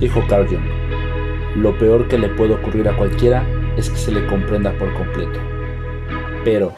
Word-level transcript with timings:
Dijo 0.00 0.22
Carl 0.28 0.46
lo 1.56 1.78
peor 1.78 2.08
que 2.08 2.18
le 2.18 2.28
puede 2.30 2.54
ocurrir 2.54 2.88
a 2.88 2.96
cualquiera 2.96 3.46
es 3.76 3.88
que 3.88 3.96
se 3.96 4.10
le 4.10 4.26
comprenda 4.26 4.76
por 4.76 4.92
completo. 4.94 5.38
Pero 6.44 6.74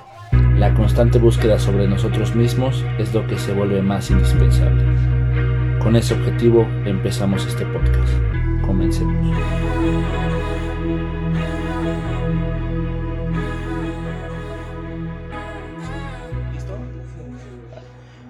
la 0.58 0.74
constante 0.74 1.18
búsqueda 1.18 1.58
sobre 1.58 1.88
nosotros 1.88 2.34
mismos 2.34 2.84
es 2.98 3.14
lo 3.14 3.26
que 3.26 3.38
se 3.38 3.54
vuelve 3.54 3.80
más 3.80 4.10
indispensable. 4.10 4.84
Con 5.82 5.96
ese 5.96 6.12
objetivo 6.12 6.68
empezamos 6.84 7.46
este 7.46 7.64
podcast. 7.64 8.12
Comencemos. 8.66 9.34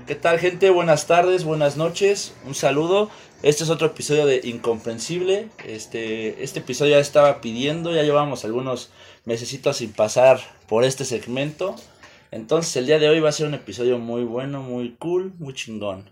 ¿Qué 0.06 0.14
tal 0.14 0.38
gente? 0.38 0.70
Buenas 0.70 1.08
tardes, 1.08 1.42
buenas 1.42 1.76
noches, 1.76 2.36
un 2.46 2.54
saludo. 2.54 3.10
Este 3.42 3.64
es 3.64 3.70
otro 3.70 3.88
episodio 3.88 4.24
de 4.24 4.40
Incomprensible. 4.44 5.50
Este, 5.66 6.42
este 6.42 6.60
episodio 6.60 6.92
ya 6.92 7.00
estaba 7.00 7.42
pidiendo, 7.42 7.94
ya 7.94 8.02
llevamos 8.02 8.46
algunos 8.46 8.90
mesecitos 9.26 9.76
sin 9.76 9.92
pasar 9.92 10.40
por 10.66 10.84
este 10.84 11.04
segmento. 11.04 11.76
Entonces 12.30 12.74
el 12.76 12.86
día 12.86 12.98
de 12.98 13.10
hoy 13.10 13.20
va 13.20 13.28
a 13.28 13.32
ser 13.32 13.46
un 13.46 13.52
episodio 13.52 13.98
muy 13.98 14.24
bueno, 14.24 14.62
muy 14.62 14.96
cool, 14.98 15.34
muy 15.38 15.52
chingón. 15.52 16.08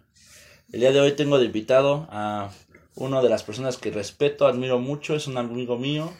El 0.71 0.81
día 0.81 0.93
de 0.93 1.01
hoy 1.01 1.13
tengo 1.13 1.39
de 1.39 1.47
invitado 1.47 2.07
a 2.11 2.51
una 2.95 3.23
de 3.23 3.31
las 3.31 3.43
personas 3.43 3.79
que 3.79 3.91
respeto, 3.91 4.47
admiro 4.47 4.79
mucho, 4.79 5.17
es 5.17 5.27
un 5.27 5.39
amigo 5.39 5.79
mío, 5.79 6.13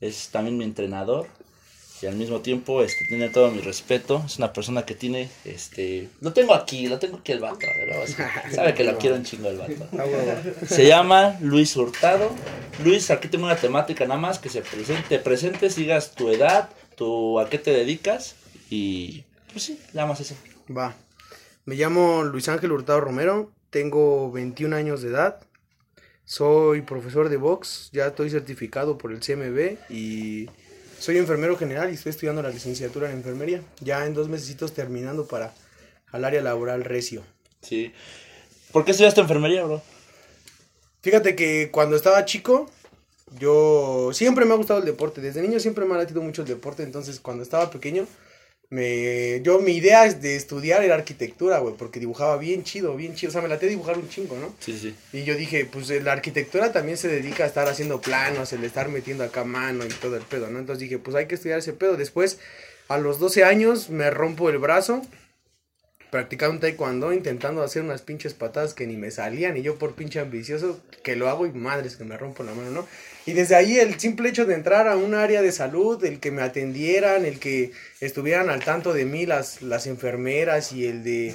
es 0.00 0.30
también 0.30 0.56
mi 0.56 0.64
entrenador 0.64 1.28
y 2.02 2.06
al 2.06 2.16
mismo 2.16 2.40
tiempo 2.40 2.82
este, 2.82 3.04
tiene 3.06 3.28
todo 3.28 3.50
mi 3.50 3.60
respeto. 3.60 4.22
Es 4.26 4.38
una 4.38 4.52
persona 4.52 4.84
que 4.84 4.94
tiene, 4.94 5.28
este, 5.44 6.08
lo 6.20 6.32
tengo 6.32 6.54
aquí, 6.54 6.86
lo 6.88 6.98
tengo 6.98 7.18
aquí 7.18 7.32
el 7.32 7.40
vato, 7.40 7.66
sabe 8.54 8.74
que 8.74 8.84
lo 8.84 8.98
quiero 8.98 9.16
un 9.16 9.24
chingo 9.24 9.48
el 9.48 9.58
vato. 9.58 9.88
Se 10.66 10.86
llama 10.86 11.36
Luis 11.40 11.76
Hurtado. 11.76 12.30
Luis, 12.84 13.10
aquí 13.10 13.28
tengo 13.28 13.46
una 13.46 13.56
temática 13.56 14.04
nada 14.06 14.20
más 14.20 14.38
que 14.38 14.48
se 14.48 14.62
presente, 14.62 15.18
presentes, 15.18 15.76
digas 15.76 16.12
tu 16.12 16.30
edad, 16.30 16.70
tu, 16.96 17.40
a 17.40 17.48
qué 17.48 17.58
te 17.58 17.72
dedicas 17.72 18.36
y 18.70 19.24
pues 19.52 19.64
sí, 19.64 19.80
nada 19.92 20.06
más 20.06 20.20
eso. 20.20 20.36
Va. 20.76 20.94
Me 21.64 21.74
llamo 21.74 22.22
Luis 22.22 22.48
Ángel 22.48 22.72
Hurtado 22.72 23.00
Romero, 23.00 23.52
tengo 23.70 24.30
21 24.30 24.74
años 24.76 25.02
de 25.02 25.10
edad. 25.10 25.40
Soy 26.24 26.82
profesor 26.82 27.30
de 27.30 27.38
box, 27.38 27.90
ya 27.92 28.06
estoy 28.06 28.30
certificado 28.30 28.98
por 28.98 29.12
el 29.12 29.20
CMB 29.20 29.78
y 29.90 30.48
soy 30.98 31.18
enfermero 31.18 31.56
general 31.56 31.90
y 31.90 31.94
estoy 31.94 32.10
estudiando 32.10 32.42
la 32.42 32.50
licenciatura 32.50 33.10
en 33.10 33.18
enfermería. 33.18 33.62
Ya 33.80 34.04
en 34.06 34.14
dos 34.14 34.28
meses 34.28 34.48
terminando 34.72 35.26
para 35.26 35.54
al 36.10 36.24
área 36.24 36.42
laboral 36.42 36.84
recio. 36.84 37.22
Sí. 37.62 37.92
¿Por 38.72 38.84
qué 38.84 38.92
estudiaste 38.92 39.20
enfermería, 39.20 39.64
bro? 39.64 39.82
Fíjate 41.02 41.36
que 41.36 41.70
cuando 41.70 41.96
estaba 41.96 42.24
chico, 42.24 42.70
yo 43.38 44.10
siempre 44.12 44.44
me 44.44 44.54
ha 44.54 44.56
gustado 44.56 44.80
el 44.80 44.86
deporte. 44.86 45.20
Desde 45.20 45.42
niño 45.42 45.60
siempre 45.60 45.84
me 45.84 45.94
ha 45.94 45.98
latido 45.98 46.22
mucho 46.22 46.42
el 46.42 46.48
deporte. 46.48 46.82
Entonces, 46.82 47.20
cuando 47.20 47.42
estaba 47.42 47.70
pequeño, 47.70 48.06
me, 48.70 49.40
yo 49.42 49.60
mi 49.60 49.72
idea 49.72 50.04
es 50.04 50.20
de 50.20 50.36
estudiar 50.36 50.84
era 50.84 50.94
arquitectura, 50.94 51.58
güey, 51.58 51.74
porque 51.76 52.00
dibujaba 52.00 52.36
bien 52.36 52.64
chido, 52.64 52.94
bien 52.96 53.14
chido, 53.14 53.30
o 53.30 53.32
sea, 53.32 53.40
me 53.40 53.48
la 53.48 53.56
dibujar 53.56 53.96
un 53.96 54.08
chingo, 54.08 54.36
¿no? 54.36 54.54
Sí, 54.60 54.78
sí. 54.78 54.94
Y 55.12 55.24
yo 55.24 55.36
dije, 55.36 55.64
pues 55.64 55.88
la 56.02 56.12
arquitectura 56.12 56.70
también 56.70 56.98
se 56.98 57.08
dedica 57.08 57.44
a 57.44 57.46
estar 57.46 57.66
haciendo 57.66 58.00
planos, 58.00 58.52
el 58.52 58.64
estar 58.64 58.88
metiendo 58.88 59.24
acá 59.24 59.44
mano 59.44 59.86
y 59.86 59.88
todo 59.88 60.16
el 60.16 60.22
pedo, 60.22 60.50
¿no? 60.50 60.58
Entonces 60.58 60.80
dije, 60.80 60.98
pues 60.98 61.16
hay 61.16 61.26
que 61.26 61.36
estudiar 61.36 61.60
ese 61.60 61.72
pedo. 61.72 61.96
Después, 61.96 62.38
a 62.88 62.98
los 62.98 63.18
12 63.18 63.44
años, 63.44 63.88
me 63.88 64.10
rompo 64.10 64.50
el 64.50 64.58
brazo, 64.58 65.02
practicando 66.10 66.54
un 66.54 66.60
taekwondo, 66.60 67.12
intentando 67.12 67.62
hacer 67.62 67.82
unas 67.82 68.02
pinches 68.02 68.34
patadas 68.34 68.74
que 68.74 68.86
ni 68.86 68.96
me 68.96 69.10
salían, 69.10 69.56
y 69.56 69.62
yo 69.62 69.78
por 69.78 69.94
pinche 69.94 70.20
ambicioso, 70.20 70.80
que 71.02 71.16
lo 71.16 71.28
hago 71.28 71.46
y 71.46 71.52
madres 71.52 71.96
que 71.96 72.04
me 72.04 72.16
rompo 72.16 72.42
la 72.42 72.54
mano, 72.54 72.70
¿no? 72.70 72.88
Y 73.26 73.32
desde 73.32 73.56
ahí 73.56 73.78
el 73.78 74.00
simple 74.00 74.30
hecho 74.30 74.46
de 74.46 74.54
entrar 74.54 74.88
a 74.88 74.96
un 74.96 75.14
área 75.14 75.42
de 75.42 75.52
salud, 75.52 76.02
el 76.04 76.18
que 76.18 76.30
me 76.30 76.42
atendieran, 76.42 77.24
el 77.24 77.38
que 77.38 77.72
estuvieran 78.00 78.48
al 78.48 78.64
tanto 78.64 78.94
de 78.94 79.04
mí 79.04 79.26
las, 79.26 79.60
las 79.60 79.86
enfermeras 79.86 80.72
y 80.72 80.86
el 80.86 81.04
de 81.04 81.34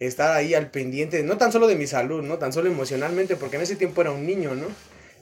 estar 0.00 0.36
ahí 0.36 0.54
al 0.54 0.70
pendiente, 0.70 1.22
no 1.22 1.38
tan 1.38 1.52
solo 1.52 1.68
de 1.68 1.76
mi 1.76 1.86
salud, 1.86 2.22
no 2.22 2.38
tan 2.38 2.52
solo 2.52 2.68
emocionalmente, 2.68 3.36
porque 3.36 3.56
en 3.56 3.62
ese 3.62 3.76
tiempo 3.76 4.00
era 4.00 4.10
un 4.10 4.26
niño, 4.26 4.54
¿no? 4.54 4.66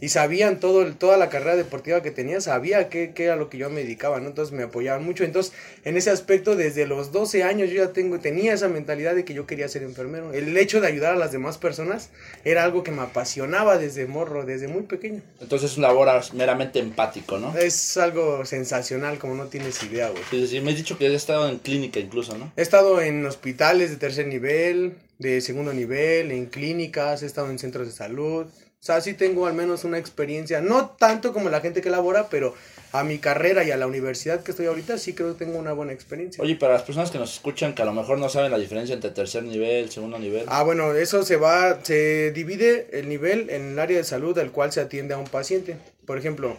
Y 0.01 0.09
sabían 0.09 0.61
todo, 0.61 0.85
toda 0.95 1.17
la 1.17 1.29
carrera 1.29 1.57
deportiva 1.57 2.03
que 2.03 2.11
tenía, 2.11 2.41
sabía 2.41 2.89
qué, 2.89 3.13
qué 3.15 3.25
era 3.25 3.37
lo 3.37 3.51
que 3.51 3.59
yo 3.59 3.71
me 3.71 3.83
dedicaba, 3.83 4.21
¿no? 4.21 4.29
Entonces 4.29 4.55
me 4.55 4.63
apoyaban 4.63 5.05
mucho. 5.05 5.25
Entonces, 5.25 5.53
en 5.85 5.97
ese 5.97 6.11
aspecto, 6.11 6.57
desde 6.57 6.87
los 6.87 7.13
12 7.13 7.43
años 7.43 7.71
yo 7.71 7.85
ya 7.85 7.93
tengo, 7.93 8.19
tenía 8.19 8.55
esa 8.55 8.69
mentalidad 8.69 9.15
de 9.15 9.25
que 9.25 9.35
yo 9.35 9.47
quería 9.47 9.69
ser 9.69 9.83
enfermero. 9.83 10.33
El 10.33 10.57
hecho 10.57 10.81
de 10.81 10.89
ayudar 10.89 11.15
a 11.15 11.19
las 11.19 11.33
demás 11.33 11.59
personas 11.59 12.11
era 12.45 12.65
algo 12.65 12.83
que 12.83 12.91
me 12.91 13.03
apasionaba 13.03 13.79
desde 13.79 14.07
morro, 14.07 14.45
desde 14.45 14.69
muy 14.69 14.83
pequeño. 14.83 15.23
Entonces 15.41 15.73
es 15.73 15.77
un 15.77 15.83
labor 15.83 16.09
meramente 16.35 16.79
empático, 16.79 17.39
¿no? 17.39 17.57
Es 17.57 17.97
algo 17.97 18.45
sensacional, 18.45 19.19
como 19.19 19.35
no 19.35 19.47
tienes 19.47 19.83
idea, 19.83 20.09
güey. 20.09 20.23
Sí, 20.31 20.47
sí, 20.47 20.61
me 20.61 20.71
has 20.71 20.77
dicho 20.77 20.97
que 20.99 21.07
has 21.07 21.13
estado 21.13 21.49
en 21.49 21.59
clínica 21.59 22.01
incluso, 22.01 22.37
¿no? 22.37 22.53
He 22.57 22.63
estado 22.63 23.01
en 23.01 23.25
hospitales 23.27 23.91
de 23.91 23.97
tercer 23.97 24.27
nivel, 24.27 24.95
de 25.19 25.41
segundo 25.41 25.73
nivel, 25.73 26.31
en 26.33 26.47
clínicas, 26.47 27.23
he 27.23 27.27
estado 27.27 27.51
en 27.51 27.59
centros 27.59 27.87
de 27.87 27.93
salud, 27.93 28.47
o 28.81 28.83
sea, 28.83 29.03
sí 29.03 29.13
tengo 29.13 29.47
al 29.47 29.53
menos 29.53 29.85
una 29.85 29.99
experiencia, 29.99 30.63
no 30.63 30.89
tanto 30.89 31.35
como 31.35 31.51
la 31.51 31.61
gente 31.61 31.83
que 31.83 31.91
labora, 31.91 32.31
pero 32.31 32.55
a 32.93 33.05
mi 33.05 33.19
carrera 33.19 33.63
y 33.63 33.71
a 33.71 33.77
la 33.77 33.87
universidad 33.87 34.43
que 34.43 34.53
estoy 34.53 34.67
ahorita 34.67 34.97
sí 34.97 35.13
creo 35.13 35.37
que 35.37 35.45
tengo 35.45 35.59
una 35.59 35.75
buena 35.75 35.93
experiencia. 35.93 36.43
Oye, 36.43 36.57
para 36.57 36.73
las 36.73 36.83
personas 36.85 37.11
que 37.11 37.19
nos 37.19 37.35
escuchan 37.35 37.75
que 37.75 37.83
a 37.83 37.85
lo 37.85 37.93
mejor 37.93 38.19
no 38.19 38.31
saben 38.31 38.51
la 38.51 38.57
diferencia 38.57 38.95
entre 38.95 39.11
tercer 39.11 39.43
nivel, 39.43 39.91
segundo 39.91 40.19
nivel. 40.19 40.47
Ah, 40.49 40.63
bueno, 40.63 40.95
eso 40.95 41.23
se 41.25 41.37
va, 41.37 41.85
se 41.85 42.33
divide 42.33 42.89
el 42.99 43.11
nivel 43.11 43.51
en 43.51 43.73
el 43.73 43.79
área 43.79 43.99
de 43.99 44.05
salud 44.05 44.39
al 44.39 44.51
cual 44.51 44.73
se 44.73 44.81
atiende 44.81 45.13
a 45.13 45.19
un 45.19 45.29
paciente. 45.29 45.77
Por 46.07 46.17
ejemplo, 46.17 46.57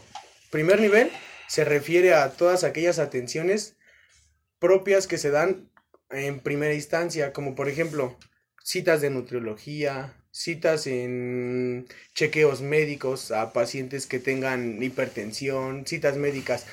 primer 0.52 0.80
nivel 0.80 1.10
se 1.48 1.66
refiere 1.66 2.14
a 2.14 2.30
todas 2.30 2.64
aquellas 2.64 3.00
atenciones 3.00 3.78
propias 4.60 5.08
que 5.08 5.18
se 5.18 5.32
dan 5.32 5.72
en 6.12 6.40
primera 6.40 6.76
instancia, 6.76 7.34
como 7.34 7.56
por 7.56 7.68
ejemplo 7.68 8.16
citas 8.64 9.02
de 9.02 9.10
nutriología, 9.10 10.21
citas 10.32 10.88
en 10.88 11.88
chequeos 12.16 12.62
médicos 12.62 13.32
a 13.32 13.54
pacientes 13.54 14.08
que 14.08 14.20
tengan 14.20 14.82
hipertensión, 14.82 15.86
citas 15.86 16.18
médicas, 16.18 16.66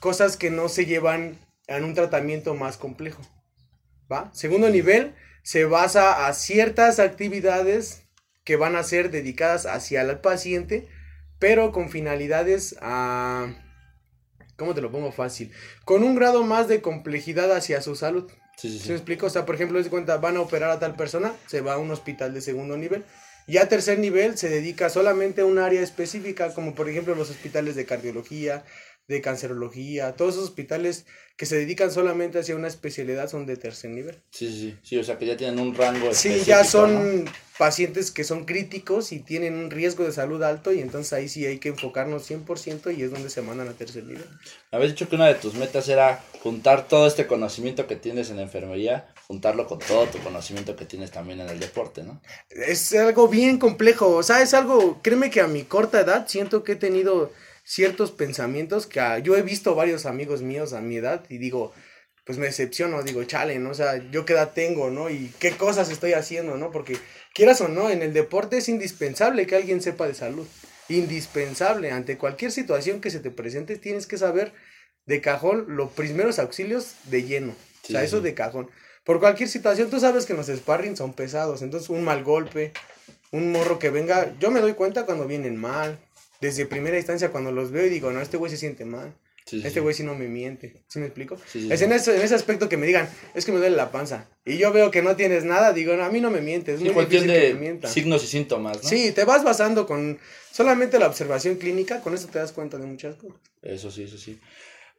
cosas 0.00 0.36
que 0.36 0.50
no 0.50 0.68
se 0.68 0.86
llevan 0.86 1.38
en 1.66 1.84
un 1.84 1.94
tratamiento 1.94 2.54
más 2.54 2.76
complejo. 2.76 3.22
¿Va? 4.10 4.30
Segundo 4.34 4.70
nivel 4.70 5.14
se 5.42 5.64
basa 5.64 6.26
a 6.26 6.32
ciertas 6.34 6.98
actividades 6.98 8.02
que 8.44 8.56
van 8.56 8.76
a 8.76 8.82
ser 8.82 9.10
dedicadas 9.10 9.66
hacia 9.66 10.02
el 10.02 10.18
paciente, 10.18 10.88
pero 11.38 11.72
con 11.72 11.90
finalidades 11.90 12.76
a... 12.80 13.54
¿Cómo 14.56 14.74
te 14.74 14.80
lo 14.80 14.90
pongo 14.90 15.12
fácil? 15.12 15.50
Con 15.84 16.02
un 16.02 16.14
grado 16.14 16.44
más 16.44 16.68
de 16.68 16.80
complejidad 16.80 17.52
hacia 17.52 17.82
su 17.82 17.96
salud. 17.96 18.30
Sí, 18.56 18.68
sí, 18.68 18.78
sí. 18.78 18.84
¿Se 18.84 18.88
me 18.90 18.96
explico? 18.96 19.26
O 19.26 19.30
sea, 19.30 19.46
por 19.46 19.56
ejemplo, 19.56 19.82
se 19.82 19.90
cuenta, 19.90 20.16
van 20.18 20.36
a 20.36 20.40
operar 20.40 20.70
a 20.70 20.78
tal 20.78 20.94
persona, 20.94 21.32
se 21.46 21.60
va 21.60 21.74
a 21.74 21.78
un 21.78 21.90
hospital 21.90 22.34
de 22.34 22.40
segundo 22.40 22.76
nivel. 22.76 23.04
Y 23.46 23.58
a 23.58 23.68
tercer 23.68 23.98
nivel 23.98 24.38
se 24.38 24.48
dedica 24.48 24.88
solamente 24.88 25.42
a 25.42 25.44
un 25.44 25.58
área 25.58 25.82
específica, 25.82 26.54
como 26.54 26.74
por 26.74 26.88
ejemplo 26.88 27.14
los 27.14 27.28
hospitales 27.30 27.74
de 27.74 27.84
cardiología, 27.84 28.64
de 29.06 29.20
cancerología, 29.20 30.16
todos 30.16 30.34
esos 30.34 30.48
hospitales 30.48 31.06
que 31.36 31.46
se 31.46 31.56
dedican 31.56 31.90
solamente 31.90 32.38
hacia 32.38 32.54
una 32.54 32.68
especialidad 32.68 33.28
son 33.28 33.44
de 33.44 33.56
tercer 33.56 33.90
nivel. 33.90 34.22
Sí, 34.30 34.48
sí, 34.48 34.78
sí, 34.82 34.96
o 34.98 35.04
sea 35.04 35.18
que 35.18 35.26
ya 35.26 35.36
tienen 35.36 35.58
un 35.58 35.74
rango. 35.74 36.14
Sí, 36.14 36.42
ya 36.46 36.64
son 36.64 37.24
pacientes 37.58 38.10
que 38.10 38.24
son 38.24 38.44
críticos 38.44 39.12
y 39.12 39.20
tienen 39.20 39.54
un 39.54 39.70
riesgo 39.70 40.04
de 40.04 40.12
salud 40.12 40.42
alto 40.42 40.72
y 40.72 40.80
entonces 40.80 41.12
ahí 41.12 41.28
sí 41.28 41.44
hay 41.44 41.58
que 41.58 41.68
enfocarnos 41.68 42.28
100% 42.28 42.96
y 42.96 43.02
es 43.02 43.10
donde 43.10 43.30
se 43.30 43.42
mandan 43.42 43.68
a 43.68 43.72
tercer 43.72 44.04
nivel. 44.04 44.26
Habías 44.70 44.92
dicho 44.92 45.08
que 45.08 45.16
una 45.16 45.26
de 45.26 45.34
tus 45.34 45.54
metas 45.54 45.88
era 45.88 46.22
juntar 46.40 46.86
todo 46.88 47.06
este 47.06 47.26
conocimiento 47.26 47.86
que 47.86 47.96
tienes 47.96 48.30
en 48.30 48.36
la 48.36 48.42
enfermería, 48.42 49.12
juntarlo 49.26 49.66
con 49.66 49.80
todo 49.80 50.06
tu 50.06 50.18
conocimiento 50.18 50.76
que 50.76 50.84
tienes 50.84 51.10
también 51.10 51.40
en 51.40 51.48
el 51.48 51.58
deporte, 51.58 52.04
¿no? 52.04 52.22
Es 52.50 52.92
algo 52.94 53.28
bien 53.28 53.58
complejo, 53.58 54.08
o 54.16 54.22
sea, 54.22 54.40
es 54.40 54.54
algo, 54.54 55.00
créeme 55.02 55.30
que 55.30 55.40
a 55.40 55.48
mi 55.48 55.64
corta 55.64 56.00
edad 56.00 56.26
siento 56.28 56.62
que 56.62 56.72
he 56.72 56.76
tenido 56.76 57.32
ciertos 57.64 58.12
pensamientos 58.12 58.86
que 58.86 59.00
yo 59.24 59.36
he 59.36 59.42
visto 59.42 59.74
varios 59.74 60.06
amigos 60.06 60.42
míos 60.42 60.72
a 60.72 60.80
mi 60.80 60.96
edad 60.96 61.24
y 61.28 61.38
digo, 61.38 61.72
pues 62.24 62.38
me 62.38 62.46
decepciono, 62.46 63.02
digo, 63.02 63.24
chale, 63.24 63.58
¿no? 63.58 63.70
O 63.70 63.74
sea, 63.74 63.96
yo 64.10 64.24
qué 64.24 64.34
edad 64.34 64.52
tengo, 64.54 64.90
¿no? 64.90 65.10
Y 65.10 65.32
qué 65.38 65.52
cosas 65.52 65.90
estoy 65.90 66.12
haciendo, 66.14 66.56
¿no? 66.56 66.70
Porque 66.70 66.96
quieras 67.34 67.60
o 67.60 67.68
no, 67.68 67.90
en 67.90 68.02
el 68.02 68.12
deporte 68.12 68.58
es 68.58 68.68
indispensable 68.68 69.46
que 69.46 69.56
alguien 69.56 69.82
sepa 69.82 70.06
de 70.06 70.14
salud. 70.14 70.46
Indispensable. 70.88 71.90
Ante 71.90 72.16
cualquier 72.16 72.50
situación 72.50 73.00
que 73.00 73.10
se 73.10 73.20
te 73.20 73.30
presente, 73.30 73.76
tienes 73.76 74.06
que 74.06 74.16
saber 74.16 74.52
de 75.06 75.20
cajón 75.20 75.66
los 75.68 75.90
primeros 75.92 76.38
auxilios 76.38 76.94
de 77.04 77.24
lleno. 77.24 77.52
o 77.52 77.86
sea, 77.86 78.02
eso 78.02 78.22
de 78.22 78.34
cajón. 78.34 78.70
Por 79.04 79.20
cualquier 79.20 79.50
situación, 79.50 79.90
tú 79.90 80.00
sabes 80.00 80.24
que 80.24 80.32
los 80.32 80.46
sparring 80.46 80.96
son 80.96 81.12
pesados. 81.12 81.60
Entonces, 81.60 81.90
un 81.90 82.04
mal 82.04 82.24
golpe, 82.24 82.72
un 83.32 83.52
morro 83.52 83.78
que 83.78 83.90
venga, 83.90 84.34
yo 84.38 84.50
me 84.50 84.60
doy 84.60 84.72
cuenta 84.72 85.04
cuando 85.04 85.26
vienen 85.26 85.56
mal, 85.56 85.98
desde 86.44 86.66
primera 86.66 86.96
instancia 86.98 87.30
cuando 87.30 87.50
los 87.52 87.70
veo 87.70 87.86
y 87.86 87.90
digo, 87.90 88.10
no, 88.12 88.20
este 88.20 88.36
güey 88.36 88.50
se 88.50 88.56
siente 88.58 88.84
mal. 88.84 89.14
Sí, 89.46 89.60
este 89.64 89.80
güey 89.80 89.94
sí 89.94 90.02
no 90.04 90.14
me 90.14 90.26
miente. 90.26 90.82
¿Sí 90.88 90.98
me 90.98 91.06
explico? 91.06 91.36
Sí, 91.46 91.68
es 91.70 91.82
en 91.82 91.92
ese, 91.92 92.16
en 92.16 92.22
ese 92.22 92.34
aspecto 92.34 92.68
que 92.68 92.76
me 92.78 92.86
digan, 92.86 93.08
es 93.34 93.44
que 93.44 93.52
me 93.52 93.58
duele 93.58 93.76
la 93.76 93.90
panza. 93.90 94.28
Y 94.44 94.56
yo 94.56 94.72
veo 94.72 94.90
que 94.90 95.02
no 95.02 95.16
tienes 95.16 95.44
nada, 95.44 95.72
digo, 95.74 95.94
no, 95.96 96.04
a 96.04 96.10
mí 96.10 96.20
no 96.20 96.30
me 96.30 96.40
mientes. 96.40 96.74
Es 96.76 96.80
Sí, 96.80 96.84
muy 96.86 96.94
cuestión 96.94 97.24
difícil 97.24 97.40
que 97.42 97.48
me 97.48 97.54
de 97.54 97.60
mientan. 97.60 97.90
signos 97.90 98.24
y 98.24 98.26
síntomas, 98.26 98.82
¿no? 98.82 98.88
Sí, 98.88 99.12
te 99.12 99.24
vas 99.24 99.44
basando 99.44 99.86
con 99.86 100.18
solamente 100.50 100.98
la 100.98 101.06
observación 101.08 101.56
clínica, 101.56 102.00
con 102.00 102.14
eso 102.14 102.28
te 102.28 102.38
das 102.38 102.52
cuenta 102.52 102.78
de 102.78 102.86
muchas 102.86 103.16
cosas. 103.16 103.36
Eso 103.62 103.90
sí, 103.90 104.04
eso 104.04 104.16
sí. 104.16 104.38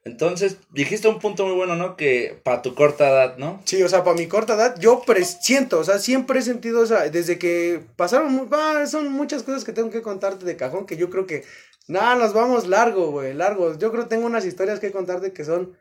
Entonces, 0.06 0.58
dijiste 0.72 1.08
un 1.08 1.18
punto 1.18 1.48
muy 1.48 1.56
bueno, 1.56 1.76
¿no? 1.76 1.98
Que 1.98 2.40
para 2.44 2.62
tu 2.62 2.76
corta 2.76 3.10
edad, 3.10 3.38
¿no? 3.38 3.60
Sí, 3.66 3.82
o 3.82 3.90
sea, 3.90 4.04
para 4.04 4.16
mi 4.16 4.28
corta 4.28 4.54
edad, 4.54 4.80
yo 4.80 5.02
presiento, 5.02 5.80
o 5.80 5.84
sea, 5.84 5.98
siempre 5.98 6.40
he 6.40 6.44
sentido, 6.44 6.82
o 6.82 6.86
sea, 6.86 7.10
desde 7.10 7.40
que 7.40 7.82
pasaron, 7.96 8.48
ah, 8.52 8.86
son 8.86 9.12
muchas 9.12 9.42
cosas 9.42 9.64
que 9.64 9.74
tengo 9.74 9.90
que 9.90 10.04
contarte 10.04 10.46
de 10.46 10.56
cajón, 10.56 10.86
que 10.86 10.96
yo 10.96 11.10
creo 11.10 11.26
que, 11.26 11.44
nada, 11.88 12.14
nos 12.16 12.34
vamos 12.34 12.68
largo, 12.68 13.10
güey, 13.10 13.34
largo. 13.34 13.76
Yo 13.80 13.92
creo 13.92 14.04
que 14.04 14.10
tengo 14.10 14.28
unas 14.28 14.46
historias 14.46 14.80
que 14.80 14.92
contarte 14.92 15.34
que 15.34 15.44
son 15.44 15.76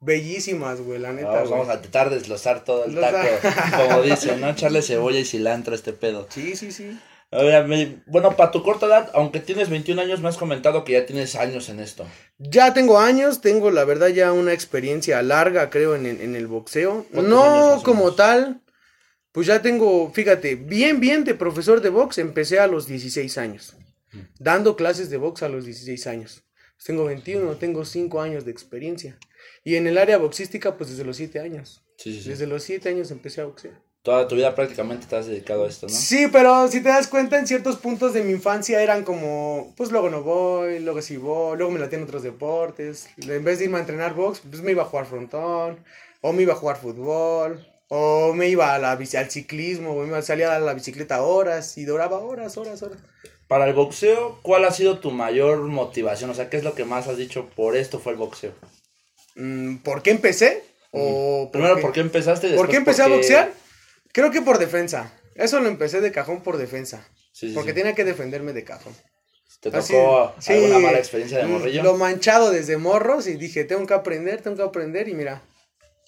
bellísimas, 0.00 0.80
güey, 0.80 0.98
la 0.98 1.12
neta, 1.12 1.28
Vamos, 1.28 1.48
güey. 1.48 1.60
vamos 1.60 1.74
a 1.74 1.80
tratar 1.80 2.10
de 2.10 2.16
desglosar 2.16 2.64
todo 2.64 2.84
el 2.84 2.96
taco, 2.96 3.28
como 3.76 4.02
dicen, 4.02 4.40
¿no? 4.40 4.50
Echarle 4.50 4.82
cebolla 4.82 5.20
y 5.20 5.24
cilantro 5.24 5.72
a 5.72 5.76
este 5.76 5.92
pedo. 5.92 6.26
Sí, 6.30 6.56
sí, 6.56 6.72
sí. 6.72 6.98
A 7.30 7.42
ver, 7.42 7.66
me- 7.68 8.02
bueno, 8.06 8.34
para 8.36 8.50
tu 8.50 8.62
corta 8.62 8.86
edad, 8.86 9.10
aunque 9.12 9.40
tienes 9.40 9.68
21 9.68 10.00
años, 10.00 10.20
me 10.20 10.28
has 10.28 10.38
comentado 10.38 10.84
que 10.84 10.92
ya 10.94 11.04
tienes 11.04 11.34
años 11.36 11.68
en 11.68 11.78
esto. 11.80 12.06
Ya 12.38 12.72
tengo 12.72 12.98
años, 12.98 13.40
tengo 13.42 13.70
la 13.70 13.84
verdad 13.84 14.08
ya 14.08 14.32
una 14.32 14.54
experiencia 14.54 15.20
larga, 15.22 15.68
creo, 15.68 15.94
en 15.94 16.06
el, 16.06 16.20
en 16.22 16.36
el 16.36 16.46
boxeo. 16.46 17.04
¿Cuántos 17.12 17.44
años 17.44 17.76
No 17.76 17.82
como 17.82 18.14
tal, 18.14 18.62
pues 19.32 19.46
ya 19.46 19.60
tengo, 19.60 20.10
fíjate, 20.10 20.54
bien, 20.54 21.00
bien 21.00 21.24
de 21.24 21.34
profesor 21.34 21.82
de 21.82 21.90
box, 21.90 22.16
empecé 22.16 22.60
a 22.60 22.66
los 22.66 22.86
16 22.86 23.36
años. 23.36 23.74
Mm. 24.12 24.18
Dando 24.38 24.74
clases 24.76 25.10
de 25.10 25.18
box 25.18 25.42
a 25.42 25.50
los 25.50 25.66
16 25.66 26.06
años. 26.06 26.44
Tengo 26.82 27.04
21, 27.04 27.56
tengo 27.56 27.84
5 27.84 28.22
años 28.22 28.46
de 28.46 28.52
experiencia. 28.52 29.18
Y 29.64 29.74
en 29.76 29.86
el 29.86 29.98
área 29.98 30.16
boxística, 30.16 30.78
pues 30.78 30.88
desde 30.90 31.04
los 31.04 31.18
7 31.18 31.40
años. 31.40 31.84
Sí, 31.98 32.14
sí, 32.14 32.22
sí. 32.22 32.28
Desde 32.30 32.46
los 32.46 32.62
7 32.62 32.88
años 32.88 33.10
empecé 33.10 33.42
a 33.42 33.44
boxear. 33.44 33.82
Toda 34.02 34.26
tu 34.28 34.36
vida 34.36 34.54
prácticamente 34.54 35.06
te 35.06 35.16
has 35.16 35.26
dedicado 35.26 35.64
a 35.64 35.68
esto, 35.68 35.86
¿no? 35.86 35.92
Sí, 35.92 36.28
pero 36.32 36.68
si 36.68 36.80
te 36.80 36.88
das 36.88 37.08
cuenta, 37.08 37.38
en 37.38 37.46
ciertos 37.46 37.76
puntos 37.76 38.14
de 38.14 38.22
mi 38.22 38.32
infancia 38.32 38.80
eran 38.82 39.04
como, 39.04 39.74
pues 39.76 39.90
luego 39.90 40.08
no 40.08 40.22
voy, 40.22 40.78
luego 40.78 41.02
sí 41.02 41.16
voy, 41.16 41.58
luego 41.58 41.72
me 41.72 41.80
latían 41.80 42.04
otros 42.04 42.22
deportes. 42.22 43.08
En 43.18 43.44
vez 43.44 43.58
de 43.58 43.64
irme 43.66 43.76
a 43.78 43.80
entrenar 43.80 44.14
box, 44.14 44.40
pues 44.48 44.62
me 44.62 44.70
iba 44.70 44.82
a 44.84 44.86
jugar 44.86 45.06
frontón, 45.06 45.78
o 46.20 46.32
me 46.32 46.42
iba 46.42 46.54
a 46.54 46.56
jugar 46.56 46.78
fútbol, 46.78 47.66
o 47.88 48.32
me 48.34 48.48
iba 48.48 48.72
a 48.74 48.78
la, 48.78 48.92
al 48.92 49.30
ciclismo, 49.30 49.92
o 49.92 50.00
me 50.02 50.08
iba- 50.08 50.22
salía 50.22 50.54
a 50.54 50.60
la 50.60 50.74
bicicleta 50.74 51.22
horas 51.22 51.76
y 51.76 51.84
duraba 51.84 52.18
horas, 52.20 52.56
horas, 52.56 52.82
horas. 52.82 52.98
Para 53.48 53.66
el 53.66 53.74
boxeo, 53.74 54.38
¿cuál 54.42 54.64
ha 54.64 54.70
sido 54.70 55.00
tu 55.00 55.10
mayor 55.10 55.58
motivación? 55.62 56.30
O 56.30 56.34
sea, 56.34 56.48
¿qué 56.50 56.56
es 56.58 56.64
lo 56.64 56.74
que 56.74 56.84
más 56.84 57.08
has 57.08 57.16
dicho 57.16 57.48
por 57.56 57.76
esto 57.76 57.98
fue 57.98 58.12
el 58.12 58.18
boxeo? 58.18 58.52
Mm, 59.36 59.78
¿Por 59.78 60.02
qué 60.02 60.10
empecé? 60.12 60.62
O 60.92 61.50
Primero, 61.52 61.76
qué- 61.76 61.82
¿por 61.82 61.92
qué 61.92 62.00
empezaste? 62.00 62.54
¿Por 62.54 62.68
qué 62.68 62.76
empecé 62.76 63.02
a 63.02 63.06
por 63.06 63.14
boxear? 63.16 63.52
Creo 64.18 64.32
que 64.32 64.42
por 64.42 64.58
defensa. 64.58 65.12
Eso 65.36 65.60
lo 65.60 65.68
empecé 65.68 66.00
de 66.00 66.10
cajón 66.10 66.42
por 66.42 66.56
defensa. 66.56 67.06
Sí, 67.32 67.50
sí, 67.50 67.54
porque 67.54 67.70
sí. 67.70 67.76
tenía 67.76 67.94
que 67.94 68.04
defenderme 68.04 68.52
de 68.52 68.64
cajón. 68.64 68.92
¿Te 69.60 69.70
tocó 69.70 70.34
alguna 70.44 70.80
mala 70.80 70.98
experiencia 70.98 71.38
de 71.38 71.44
morrillo? 71.46 71.84
Lo 71.84 71.96
manchado 71.96 72.50
desde 72.50 72.78
morros 72.78 73.28
y 73.28 73.34
dije, 73.36 73.62
tengo 73.62 73.86
que 73.86 73.94
aprender, 73.94 74.42
tengo 74.42 74.56
que 74.56 74.64
aprender 74.64 75.08
y 75.08 75.14
mira, 75.14 75.40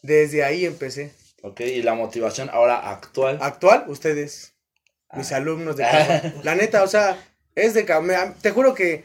desde 0.02 0.42
ahí 0.42 0.66
empecé. 0.66 1.12
Ok, 1.42 1.60
y 1.60 1.82
la 1.82 1.94
motivación 1.94 2.50
ahora 2.50 2.90
actual. 2.90 3.38
Actual, 3.40 3.84
ustedes, 3.86 4.54
Ah. 5.08 5.18
mis 5.18 5.30
alumnos 5.30 5.76
de 5.76 5.84
cajón. 5.90 6.34
La 6.42 6.56
neta, 6.56 6.82
o 6.82 6.88
sea, 6.88 7.16
es 7.54 7.74
de 7.74 7.84
cajón. 7.84 8.10
Te 8.42 8.50
juro 8.50 8.74
que, 8.74 9.04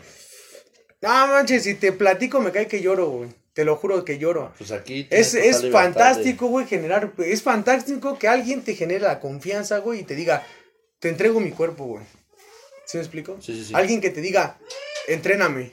no 1.02 1.28
manches, 1.28 1.62
si 1.62 1.76
te 1.76 1.92
platico 1.92 2.40
me 2.42 2.52
cae 2.52 2.68
que 2.68 2.82
lloro, 2.82 3.06
güey. 3.10 3.30
Te 3.56 3.64
lo 3.64 3.78
juro 3.78 4.04
que 4.04 4.20
lloro. 4.20 4.54
Pues 4.58 4.72
aquí 4.72 5.08
Es, 5.10 5.34
es 5.34 5.72
fantástico, 5.72 6.48
güey, 6.48 6.68
generar, 6.68 7.14
es 7.18 7.42
fantástico 7.42 8.20
que 8.20 8.28
alguien 8.28 8.62
te 8.64 8.76
genere 8.76 9.00
la 9.00 9.22
confianza, 9.22 9.78
güey, 9.78 10.02
y 10.02 10.04
te 10.04 10.14
diga, 10.14 10.46
te 11.00 11.08
entrego 11.08 11.40
mi 11.40 11.52
cuerpo, 11.52 11.86
güey. 11.86 12.04
¿Sí 12.86 12.98
me 12.98 13.04
explico? 13.04 13.38
Sí, 13.40 13.54
sí, 13.56 13.64
sí. 13.66 13.74
Alguien 13.74 14.02
que 14.02 14.10
te 14.10 14.20
diga, 14.20 14.60
entréname. 15.08 15.72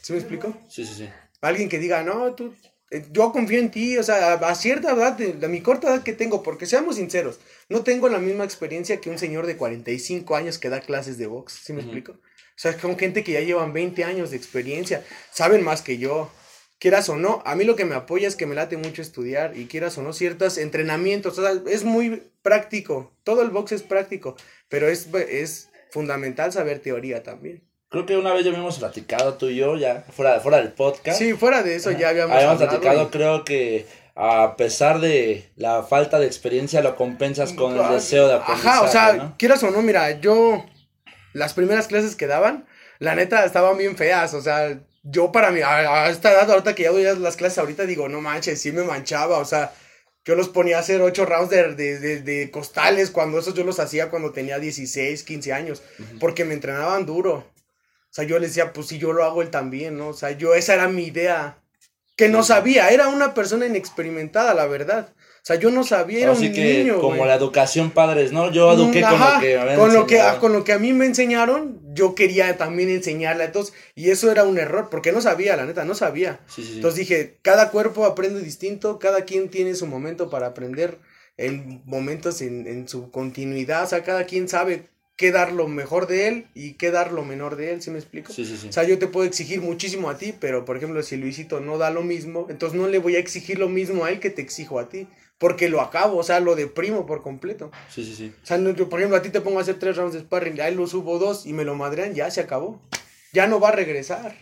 ¿Sí 0.00 0.14
me 0.14 0.18
explico? 0.18 0.56
Sí, 0.68 0.86
sí, 0.86 0.94
sí. 0.94 1.08
Alguien 1.42 1.68
que 1.68 1.78
diga, 1.78 2.02
no, 2.02 2.34
tú, 2.34 2.54
eh, 2.90 3.04
yo 3.10 3.30
confío 3.30 3.58
en 3.58 3.70
ti, 3.70 3.98
o 3.98 4.02
sea, 4.02 4.32
a, 4.32 4.54
cierta 4.54 4.92
edad, 4.92 5.12
de, 5.12 5.34
de 5.34 5.48
mi 5.48 5.60
corta 5.60 5.88
edad 5.88 6.02
que 6.02 6.14
tengo, 6.14 6.42
porque 6.42 6.64
seamos 6.64 6.96
sinceros, 6.96 7.40
no 7.68 7.82
tengo 7.82 8.08
la 8.08 8.18
misma 8.18 8.44
experiencia 8.44 9.02
que 9.02 9.10
un 9.10 9.18
señor 9.18 9.46
de 9.46 9.58
45 9.58 10.34
años 10.34 10.58
que 10.58 10.70
da 10.70 10.80
clases 10.80 11.18
de 11.18 11.26
box, 11.26 11.60
¿sí 11.62 11.74
me 11.74 11.82
explico? 11.82 12.12
O 12.12 12.60
sea, 12.60 12.76
con 12.76 12.98
gente 12.98 13.22
que 13.22 13.32
ya 13.32 13.40
llevan 13.40 13.74
20 13.74 14.02
años 14.02 14.30
de 14.30 14.38
experiencia, 14.38 15.04
saben 15.30 15.62
más 15.62 15.82
que 15.82 15.98
yo. 15.98 16.32
Quieras 16.78 17.08
o 17.08 17.16
no, 17.16 17.42
a 17.44 17.56
mí 17.56 17.64
lo 17.64 17.74
que 17.74 17.84
me 17.84 17.96
apoya 17.96 18.28
es 18.28 18.36
que 18.36 18.46
me 18.46 18.54
late 18.54 18.76
mucho 18.76 19.02
estudiar 19.02 19.56
y 19.56 19.66
quieras 19.66 19.98
o 19.98 20.02
no, 20.02 20.12
ciertos 20.12 20.58
entrenamientos, 20.58 21.36
o 21.38 21.42
sea, 21.42 21.60
es 21.68 21.82
muy 21.82 22.22
práctico, 22.42 23.12
todo 23.24 23.42
el 23.42 23.50
box 23.50 23.72
es 23.72 23.82
práctico, 23.82 24.36
pero 24.68 24.86
es, 24.88 25.08
es 25.28 25.70
fundamental 25.90 26.52
saber 26.52 26.78
teoría 26.78 27.22
también. 27.24 27.64
Creo 27.88 28.06
que 28.06 28.16
una 28.16 28.32
vez 28.32 28.44
ya 28.44 28.50
habíamos 28.50 28.78
platicado 28.78 29.34
tú 29.34 29.48
y 29.48 29.56
yo, 29.56 29.76
ya 29.76 30.04
fuera, 30.12 30.38
fuera 30.40 30.58
del 30.58 30.72
podcast. 30.72 31.18
Sí, 31.18 31.32
fuera 31.32 31.62
de 31.62 31.74
eso 31.74 31.90
ya 31.90 32.10
habíamos, 32.10 32.36
Habíamos 32.36 32.58
platicado, 32.58 33.02
y- 33.04 33.06
creo 33.06 33.44
que 33.44 33.86
a 34.14 34.54
pesar 34.56 35.00
de 35.00 35.48
la 35.56 35.82
falta 35.82 36.18
de 36.20 36.26
experiencia, 36.26 36.80
lo 36.82 36.94
compensas 36.96 37.52
con 37.54 37.76
el 37.76 37.88
deseo 37.90 38.28
de 38.28 38.34
aprendizaje, 38.34 38.68
Ajá, 38.68 38.82
o 38.82 38.88
sea, 38.88 39.12
¿no? 39.14 39.34
quieras 39.38 39.62
o 39.62 39.70
no, 39.70 39.80
mira, 39.82 40.20
yo, 40.20 40.64
las 41.32 41.54
primeras 41.54 41.86
clases 41.88 42.14
que 42.14 42.26
daban, 42.26 42.66
la 42.98 43.14
neta, 43.14 43.44
estaban 43.44 43.78
bien 43.78 43.96
feas, 43.96 44.34
o 44.34 44.42
sea, 44.42 44.80
yo 45.10 45.32
para 45.32 45.50
mí, 45.50 45.60
a, 45.62 46.04
a 46.04 46.10
esta 46.10 46.32
edad, 46.32 46.50
ahorita 46.50 46.74
que 46.74 46.84
ya 46.84 46.90
doy 46.92 47.02
las 47.18 47.36
clases 47.36 47.58
ahorita, 47.58 47.84
digo, 47.86 48.08
no 48.08 48.20
manches, 48.20 48.60
sí 48.60 48.72
me 48.72 48.82
manchaba, 48.84 49.38
o 49.38 49.44
sea, 49.44 49.72
yo 50.24 50.34
los 50.34 50.48
ponía 50.48 50.76
a 50.76 50.80
hacer 50.80 51.00
ocho 51.00 51.24
rounds 51.24 51.50
de, 51.50 51.74
de, 51.74 51.98
de- 51.98 52.20
de 52.22 52.50
costales, 52.50 53.10
cuando 53.10 53.38
esos 53.38 53.54
yo 53.54 53.64
los 53.64 53.80
hacía 53.80 54.10
cuando 54.10 54.32
tenía 54.32 54.58
16, 54.58 55.22
15 55.24 55.52
años, 55.52 55.82
porque 56.20 56.44
me 56.44 56.54
entrenaban 56.54 57.06
duro. 57.06 57.34
O 58.10 58.14
sea, 58.14 58.24
yo 58.24 58.38
les 58.38 58.50
decía, 58.50 58.72
pues 58.72 58.88
si 58.88 58.98
yo 58.98 59.12
lo 59.12 59.24
hago 59.24 59.42
él 59.42 59.50
también, 59.50 59.96
¿no? 59.98 60.08
O 60.08 60.14
sea, 60.14 60.30
yo, 60.32 60.54
esa 60.54 60.74
era 60.74 60.88
mi 60.88 61.04
idea. 61.04 61.58
Que 62.16 62.28
no 62.28 62.42
sabía, 62.42 62.88
era 62.90 63.08
una 63.08 63.32
persona 63.32 63.66
inexperimentada, 63.66 64.52
la 64.54 64.66
verdad. 64.66 65.14
O 65.42 65.46
sea, 65.48 65.56
yo 65.56 65.70
no 65.70 65.82
sabía, 65.84 66.24
era 66.24 66.32
Así 66.32 66.48
un 66.48 66.52
que, 66.52 66.78
niño. 66.78 67.00
como 67.00 67.16
güey. 67.16 67.28
la 67.28 67.34
educación 67.36 67.90
padres, 67.90 68.32
¿no? 68.32 68.52
Yo 68.52 68.72
eduqué 68.72 69.00
con 69.00 69.14
Ajá, 69.14 69.34
lo 69.36 69.40
que 69.40 69.58
me 69.58 69.76
con 69.76 69.94
lo 69.94 70.06
que, 70.06 70.22
con 70.40 70.52
lo 70.52 70.64
que 70.64 70.72
a 70.72 70.78
mí 70.78 70.92
me 70.92 71.06
enseñaron, 71.06 71.80
yo 71.94 72.14
quería 72.14 72.56
también 72.58 72.90
enseñarle 72.90 73.44
a 73.44 73.52
todos. 73.52 73.72
Y 73.94 74.10
eso 74.10 74.30
era 74.30 74.44
un 74.44 74.58
error, 74.58 74.88
porque 74.90 75.12
no 75.12 75.20
sabía, 75.20 75.56
la 75.56 75.64
neta, 75.64 75.84
no 75.84 75.94
sabía. 75.94 76.40
Sí, 76.48 76.62
sí, 76.62 76.68
sí. 76.68 76.74
Entonces 76.76 76.98
dije, 77.00 77.38
cada 77.42 77.70
cuerpo 77.70 78.04
aprende 78.04 78.40
distinto, 78.40 78.98
cada 78.98 79.24
quien 79.24 79.48
tiene 79.48 79.74
su 79.74 79.86
momento 79.86 80.28
para 80.28 80.48
aprender 80.48 80.98
en 81.38 81.82
momentos 81.86 82.42
en, 82.42 82.66
en 82.66 82.88
su 82.88 83.10
continuidad, 83.10 83.84
o 83.84 83.86
sea, 83.86 84.02
cada 84.02 84.24
quien 84.24 84.48
sabe 84.48 84.88
qué 85.16 85.32
dar 85.32 85.52
lo 85.52 85.66
mejor 85.66 86.06
de 86.06 86.28
él 86.28 86.46
y 86.54 86.74
qué 86.74 86.90
dar 86.92 87.12
lo 87.12 87.24
menor 87.24 87.56
de 87.56 87.72
él, 87.72 87.82
¿sí 87.82 87.90
me 87.90 87.98
explico? 87.98 88.32
Sí, 88.32 88.44
sí, 88.44 88.56
sí. 88.56 88.68
O 88.68 88.72
sea, 88.72 88.84
yo 88.84 88.98
te 88.98 89.08
puedo 89.08 89.26
exigir 89.26 89.60
muchísimo 89.60 90.10
a 90.10 90.16
ti, 90.18 90.32
pero 90.38 90.64
por 90.64 90.76
ejemplo, 90.76 91.02
si 91.02 91.16
Luisito 91.16 91.58
no 91.60 91.76
da 91.78 91.90
lo 91.90 92.02
mismo, 92.02 92.46
entonces 92.50 92.78
no 92.78 92.86
le 92.86 92.98
voy 92.98 93.16
a 93.16 93.18
exigir 93.18 93.58
lo 93.58 93.68
mismo 93.68 94.04
a 94.04 94.10
él 94.10 94.20
que 94.20 94.30
te 94.30 94.42
exijo 94.42 94.78
a 94.78 94.88
ti, 94.88 95.08
porque 95.38 95.68
lo 95.68 95.80
acabo, 95.80 96.18
o 96.18 96.22
sea, 96.22 96.40
lo 96.40 96.54
deprimo 96.56 97.06
por 97.06 97.22
completo. 97.22 97.70
Sí, 97.88 98.04
sí, 98.04 98.14
sí. 98.14 98.32
O 98.42 98.46
sea, 98.46 98.58
no, 98.58 98.70
yo, 98.70 98.88
por 98.88 98.98
ejemplo, 99.00 99.16
a 99.16 99.22
ti 99.22 99.30
te 99.30 99.40
pongo 99.40 99.58
a 99.58 99.62
hacer 99.62 99.78
tres 99.78 99.96
rounds 99.96 100.14
de 100.14 100.20
sparring, 100.20 100.60
a 100.60 100.68
él 100.68 100.74
lo 100.74 100.86
subo 100.86 101.18
dos 101.18 101.46
y 101.46 101.52
me 101.52 101.64
lo 101.64 101.74
madrean, 101.76 102.14
ya 102.14 102.30
se 102.30 102.40
acabó. 102.40 102.80
Ya 103.32 103.46
no 103.46 103.60
va 103.60 103.68
a 103.68 103.72
regresar. 103.72 104.34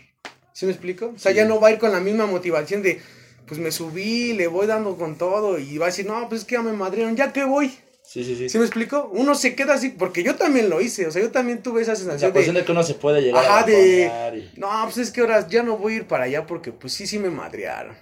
¿Sí 0.52 0.64
me 0.64 0.72
explico? 0.72 1.12
O 1.14 1.18
sea, 1.18 1.32
Sí. 1.32 1.36
ya 1.36 1.44
no 1.44 1.60
va 1.60 1.68
a 1.68 1.72
ir 1.72 1.78
con 1.78 1.92
la 1.92 2.00
misma 2.00 2.24
motivación 2.26 2.82
de, 2.82 3.00
pues 3.46 3.60
me 3.60 3.70
subí, 3.72 4.32
le 4.32 4.46
voy 4.46 4.66
dando 4.66 4.96
con 4.96 5.16
todo 5.18 5.58
y 5.58 5.76
va 5.76 5.86
a 5.86 5.88
decir, 5.90 6.06
no, 6.06 6.28
pues 6.28 6.40
es 6.42 6.46
que 6.46 6.54
ya 6.54 6.62
me 6.62 6.72
madrearon, 6.72 7.14
ya 7.14 7.32
que 7.32 7.44
voy. 7.44 7.68
Sí, 8.02 8.24
sí, 8.24 8.36
sí. 8.36 8.48
¿Sí 8.48 8.56
me 8.56 8.64
explico? 8.64 9.10
Uno 9.12 9.34
se 9.34 9.54
queda 9.56 9.74
así, 9.74 9.88
porque 9.90 10.22
yo 10.22 10.36
también 10.36 10.70
lo 10.70 10.80
hice, 10.80 11.06
o 11.08 11.10
sea, 11.10 11.20
yo 11.20 11.30
también 11.32 11.60
tuve 11.62 11.82
esa 11.82 11.90
La 11.90 11.96
sensación 11.96 12.30
cuestión 12.30 12.54
de, 12.54 12.60
de 12.60 12.66
que 12.66 12.72
uno 12.72 12.82
se 12.84 12.94
puede 12.94 13.20
llegar 13.20 13.44
ajá, 13.44 13.58
a 13.58 13.62
de, 13.64 14.48
y 14.54 14.58
no, 14.60 14.68
pues 14.84 14.98
es 14.98 15.10
que 15.10 15.20
ahora 15.22 15.46
ya 15.48 15.62
no 15.64 15.76
voy 15.76 15.94
a 15.94 15.96
ir 15.96 16.06
para 16.06 16.24
allá 16.24 16.46
porque 16.46 16.70
pues 16.72 16.92
sí, 16.92 17.06
sí 17.06 17.18
me 17.18 17.30
madrearon. 17.30 17.96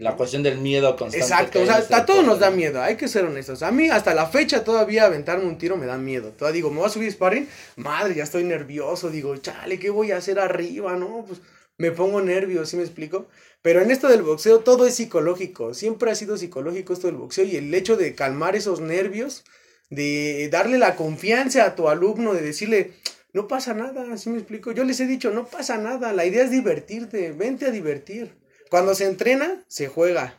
La 0.00 0.16
cuestión 0.16 0.42
del 0.42 0.58
miedo 0.58 0.96
constante. 0.96 1.18
Exacto, 1.18 1.60
o 1.60 1.66
sea, 1.66 1.84
a 1.98 2.06
todos 2.06 2.24
nos 2.24 2.38
da 2.38 2.50
miedo, 2.50 2.82
hay 2.82 2.96
que 2.96 3.06
ser 3.06 3.26
honestos. 3.26 3.62
A 3.62 3.70
mí 3.70 3.90
hasta 3.90 4.14
la 4.14 4.26
fecha 4.26 4.64
todavía 4.64 5.04
aventarme 5.04 5.44
un 5.44 5.58
tiro 5.58 5.76
me 5.76 5.84
da 5.84 5.98
miedo. 5.98 6.30
Todavía 6.30 6.54
digo, 6.54 6.70
me 6.70 6.78
voy 6.78 6.86
a 6.86 6.90
subir 6.90 7.12
sparring, 7.12 7.46
madre, 7.76 8.14
ya 8.14 8.24
estoy 8.24 8.44
nervioso, 8.44 9.10
digo, 9.10 9.36
chale, 9.36 9.78
¿qué 9.78 9.90
voy 9.90 10.12
a 10.12 10.16
hacer 10.16 10.40
arriba? 10.40 10.96
No, 10.96 11.26
pues 11.28 11.42
me 11.76 11.90
pongo 11.92 12.22
nervioso, 12.22 12.64
¿sí 12.64 12.76
me 12.78 12.82
explico? 12.82 13.28
Pero 13.60 13.82
en 13.82 13.90
esto 13.90 14.08
del 14.08 14.22
boxeo 14.22 14.60
todo 14.60 14.86
es 14.86 14.94
psicológico, 14.94 15.74
siempre 15.74 16.10
ha 16.10 16.14
sido 16.14 16.38
psicológico 16.38 16.94
esto 16.94 17.06
del 17.06 17.16
boxeo 17.16 17.44
y 17.44 17.56
el 17.56 17.72
hecho 17.74 17.98
de 17.98 18.14
calmar 18.14 18.56
esos 18.56 18.80
nervios, 18.80 19.44
de 19.90 20.48
darle 20.50 20.78
la 20.78 20.96
confianza 20.96 21.66
a 21.66 21.74
tu 21.74 21.90
alumno, 21.90 22.32
de 22.32 22.40
decirle, 22.40 22.92
no 23.34 23.48
pasa 23.48 23.74
nada, 23.74 24.16
¿sí 24.16 24.30
me 24.30 24.38
explico? 24.38 24.72
Yo 24.72 24.84
les 24.84 24.98
he 25.00 25.06
dicho, 25.06 25.30
no 25.30 25.44
pasa 25.46 25.76
nada, 25.76 26.14
la 26.14 26.24
idea 26.24 26.42
es 26.42 26.50
divertirte, 26.50 27.32
vente 27.32 27.66
a 27.66 27.70
divertir. 27.70 28.40
Cuando 28.70 28.94
se 28.94 29.06
entrena, 29.06 29.64
se 29.66 29.88
juega, 29.88 30.36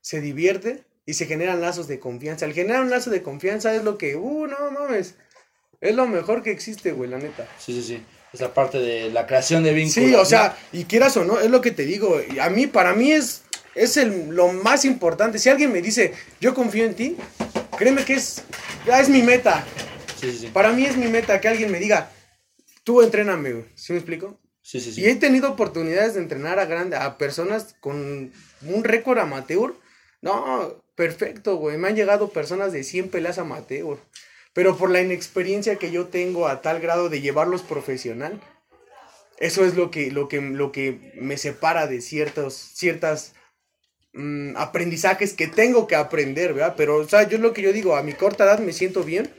se 0.00 0.22
divierte 0.22 0.84
y 1.04 1.14
se 1.14 1.26
generan 1.26 1.60
lazos 1.60 1.86
de 1.86 2.00
confianza. 2.00 2.46
El 2.46 2.54
generar 2.54 2.82
un 2.82 2.88
lazo 2.88 3.10
de 3.10 3.22
confianza 3.22 3.74
es 3.74 3.84
lo 3.84 3.98
que, 3.98 4.16
uh, 4.16 4.46
no 4.46 4.70
mames, 4.70 5.14
Es 5.80 5.94
lo 5.94 6.06
mejor 6.06 6.42
que 6.42 6.50
existe, 6.50 6.92
güey, 6.92 7.10
la 7.10 7.18
neta. 7.18 7.46
Sí, 7.58 7.74
sí, 7.74 7.82
sí. 7.82 8.02
Esa 8.32 8.54
parte 8.54 8.78
de 8.78 9.10
la 9.10 9.26
creación 9.26 9.62
de 9.62 9.74
vínculos. 9.74 10.08
Sí, 10.08 10.14
o 10.14 10.24
sea, 10.24 10.56
y 10.72 10.84
quieras 10.84 11.16
o 11.18 11.24
no, 11.24 11.38
es 11.38 11.50
lo 11.50 11.60
que 11.60 11.70
te 11.70 11.84
digo. 11.84 12.18
A 12.40 12.48
mí, 12.48 12.66
para 12.66 12.94
mí 12.94 13.12
es, 13.12 13.42
es 13.74 13.98
el, 13.98 14.30
lo 14.30 14.48
más 14.48 14.86
importante. 14.86 15.38
Si 15.38 15.50
alguien 15.50 15.70
me 15.70 15.82
dice, 15.82 16.14
yo 16.40 16.54
confío 16.54 16.86
en 16.86 16.94
ti, 16.94 17.16
créeme 17.76 18.06
que 18.06 18.14
es, 18.14 18.42
ya 18.86 19.00
es 19.00 19.10
mi 19.10 19.22
meta. 19.22 19.64
Sí, 20.18 20.32
sí, 20.32 20.38
sí. 20.38 20.46
Para 20.46 20.72
mí 20.72 20.86
es 20.86 20.96
mi 20.96 21.08
meta 21.08 21.38
que 21.40 21.48
alguien 21.48 21.70
me 21.70 21.78
diga, 21.78 22.10
tú 22.82 23.02
entréname, 23.02 23.52
güey. 23.52 23.66
¿Sí 23.74 23.92
me 23.92 23.98
explico? 23.98 24.40
Sí, 24.64 24.80
sí, 24.80 24.92
sí. 24.92 25.02
Y 25.02 25.04
he 25.04 25.16
tenido 25.16 25.50
oportunidades 25.50 26.14
de 26.14 26.20
entrenar 26.20 26.58
a 26.58 26.64
grande, 26.64 26.96
a 26.96 27.18
personas 27.18 27.76
con 27.80 28.32
un 28.62 28.84
récord 28.84 29.18
amateur. 29.18 29.74
No, 30.22 30.82
perfecto, 30.94 31.56
güey. 31.56 31.76
Me 31.76 31.88
han 31.88 31.96
llegado 31.96 32.30
personas 32.30 32.72
de 32.72 32.82
100 32.82 33.10
peleas 33.10 33.38
amateur. 33.38 33.98
Pero 34.54 34.78
por 34.78 34.90
la 34.90 35.02
inexperiencia 35.02 35.76
que 35.76 35.90
yo 35.90 36.06
tengo 36.06 36.48
a 36.48 36.62
tal 36.62 36.80
grado 36.80 37.10
de 37.10 37.20
llevarlos 37.20 37.60
profesional, 37.60 38.40
eso 39.38 39.66
es 39.66 39.74
lo 39.74 39.90
que, 39.90 40.10
lo 40.10 40.28
que, 40.28 40.40
lo 40.40 40.72
que 40.72 41.12
me 41.16 41.36
separa 41.36 41.86
de 41.86 42.00
ciertos, 42.00 42.54
ciertas 42.54 43.34
mm, 44.14 44.56
aprendizajes 44.56 45.34
que 45.34 45.46
tengo 45.46 45.86
que 45.86 45.96
aprender, 45.96 46.54
¿verdad? 46.54 46.74
Pero, 46.74 46.96
o 46.96 47.08
sea, 47.08 47.28
yo 47.28 47.36
es 47.36 47.42
lo 47.42 47.52
que 47.52 47.60
yo 47.60 47.72
digo, 47.74 47.96
a 47.96 48.02
mi 48.02 48.14
corta 48.14 48.44
edad 48.44 48.60
me 48.60 48.72
siento 48.72 49.04
bien. 49.04 49.30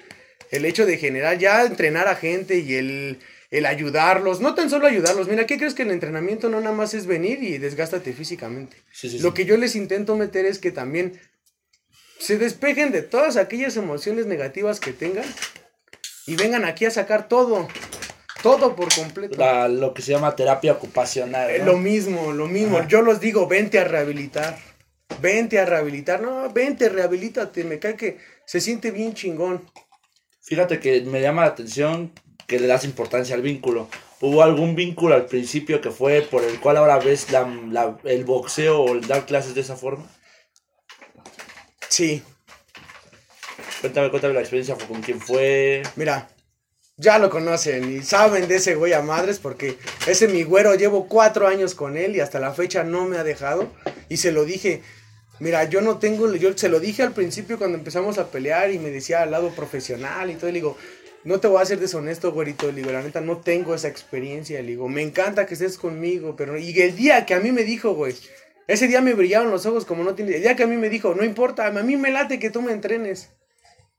El 0.51 0.65
hecho 0.65 0.85
de 0.85 0.99
generar, 0.99 1.39
ya 1.39 1.63
entrenar 1.63 2.07
a 2.07 2.15
gente 2.15 2.59
y 2.59 2.75
el, 2.75 3.19
el 3.51 3.65
ayudarlos, 3.65 4.41
no 4.41 4.55
tan 4.55 4.69
solo 4.69 4.87
ayudarlos, 4.87 5.27
mira, 5.27 5.45
¿qué 5.45 5.57
crees 5.57 5.73
que 5.73 5.83
el 5.83 5.91
entrenamiento 5.91 6.49
no 6.49 6.59
nada 6.61 6.75
más 6.75 6.93
es 6.93 7.05
venir 7.05 7.41
y 7.43 7.57
desgástate 7.57 8.13
físicamente? 8.13 8.77
Sí, 8.91 9.09
sí, 9.09 9.19
Lo 9.19 9.33
que 9.33 9.45
yo 9.45 9.57
les 9.57 9.75
intento 9.75 10.15
meter 10.15 10.45
es 10.45 10.59
que 10.59 10.71
también 10.71 11.19
se 12.19 12.37
despejen 12.37 12.91
de 12.91 13.01
todas 13.01 13.37
aquellas 13.37 13.77
emociones 13.77 14.25
negativas 14.25 14.79
que 14.79 14.93
tengan 14.93 15.25
y 16.27 16.35
vengan 16.35 16.65
aquí 16.65 16.85
a 16.85 16.91
sacar 16.91 17.27
todo, 17.27 17.67
todo 18.41 18.75
por 18.75 18.93
completo. 18.93 19.35
La- 19.37 19.67
lo 19.67 19.93
que 19.93 20.01
se 20.01 20.11
llama 20.11 20.35
terapia 20.35 20.71
ocupacional. 20.73 21.49
Eh, 21.51 21.59
¿no? 21.59 21.65
Lo 21.73 21.77
mismo, 21.77 22.31
lo 22.33 22.47
mismo. 22.47 22.77
Ajá. 22.79 22.87
Yo 22.87 23.01
los 23.01 23.19
digo, 23.19 23.47
vente 23.47 23.77
a 23.79 23.83
rehabilitar. 23.83 24.57
Vente 25.21 25.59
a 25.59 25.65
rehabilitar. 25.65 26.21
No, 26.21 26.49
vente, 26.51 26.89
rehabilítate. 26.89 27.63
Me 27.63 27.77
cae 27.79 27.95
que 27.95 28.17
se 28.45 28.59
siente 28.59 28.91
bien 28.91 29.13
chingón. 29.13 29.69
Fíjate 30.41 30.79
que 30.79 31.01
me 31.01 31.21
llama 31.21 31.43
la 31.43 31.49
atención 31.49 32.11
que 32.47 32.59
le 32.59 32.67
das 32.67 32.83
importancia 32.85 33.35
al 33.35 33.41
vínculo. 33.41 33.87
¿Hubo 34.21 34.43
algún 34.43 34.75
vínculo 34.75 35.15
al 35.15 35.25
principio 35.25 35.81
que 35.81 35.91
fue 35.91 36.21
por 36.21 36.43
el 36.43 36.59
cual 36.59 36.77
ahora 36.77 36.99
ves 36.99 37.31
la, 37.31 37.47
la- 37.69 37.97
el 38.05 38.23
boxeo 38.23 38.81
o 38.81 38.93
el 38.93 39.05
dar 39.07 39.25
clases 39.25 39.55
de 39.55 39.61
esa 39.61 39.75
forma? 39.75 40.05
Sí, 41.89 42.23
Cuéntame, 43.81 44.09
cuéntame 44.09 44.33
la 44.33 44.39
experiencia, 44.39 44.75
con 44.87 45.01
quién 45.01 45.19
fue. 45.21 45.83
mira. 45.95 46.29
Ya 46.97 47.19
lo 47.19 47.29
conocen 47.29 47.97
y 47.97 48.03
saben 48.03 48.47
de 48.47 48.55
ese 48.55 48.75
güey 48.75 48.93
a 48.93 49.01
madres 49.01 49.37
porque 49.39 49.77
ese 50.07 50.29
mi 50.29 50.43
güero 50.43 50.75
llevo 50.75 51.09
cuatro 51.09 51.45
años 51.45 51.75
con 51.75 51.97
él 51.97 52.15
y 52.15 52.21
hasta 52.21 52.39
la 52.39 52.53
fecha 52.53 52.85
no 52.85 53.03
me 53.03 53.17
ha 53.17 53.23
dejado. 53.25 53.69
Y 54.07 54.15
se 54.15 54.31
lo 54.31 54.45
dije, 54.45 54.81
mira, 55.39 55.65
yo 55.65 55.81
no 55.81 55.97
tengo, 55.97 56.33
yo 56.35 56.57
se 56.57 56.69
lo 56.69 56.79
dije 56.79 57.03
al 57.03 57.11
principio 57.11 57.57
cuando 57.57 57.77
empezamos 57.77 58.17
a 58.17 58.31
pelear 58.31 58.71
y 58.71 58.79
me 58.79 58.91
decía 58.91 59.23
al 59.23 59.31
lado 59.31 59.49
profesional 59.49 60.31
y 60.31 60.35
todo. 60.35 60.47
Y 60.49 60.53
le 60.53 60.59
digo, 60.59 60.77
no 61.25 61.39
te 61.39 61.47
voy 61.47 61.59
a 61.59 61.65
ser 61.65 61.79
deshonesto, 61.79 62.31
güerito. 62.31 62.67
Le 62.67 62.81
digo, 62.81 62.91
la 62.91 63.01
neta, 63.01 63.19
no 63.19 63.37
tengo 63.37 63.73
esa 63.73 63.87
experiencia. 63.87 64.61
Le 64.61 64.69
digo, 64.69 64.87
me 64.87 65.01
encanta 65.01 65.47
que 65.47 65.55
estés 65.55 65.77
conmigo, 65.77 66.35
pero. 66.35 66.57
Y 66.57 66.79
el 66.79 66.95
día 66.95 67.25
que 67.25 67.33
a 67.33 67.39
mí 67.39 67.51
me 67.51 67.63
dijo, 67.63 67.95
güey, 67.95 68.15
ese 68.67 68.87
día 68.87 69.01
me 69.01 69.15
brillaron 69.15 69.49
los 69.49 69.65
ojos 69.65 69.85
como 69.85 70.03
no 70.03 70.13
tiene. 70.13 70.35
El 70.35 70.43
día 70.43 70.55
que 70.55 70.63
a 70.63 70.67
mí 70.67 70.77
me 70.77 70.87
dijo, 70.87 71.15
no 71.15 71.25
importa, 71.25 71.65
a 71.65 71.71
mí 71.71 71.97
me 71.97 72.11
late 72.11 72.37
que 72.37 72.51
tú 72.51 72.61
me 72.61 72.73
entrenes. 72.73 73.29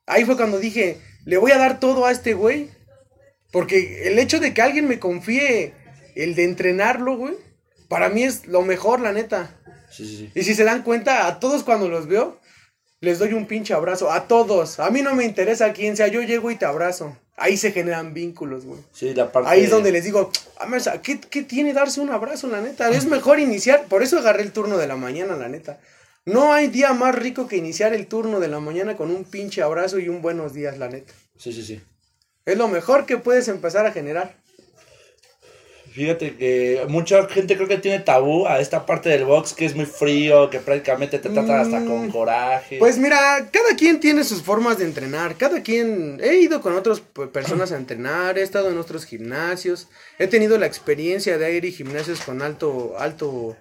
Ahí 0.07 0.25
fue 0.25 0.37
cuando 0.37 0.61
dije, 0.61 0.99
le 1.25 1.37
voy 1.37 1.51
a 1.51 1.59
dar 1.59 1.81
todo 1.81 2.07
a 2.07 2.13
este 2.13 2.35
güey. 2.35 2.71
Porque 3.51 4.09
el 4.09 4.21
hecho 4.21 4.39
de 4.39 4.55
que 4.55 4.63
alguien 4.63 4.87
me 4.87 5.01
confíe 5.01 5.75
el 6.15 6.37
de 6.37 6.45
entrenarlo, 6.45 7.17
güey, 7.17 7.35
para 7.89 8.09
mí 8.09 8.23
es 8.23 8.47
lo 8.47 8.63
mejor, 8.63 9.01
la 9.01 9.13
neta. 9.13 9.61
Sí, 9.91 10.07
sí, 10.07 10.17
sí. 10.17 10.31
Y 10.33 10.45
si 10.45 10.55
se 10.55 10.63
dan 10.63 10.85
cuenta, 10.85 11.27
a 11.27 11.41
todos 11.41 11.65
cuando 11.65 11.89
los 11.89 12.07
veo, 12.07 12.41
les 13.01 13.19
doy 13.19 13.33
un 13.33 13.47
pinche 13.47 13.75
abrazo. 13.75 14.11
A 14.11 14.27
todos. 14.27 14.81
A 14.81 14.91
mí 14.91 15.03
no 15.03 15.15
me 15.15 15.25
interesa 15.25 15.73
quién 15.73 15.97
sea, 15.97 16.09
yo 16.09 16.23
llego 16.23 16.51
y 16.51 16.57
te 16.57 16.65
abrazo. 16.65 17.17
Ahí 17.37 17.57
se 17.59 17.73
generan 17.73 18.15
vínculos, 18.15 18.65
güey. 18.65 18.81
Sí, 18.93 19.13
la 19.13 19.31
parte. 19.31 19.51
Ahí 19.51 19.65
es 19.65 19.71
donde 19.71 19.93
les 19.93 20.05
digo, 20.05 20.31
"Ah, 20.59 20.67
Mesa, 20.67 21.03
¿qué, 21.03 21.21
¿qué 21.21 21.43
tiene 21.43 21.75
darse 21.75 22.01
un 22.01 22.11
abrazo, 22.11 22.47
la 22.49 22.63
neta? 22.63 22.89
Es 22.91 23.05
mejor 23.07 23.41
iniciar, 23.41 23.85
por 23.89 24.03
eso 24.03 24.19
agarré 24.19 24.43
el 24.43 24.53
turno 24.53 24.79
de 24.79 24.87
la 24.87 24.97
mañana, 24.97 25.37
la 25.37 25.49
neta. 25.49 25.79
No 26.25 26.53
hay 26.55 26.69
día 26.69 26.93
más 26.95 27.15
rico 27.15 27.47
que 27.47 27.57
iniciar 27.57 27.93
el 27.93 28.07
turno 28.07 28.41
de 28.41 28.49
la 28.49 28.59
mañana 28.59 28.97
con 28.97 29.11
un 29.11 29.25
pinche 29.25 29.63
abrazo 29.63 29.99
y 29.99 30.09
un 30.09 30.23
buenos 30.23 30.55
días, 30.55 30.79
la 30.79 30.89
neta. 30.89 31.13
Sí, 31.37 31.53
sí, 31.53 31.63
sí. 31.63 31.81
Es 32.47 32.57
lo 32.57 32.69
mejor 32.69 33.05
que 33.07 33.19
puedes 33.19 33.49
empezar 33.49 33.87
a 33.87 33.93
generar. 33.93 34.35
Fíjate 35.97 36.37
que 36.37 36.85
mucha 36.89 37.27
gente 37.27 37.57
creo 37.57 37.67
que 37.69 37.79
tiene 37.79 38.01
tabú 38.01 38.47
a 38.47 38.61
esta 38.61 38.85
parte 38.85 39.09
del 39.09 39.25
box 39.25 39.55
que 39.55 39.65
es 39.65 39.75
muy 39.75 39.87
frío, 39.87 40.51
que 40.51 40.61
prácticamente 40.61 41.19
te 41.19 41.31
tratan 41.31 41.59
hasta 41.59 41.79
con 41.87 42.09
Mm, 42.09 42.11
coraje. 42.11 42.79
Pues 42.79 42.99
mira, 42.99 43.49
cada 43.51 43.75
quien 43.77 43.99
tiene 43.99 44.23
sus 44.23 44.43
formas 44.43 44.77
de 44.77 44.85
entrenar, 44.85 45.37
cada 45.37 45.63
quien, 45.63 46.21
he 46.23 46.35
ido 46.37 46.61
con 46.61 46.75
otras 46.77 47.01
pe- 47.01 47.29
personas 47.29 47.73
a 47.73 47.77
entrenar, 47.77 48.37
he 48.37 48.43
estado 48.43 48.69
en 48.71 48.77
otros 48.77 49.07
gimnasios, 49.07 49.89
he 50.19 50.27
tenido 50.27 50.59
la 50.59 50.67
experiencia 50.67 51.39
de 51.39 51.57
ir 51.57 51.65
a 51.65 51.69
gimnasios 51.71 52.21
con 52.21 52.43
alto, 52.43 52.95
alto, 52.99 53.57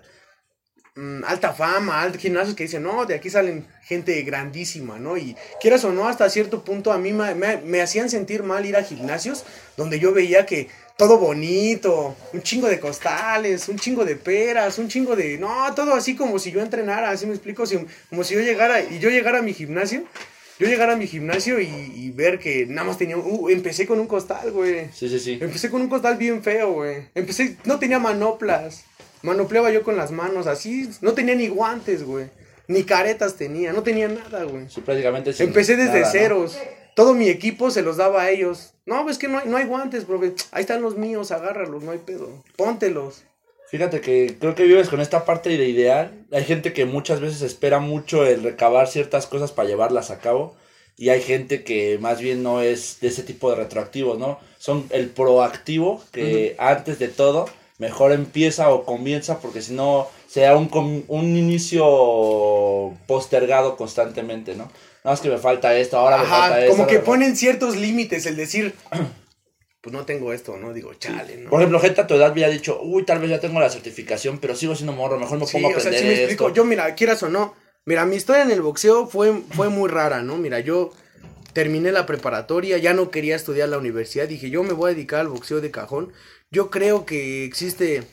mm, 0.95 1.23
alta 1.25 1.53
fama, 1.53 2.01
altos 2.01 2.21
gimnasios 2.21 2.55
que 2.55 2.63
dicen, 2.63 2.83
no, 2.83 3.05
de 3.05 3.15
aquí 3.15 3.29
salen 3.29 3.65
gente 3.83 4.21
grandísima, 4.23 4.97
¿no? 4.99 5.15
Y 5.17 5.35
quieras 5.61 5.83
o 5.85 5.91
no, 5.93 6.07
hasta 6.09 6.29
cierto 6.29 6.63
punto 6.65 6.91
a 6.91 6.97
mí 6.97 7.13
me, 7.13 7.33
me- 7.35 7.57
me 7.57 7.81
hacían 7.81 8.09
sentir 8.09 8.43
mal 8.43 8.65
ir 8.65 8.75
a 8.75 8.83
gimnasios 8.83 9.45
donde 9.77 9.99
yo 9.99 10.11
veía 10.13 10.45
que 10.45 10.67
todo 10.97 11.17
bonito, 11.17 12.15
un 12.33 12.41
chingo 12.41 12.67
de 12.67 12.79
costales, 12.79 13.67
un 13.69 13.77
chingo 13.77 14.05
de 14.05 14.15
peras, 14.15 14.77
un 14.79 14.87
chingo 14.87 15.15
de... 15.15 15.37
No, 15.37 15.73
todo 15.75 15.93
así 15.93 16.15
como 16.15 16.39
si 16.39 16.51
yo 16.51 16.61
entrenara, 16.61 17.09
así 17.09 17.25
me 17.25 17.33
explico, 17.33 17.65
si- 17.65 17.85
como 18.09 18.23
si 18.23 18.33
yo 18.35 18.39
llegara 18.41 18.81
y 18.81 18.99
yo 18.99 19.09
llegara 19.09 19.39
a 19.39 19.41
mi 19.41 19.53
gimnasio, 19.53 20.03
yo 20.57 20.67
llegara 20.67 20.93
a 20.93 20.95
mi 20.95 21.05
gimnasio 21.07 21.59
y, 21.59 21.65
y 21.67 22.11
ver 22.11 22.39
que 22.39 22.65
nada 22.65 22.87
más 22.87 22.97
tenía... 22.97 23.17
Uh, 23.17 23.49
empecé 23.49 23.85
con 23.85 23.99
un 23.99 24.07
costal, 24.07 24.51
güey. 24.51 24.87
Sí, 24.93 25.09
sí, 25.09 25.19
sí. 25.19 25.37
Empecé 25.41 25.69
con 25.69 25.81
un 25.81 25.89
costal 25.89 26.15
bien 26.15 26.41
feo, 26.41 26.71
güey. 26.71 27.07
Empecé, 27.13 27.57
no 27.65 27.77
tenía 27.77 27.99
manoplas. 27.99 28.85
Manopleaba 29.21 29.71
yo 29.71 29.83
con 29.83 29.97
las 29.97 30.11
manos, 30.11 30.47
así. 30.47 30.89
No 31.01 31.11
tenía 31.13 31.35
ni 31.35 31.49
guantes, 31.49 32.03
güey. 32.03 32.27
Ni 32.67 32.83
caretas 32.83 33.35
tenía, 33.35 33.73
no 33.73 33.83
tenía 33.83 34.07
nada, 34.07 34.43
güey. 34.45 34.69
Sí, 34.69 34.79
prácticamente 34.81 35.31
Empecé 35.39 35.75
desde 35.75 35.99
nada, 35.99 35.99
¿no? 35.99 36.05
Todo 36.95 37.13
mi 37.13 37.27
equipo 37.27 37.69
se 37.69 37.81
los 37.81 37.97
daba 37.97 38.23
a 38.23 38.31
ellos. 38.31 38.73
No, 38.85 39.07
es 39.09 39.17
que 39.17 39.27
no 39.27 39.39
hay, 39.39 39.47
no 39.47 39.57
hay 39.57 39.65
guantes, 39.65 40.05
profe. 40.05 40.33
Ahí 40.51 40.61
están 40.61 40.81
los 40.81 40.95
míos, 40.97 41.31
agárralos, 41.31 41.83
no 41.83 41.91
hay 41.91 41.99
pedo. 41.99 42.43
Póntelos. 42.55 43.23
Fíjate 43.69 43.99
que 43.99 44.37
creo 44.39 44.55
que 44.55 44.63
vives 44.63 44.87
con 44.87 45.01
esta 45.01 45.25
parte 45.25 45.49
de 45.49 45.67
ideal. 45.67 46.25
Hay 46.31 46.45
gente 46.45 46.71
que 46.71 46.85
muchas 46.85 47.19
veces 47.19 47.41
espera 47.41 47.79
mucho 47.79 48.25
el 48.25 48.43
recabar 48.43 48.87
ciertas 48.87 49.27
cosas 49.27 49.51
para 49.51 49.67
llevarlas 49.67 50.09
a 50.09 50.19
cabo. 50.19 50.55
Y 50.97 51.09
hay 51.09 51.21
gente 51.21 51.65
que 51.65 51.97
más 51.99 52.21
bien 52.21 52.41
no 52.41 52.61
es 52.61 53.01
de 53.01 53.09
ese 53.09 53.23
tipo 53.23 53.49
de 53.49 53.57
retroactivos, 53.57 54.17
¿no? 54.17 54.39
Son 54.57 54.85
el 54.91 55.09
proactivo 55.09 56.01
que 56.13 56.55
antes 56.57 56.99
de 56.99 57.09
todo 57.09 57.49
mejor 57.77 58.13
empieza 58.13 58.69
o 58.69 58.85
comienza 58.85 59.39
porque 59.39 59.61
si 59.61 59.73
no 59.73 60.07
sea 60.27 60.55
un, 60.55 61.03
un 61.09 61.35
inicio 61.35 62.93
postergado 63.07 63.75
constantemente, 63.75 64.55
¿no? 64.55 64.71
No, 65.05 65.13
es 65.13 65.21
que 65.21 65.29
me 65.29 65.37
falta 65.37 65.77
esto, 65.77 65.97
ahora 65.97 66.17
me 66.17 66.23
falta 66.25 66.45
Ajá, 66.47 66.59
esto. 66.61 66.71
como 66.75 66.87
que 66.87 66.95
falta- 66.95 67.05
ponen 67.05 67.35
ciertos 67.37 67.75
límites, 67.77 68.25
el 68.25 68.35
decir, 68.35 68.73
pues 69.81 69.93
no 69.93 70.03
tengo 70.03 70.33
esto, 70.33 70.57
¿no? 70.57 70.73
Digo, 70.73 70.93
chale, 70.95 71.37
¿no? 71.37 71.49
Por 71.51 71.61
ejemplo, 71.61 71.79
gente 71.79 72.01
a 72.01 72.07
tu 72.07 72.15
edad 72.15 72.31
había 72.31 72.49
dicho, 72.49 72.81
uy, 72.81 73.03
tal 73.03 73.19
vez 73.19 73.29
ya 73.29 73.39
tengo 73.39 73.59
la 73.59 73.69
certificación, 73.69 74.39
pero 74.39 74.55
sigo 74.55 74.75
siendo 74.75 74.93
morro, 74.93 75.19
mejor 75.19 75.37
me 75.39 75.45
Sí, 75.45 75.53
pongo 75.53 75.67
a 75.67 75.69
o 75.69 75.73
sea, 75.79 75.91
aprender 75.91 75.99
sí 76.01 76.05
me 76.07 76.13
explico. 76.15 76.47
esto. 76.47 76.55
Yo, 76.55 76.65
mira, 76.65 76.93
quieras 76.95 77.21
o 77.23 77.29
no, 77.29 77.53
mira, 77.85 78.03
mi 78.05 78.15
historia 78.15 78.41
en 78.41 78.49
el 78.51 78.61
boxeo 78.63 79.05
fue, 79.07 79.31
fue 79.51 79.69
muy 79.69 79.89
rara, 79.89 80.23
¿no? 80.23 80.37
Mira, 80.37 80.59
yo 80.59 80.91
terminé 81.53 81.91
la 81.91 82.05
preparatoria, 82.07 82.79
ya 82.79 82.93
no 82.95 83.11
quería 83.11 83.35
estudiar 83.35 83.69
la 83.69 83.77
universidad, 83.77 84.27
dije, 84.27 84.49
yo 84.49 84.63
me 84.63 84.73
voy 84.73 84.91
a 84.91 84.93
dedicar 84.95 85.19
al 85.21 85.27
boxeo 85.29 85.61
de 85.61 85.69
cajón. 85.71 86.11
Yo 86.51 86.69
creo 86.71 87.05
que 87.05 87.45
existe, 87.45 88.03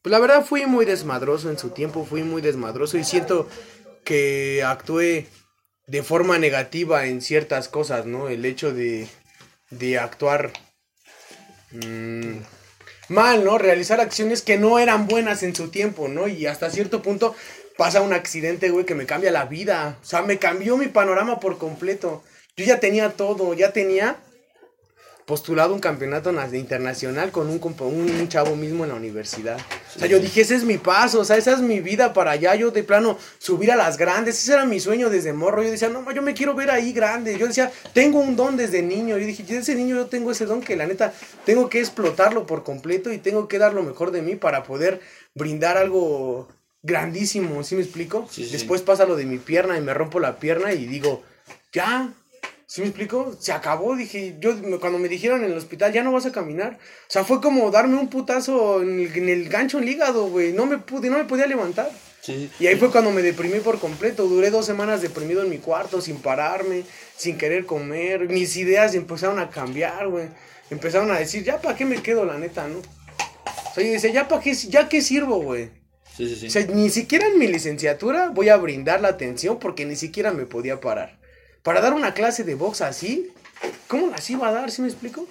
pues 0.00 0.10
la 0.12 0.18
verdad 0.20 0.44
fui 0.46 0.64
muy 0.66 0.84
desmadroso 0.84 1.50
en 1.50 1.58
su 1.58 1.70
tiempo, 1.70 2.06
fui 2.06 2.22
muy 2.22 2.40
desmadroso 2.40 2.96
y 2.98 3.04
siento 3.04 3.48
que 4.04 4.62
actué 4.64 5.26
de 5.88 6.02
forma 6.02 6.38
negativa 6.38 7.06
en 7.06 7.20
ciertas 7.20 7.68
cosas, 7.68 8.06
¿no? 8.06 8.28
El 8.28 8.44
hecho 8.44 8.72
de, 8.72 9.08
de 9.70 9.98
actuar 9.98 10.52
mm, 11.72 12.36
mal, 13.08 13.42
¿no? 13.42 13.58
Realizar 13.58 14.00
acciones 14.00 14.42
que 14.42 14.58
no 14.58 14.78
eran 14.78 15.08
buenas 15.08 15.42
en 15.42 15.56
su 15.56 15.70
tiempo, 15.70 16.06
¿no? 16.06 16.28
Y 16.28 16.46
hasta 16.46 16.70
cierto 16.70 17.02
punto 17.02 17.34
pasa 17.78 18.02
un 18.02 18.12
accidente, 18.12 18.68
güey, 18.68 18.84
que 18.84 18.94
me 18.94 19.06
cambia 19.06 19.32
la 19.32 19.46
vida. 19.46 19.98
O 20.02 20.04
sea, 20.04 20.20
me 20.22 20.38
cambió 20.38 20.76
mi 20.76 20.88
panorama 20.88 21.40
por 21.40 21.56
completo. 21.56 22.22
Yo 22.54 22.66
ya 22.66 22.80
tenía 22.80 23.12
todo, 23.12 23.54
ya 23.54 23.72
tenía 23.72 24.16
postulado 25.28 25.74
un 25.74 25.80
campeonato 25.80 26.32
na- 26.32 26.48
internacional 26.56 27.30
con 27.30 27.50
un, 27.50 28.28
chavo 28.28 28.56
mismo 28.56 28.84
en 28.84 28.88
la 28.88 28.96
universidad. 28.96 29.58
O 29.94 29.98
sea, 29.98 30.08
yo 30.08 30.18
dije, 30.20 30.40
ese 30.40 30.54
es 30.54 30.64
mi 30.64 30.78
paso, 30.78 31.20
o 31.20 31.24
sea, 31.24 31.36
esa 31.36 31.52
es 31.52 31.60
mi 31.60 31.80
vida 31.80 32.14
para 32.14 32.30
allá. 32.30 32.54
Yo 32.54 32.70
de 32.70 32.82
plano 32.82 33.18
subir 33.38 33.70
a 33.70 33.76
las 33.76 33.98
grandes, 33.98 34.42
ese 34.42 34.54
era 34.54 34.64
mi 34.64 34.80
sueño 34.80 35.10
desde 35.10 35.34
morro. 35.34 35.62
Yo 35.62 35.70
decía, 35.70 35.90
no, 35.90 36.10
yo 36.12 36.22
me 36.22 36.32
quiero 36.32 36.54
ver 36.54 36.70
ahí 36.70 36.94
grande. 36.94 37.36
Yo 37.36 37.46
decía, 37.46 37.70
tengo 37.92 38.20
un 38.20 38.36
don 38.36 38.56
desde 38.56 38.80
niño. 38.80 39.18
Yo 39.18 39.26
dije, 39.26 39.42
desde 39.42 39.58
ese 39.58 39.74
niño 39.74 39.96
yo 39.96 40.06
tengo 40.06 40.32
ese 40.32 40.46
don 40.46 40.62
que 40.62 40.76
la 40.76 40.86
neta 40.86 41.12
tengo 41.44 41.68
que 41.68 41.78
explotarlo 41.78 42.46
por 42.46 42.64
completo 42.64 43.12
y 43.12 43.18
tengo 43.18 43.48
que 43.48 43.58
dar 43.58 43.74
lo 43.74 43.82
mejor 43.82 44.12
de 44.12 44.22
mí 44.22 44.34
para 44.34 44.62
poder 44.62 45.02
brindar 45.34 45.76
algo 45.76 46.48
grandísimo. 46.82 47.62
¿Sí 47.64 47.74
me 47.74 47.82
explico? 47.82 48.26
Sí, 48.30 48.46
sí. 48.46 48.52
Después 48.52 48.80
pasa 48.80 49.04
lo 49.04 49.14
de 49.14 49.26
mi 49.26 49.36
pierna 49.36 49.76
y 49.76 49.82
me 49.82 49.92
rompo 49.92 50.20
la 50.20 50.38
pierna 50.38 50.72
y 50.72 50.86
digo, 50.86 51.22
ya, 51.70 52.14
¿Sí 52.68 52.82
me 52.82 52.88
explico? 52.88 53.34
Se 53.40 53.50
acabó, 53.52 53.96
dije, 53.96 54.36
yo 54.40 54.50
cuando 54.78 54.98
me 54.98 55.08
dijeron 55.08 55.42
en 55.42 55.52
el 55.52 55.56
hospital, 55.56 55.90
ya 55.90 56.02
no 56.02 56.12
vas 56.12 56.26
a 56.26 56.32
caminar. 56.32 56.74
O 56.74 57.10
sea, 57.10 57.24
fue 57.24 57.40
como 57.40 57.70
darme 57.70 57.96
un 57.96 58.10
putazo 58.10 58.82
en 58.82 59.00
el, 59.00 59.16
en 59.16 59.28
el 59.30 59.48
gancho 59.48 59.78
en 59.78 59.84
el 59.84 59.88
hígado, 59.88 60.28
güey. 60.28 60.52
No 60.52 60.66
me 60.66 60.76
pude, 60.76 61.08
no 61.08 61.16
me 61.16 61.24
podía 61.24 61.46
levantar. 61.46 61.90
Sí. 62.20 62.50
Y 62.60 62.66
ahí 62.66 62.76
fue 62.76 62.90
cuando 62.90 63.10
me 63.10 63.22
deprimí 63.22 63.60
por 63.60 63.78
completo. 63.78 64.26
Duré 64.26 64.50
dos 64.50 64.66
semanas 64.66 65.00
deprimido 65.00 65.42
en 65.42 65.48
mi 65.48 65.56
cuarto, 65.56 66.02
sin 66.02 66.18
pararme, 66.18 66.84
sin 67.16 67.38
querer 67.38 67.64
comer. 67.64 68.28
Mis 68.28 68.54
ideas 68.58 68.94
empezaron 68.94 69.38
a 69.38 69.48
cambiar, 69.48 70.06
güey. 70.08 70.28
Empezaron 70.68 71.10
a 71.10 71.18
decir, 71.18 71.44
ya 71.44 71.62
para 71.62 71.74
qué 71.74 71.86
me 71.86 72.02
quedo, 72.02 72.26
la 72.26 72.36
neta, 72.36 72.68
¿no? 72.68 72.80
O 72.80 73.74
sea, 73.74 73.82
yo 73.82 73.92
decía, 73.92 74.10
ya 74.10 74.28
para 74.28 74.42
qué, 74.42 74.52
ya 74.52 74.90
qué 74.90 75.00
sirvo, 75.00 75.40
güey. 75.40 75.70
Sí, 76.14 76.28
sí, 76.28 76.36
sí. 76.36 76.46
O 76.48 76.50
sea, 76.50 76.66
ni 76.66 76.90
siquiera 76.90 77.28
en 77.28 77.38
mi 77.38 77.46
licenciatura 77.46 78.28
voy 78.28 78.50
a 78.50 78.58
brindar 78.58 79.00
la 79.00 79.08
atención 79.08 79.58
porque 79.58 79.86
ni 79.86 79.96
siquiera 79.96 80.32
me 80.32 80.44
podía 80.44 80.80
parar. 80.82 81.17
Para 81.68 81.82
dar 81.82 81.92
una 81.92 82.14
clase 82.14 82.44
de 82.44 82.54
box 82.54 82.80
así, 82.80 83.30
¿cómo 83.88 84.06
las 84.06 84.30
iba 84.30 84.48
a 84.48 84.52
dar? 84.52 84.70
¿Sí 84.70 84.80
me 84.80 84.88
explico? 84.88 85.28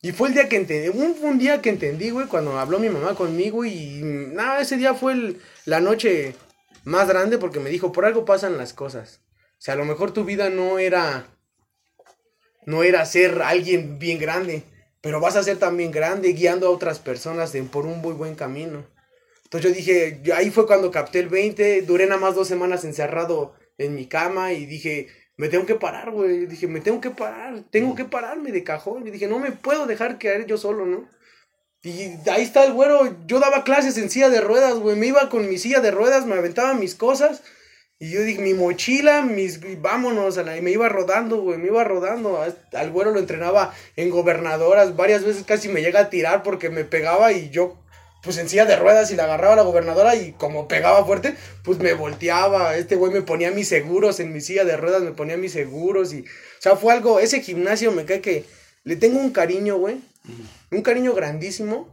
Y 0.00 0.12
fue 0.12 0.28
el 0.28 0.34
día 0.34 0.48
que 0.48 0.54
entendí, 0.54 0.96
un, 0.96 1.16
un 1.20 1.38
día 1.40 1.60
que 1.60 1.70
entendí, 1.70 2.10
güey, 2.10 2.28
cuando 2.28 2.56
habló 2.56 2.78
mi 2.78 2.88
mamá 2.88 3.16
conmigo 3.16 3.64
y 3.64 3.98
nada, 4.00 4.60
ese 4.60 4.76
día 4.76 4.94
fue 4.94 5.14
el- 5.14 5.40
la 5.64 5.80
noche 5.80 6.36
más 6.84 7.08
grande 7.08 7.36
porque 7.36 7.58
me 7.58 7.68
dijo, 7.68 7.90
por 7.90 8.04
algo 8.04 8.24
pasan 8.24 8.58
las 8.58 8.72
cosas. 8.72 9.20
O 9.34 9.60
sea, 9.60 9.74
a 9.74 9.76
lo 9.76 9.84
mejor 9.84 10.12
tu 10.12 10.22
vida 10.24 10.50
no 10.50 10.78
era, 10.78 11.26
no 12.64 12.84
era 12.84 13.04
ser 13.04 13.42
alguien 13.42 13.98
bien 13.98 14.20
grande, 14.20 14.62
pero 15.00 15.18
vas 15.20 15.34
a 15.34 15.42
ser 15.42 15.56
también 15.56 15.90
grande 15.90 16.32
guiando 16.32 16.68
a 16.68 16.70
otras 16.70 17.00
personas 17.00 17.52
en- 17.56 17.66
por 17.66 17.86
un 17.86 17.98
muy 18.00 18.12
buen 18.12 18.36
camino. 18.36 18.86
Entonces 19.42 19.68
yo 19.68 19.76
dije, 19.76 20.22
ahí 20.32 20.50
fue 20.50 20.68
cuando 20.68 20.92
capté 20.92 21.18
el 21.18 21.28
20, 21.28 21.82
duré 21.82 22.06
nada 22.06 22.20
más 22.20 22.36
dos 22.36 22.46
semanas 22.46 22.84
encerrado 22.84 23.57
en 23.78 23.94
mi 23.94 24.06
cama 24.06 24.52
y 24.52 24.66
dije, 24.66 25.08
me 25.36 25.48
tengo 25.48 25.64
que 25.66 25.76
parar, 25.76 26.10
güey. 26.10 26.46
Dije, 26.46 26.66
me 26.66 26.80
tengo 26.80 27.00
que 27.00 27.10
parar, 27.10 27.62
tengo 27.70 27.94
que 27.94 28.04
pararme 28.04 28.52
de 28.52 28.64
cajón. 28.64 29.06
Y 29.06 29.10
dije, 29.10 29.28
no 29.28 29.38
me 29.38 29.52
puedo 29.52 29.86
dejar 29.86 30.18
caer 30.18 30.46
yo 30.46 30.58
solo, 30.58 30.84
¿no? 30.84 31.08
Y 31.82 32.10
ahí 32.28 32.42
está 32.42 32.64
el 32.64 32.72
güero, 32.72 33.16
yo 33.26 33.38
daba 33.38 33.62
clases 33.62 33.96
en 33.98 34.10
silla 34.10 34.28
de 34.30 34.40
ruedas, 34.40 34.74
güey. 34.74 34.96
Me 34.96 35.06
iba 35.06 35.28
con 35.28 35.48
mi 35.48 35.58
silla 35.58 35.80
de 35.80 35.92
ruedas, 35.92 36.26
me 36.26 36.34
aventaba 36.34 36.74
mis 36.74 36.94
cosas. 36.96 37.42
Y 38.00 38.10
yo 38.12 38.22
dije, 38.22 38.42
mi 38.42 38.54
mochila, 38.54 39.22
mis, 39.22 39.60
vámonos, 39.80 40.38
a 40.38 40.42
la- 40.44 40.56
y 40.56 40.62
me 40.62 40.70
iba 40.72 40.88
rodando, 40.88 41.40
güey, 41.40 41.58
me 41.58 41.66
iba 41.68 41.82
rodando. 41.84 42.40
Al 42.72 42.90
güero 42.90 43.12
lo 43.12 43.18
entrenaba 43.20 43.74
en 43.96 44.10
gobernadoras, 44.10 44.96
varias 44.96 45.24
veces 45.24 45.44
casi 45.44 45.68
me 45.68 45.80
llega 45.82 46.00
a 46.00 46.10
tirar 46.10 46.42
porque 46.42 46.68
me 46.70 46.84
pegaba 46.84 47.32
y 47.32 47.50
yo, 47.50 47.76
pues 48.22 48.36
en 48.38 48.48
silla 48.48 48.64
de 48.64 48.76
ruedas 48.76 49.10
y 49.10 49.16
le 49.16 49.22
agarraba 49.22 49.52
a 49.54 49.56
la 49.56 49.62
gobernadora 49.62 50.16
y 50.16 50.32
como 50.32 50.68
pegaba 50.68 51.04
fuerte, 51.04 51.34
pues 51.64 51.78
me 51.78 51.92
volteaba. 51.94 52.76
Este 52.76 52.96
güey 52.96 53.12
me 53.12 53.22
ponía 53.22 53.50
mis 53.50 53.68
seguros 53.68 54.20
en 54.20 54.32
mi 54.32 54.40
silla 54.40 54.64
de 54.64 54.76
ruedas, 54.76 55.02
me 55.02 55.12
ponía 55.12 55.36
mis 55.36 55.52
seguros 55.52 56.12
y, 56.12 56.20
o 56.22 56.24
sea, 56.60 56.76
fue 56.76 56.92
algo, 56.92 57.20
ese 57.20 57.40
gimnasio 57.40 57.92
me 57.92 58.04
cae 58.04 58.20
que 58.20 58.44
le 58.84 58.96
tengo 58.96 59.18
un 59.20 59.30
cariño, 59.30 59.76
güey, 59.78 60.00
un 60.70 60.82
cariño 60.82 61.14
grandísimo, 61.14 61.88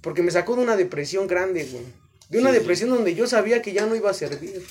porque 0.00 0.22
me 0.22 0.30
sacó 0.30 0.56
de 0.56 0.62
una 0.62 0.76
depresión 0.76 1.26
grande, 1.26 1.64
güey. 1.64 1.84
De 2.28 2.38
una 2.38 2.50
Sí, 2.50 2.54
sí. 2.56 2.60
depresión 2.60 2.90
donde 2.90 3.14
yo 3.14 3.26
sabía 3.26 3.60
que 3.62 3.72
ya 3.72 3.86
no 3.86 3.94
iba 3.96 4.10
a 4.10 4.14
servir. 4.14 4.64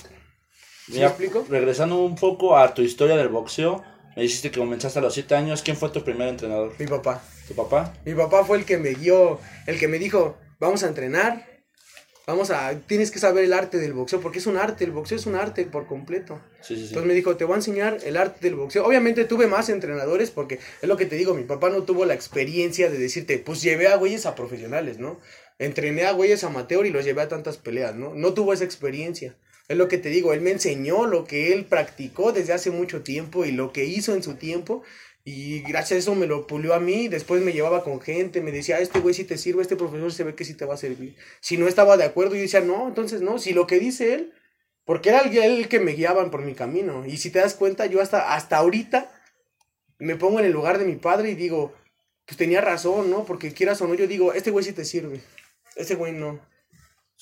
¿Sí 0.86 0.92
Mira, 0.94 1.02
me 1.02 1.06
explico? 1.08 1.46
regresando 1.48 1.98
un 2.02 2.16
poco 2.16 2.56
a 2.56 2.72
tu 2.74 2.82
historia 2.82 3.16
del 3.16 3.28
boxeo, 3.28 3.84
me 4.16 4.22
dijiste 4.22 4.50
que 4.50 4.58
comenzaste 4.58 4.98
a 4.98 5.02
los 5.02 5.14
7 5.14 5.34
años. 5.34 5.62
¿Quién 5.62 5.76
fue 5.76 5.90
tu 5.90 6.02
primer 6.02 6.28
entrenador? 6.28 6.72
Mi 6.78 6.86
papá. 6.86 7.22
¿Tu 7.46 7.54
papá? 7.54 7.92
Mi 8.04 8.14
papá 8.14 8.44
fue 8.44 8.58
el 8.58 8.64
que 8.64 8.76
me 8.78 8.90
guió, 8.94 9.38
el 9.66 9.78
que 9.78 9.86
me 9.88 9.98
dijo, 9.98 10.36
vamos 10.60 10.84
a 10.84 10.88
entrenar, 10.88 11.64
vamos 12.26 12.50
a, 12.50 12.78
tienes 12.86 13.10
que 13.10 13.18
saber 13.18 13.44
el 13.44 13.52
arte 13.52 13.78
del 13.78 13.94
boxeo, 13.94 14.20
porque 14.20 14.38
es 14.38 14.46
un 14.46 14.56
arte, 14.56 14.84
el 14.84 14.92
boxeo 14.92 15.18
es 15.18 15.26
un 15.26 15.34
arte 15.34 15.64
por 15.64 15.86
completo. 15.86 16.40
Sí, 16.60 16.76
sí, 16.76 16.82
sí. 16.82 16.88
Entonces 16.88 17.08
me 17.08 17.14
dijo, 17.14 17.36
te 17.36 17.44
voy 17.44 17.54
a 17.54 17.56
enseñar 17.56 17.98
el 18.04 18.16
arte 18.16 18.38
del 18.42 18.54
boxeo. 18.54 18.86
Obviamente 18.86 19.24
tuve 19.24 19.48
más 19.48 19.68
entrenadores 19.70 20.30
porque 20.30 20.60
es 20.80 20.88
lo 20.88 20.96
que 20.96 21.06
te 21.06 21.16
digo, 21.16 21.34
mi 21.34 21.44
papá 21.44 21.70
no 21.70 21.82
tuvo 21.82 22.04
la 22.04 22.14
experiencia 22.14 22.90
de 22.90 22.98
decirte, 22.98 23.38
pues 23.38 23.62
llevé 23.62 23.88
a 23.88 23.96
güeyes 23.96 24.26
a 24.26 24.36
profesionales, 24.36 24.98
¿no? 24.98 25.18
Entrené 25.58 26.04
a 26.04 26.12
güeyes 26.12 26.44
amateur 26.44 26.86
y 26.86 26.90
los 26.90 27.04
llevé 27.04 27.22
a 27.22 27.28
tantas 27.28 27.56
peleas, 27.56 27.96
¿no? 27.96 28.14
No 28.14 28.34
tuvo 28.34 28.52
esa 28.52 28.64
experiencia. 28.64 29.34
Es 29.68 29.76
lo 29.76 29.88
que 29.88 29.98
te 29.98 30.08
digo, 30.08 30.32
él 30.32 30.40
me 30.40 30.50
enseñó 30.50 31.06
lo 31.06 31.24
que 31.24 31.52
él 31.52 31.64
practicó 31.64 32.32
desde 32.32 32.52
hace 32.52 32.70
mucho 32.70 33.02
tiempo 33.02 33.44
y 33.44 33.52
lo 33.52 33.72
que 33.72 33.84
hizo 33.84 34.14
en 34.14 34.22
su 34.22 34.34
tiempo. 34.34 34.82
Y 35.32 35.60
gracias 35.60 35.92
a 35.92 35.98
eso 36.00 36.14
me 36.16 36.26
lo 36.26 36.46
pulió 36.46 36.74
a 36.74 36.80
mí, 36.80 37.06
después 37.06 37.40
me 37.40 37.52
llevaba 37.52 37.84
con 37.84 38.00
gente, 38.00 38.40
me 38.40 38.50
decía, 38.50 38.76
"Ah, 38.76 38.80
este 38.80 38.98
güey 38.98 39.14
si 39.14 39.22
te 39.24 39.38
sirve, 39.38 39.62
este 39.62 39.76
profesor 39.76 40.12
se 40.12 40.24
ve 40.24 40.34
que 40.34 40.44
sí 40.44 40.54
te 40.54 40.64
va 40.64 40.74
a 40.74 40.76
servir. 40.76 41.14
Si 41.40 41.56
no 41.56 41.68
estaba 41.68 41.96
de 41.96 42.02
acuerdo, 42.04 42.34
yo 42.34 42.40
decía, 42.40 42.60
no, 42.60 42.88
entonces 42.88 43.20
no, 43.20 43.38
si 43.38 43.52
lo 43.52 43.66
que 43.68 43.78
dice 43.78 44.14
él, 44.14 44.32
porque 44.84 45.10
era 45.10 45.20
el, 45.20 45.36
el 45.36 45.68
que 45.68 45.78
me 45.78 45.92
guiaban 45.92 46.32
por 46.32 46.42
mi 46.42 46.54
camino. 46.54 47.06
Y 47.06 47.16
si 47.18 47.30
te 47.30 47.38
das 47.38 47.54
cuenta, 47.54 47.86
yo 47.86 48.00
hasta, 48.00 48.34
hasta 48.34 48.56
ahorita 48.56 49.08
me 49.98 50.16
pongo 50.16 50.40
en 50.40 50.46
el 50.46 50.52
lugar 50.52 50.78
de 50.78 50.84
mi 50.84 50.96
padre 50.96 51.30
y 51.30 51.34
digo, 51.36 51.74
pues 52.26 52.36
tenía 52.36 52.60
razón, 52.60 53.08
¿no? 53.08 53.24
Porque 53.24 53.52
quieras 53.52 53.80
o 53.82 53.86
no, 53.86 53.94
yo 53.94 54.08
digo, 54.08 54.32
este 54.32 54.50
güey 54.50 54.64
sí 54.64 54.72
te 54.72 54.84
sirve, 54.84 55.20
este 55.76 55.94
güey 55.94 56.12
no. 56.12 56.30
O 56.30 56.40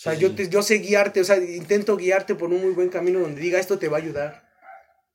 sea, 0.01 0.15
Sí, 0.15 0.21
yo, 0.21 0.35
te, 0.35 0.49
yo 0.49 0.63
sé 0.63 0.79
guiarte, 0.79 1.21
o 1.21 1.25
sea, 1.25 1.37
intento 1.37 1.97
guiarte 1.99 2.35
por 2.35 2.51
un 2.51 2.63
muy 2.63 2.73
buen 2.73 2.89
camino 2.89 3.21
donde 3.21 3.41
diga, 3.41 3.59
esto 3.59 3.79
te 3.79 3.89
va 3.89 3.99
a 3.99 4.01
ayudar. 4.01 4.49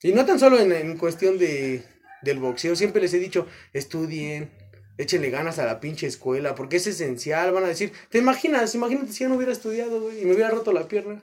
Y 0.03 0.11
no 0.11 0.25
tan 0.25 0.37
solo 0.37 0.59
en, 0.59 0.73
en 0.73 0.97
cuestión 0.97 1.39
de, 1.39 1.83
del 2.23 2.39
boxeo, 2.39 2.75
siempre 2.75 3.01
les 3.01 3.13
he 3.13 3.19
dicho, 3.19 3.47
estudien, 3.73 4.49
échenle 4.97 5.29
ganas 5.29 5.59
a 5.59 5.65
la 5.65 5.79
pinche 5.79 6.07
escuela, 6.07 6.55
porque 6.55 6.77
es 6.77 6.87
esencial, 6.87 7.51
van 7.51 7.63
a 7.63 7.67
decir, 7.67 7.91
¿te 8.09 8.17
imaginas? 8.17 8.75
Imagínate 8.75 9.11
si 9.11 9.23
yo 9.23 9.29
no 9.29 9.35
hubiera 9.35 9.51
estudiado, 9.51 10.01
güey, 10.01 10.21
y 10.21 10.25
me 10.25 10.33
hubiera 10.33 10.49
roto 10.49 10.71
la 10.71 10.87
pierna. 10.87 11.21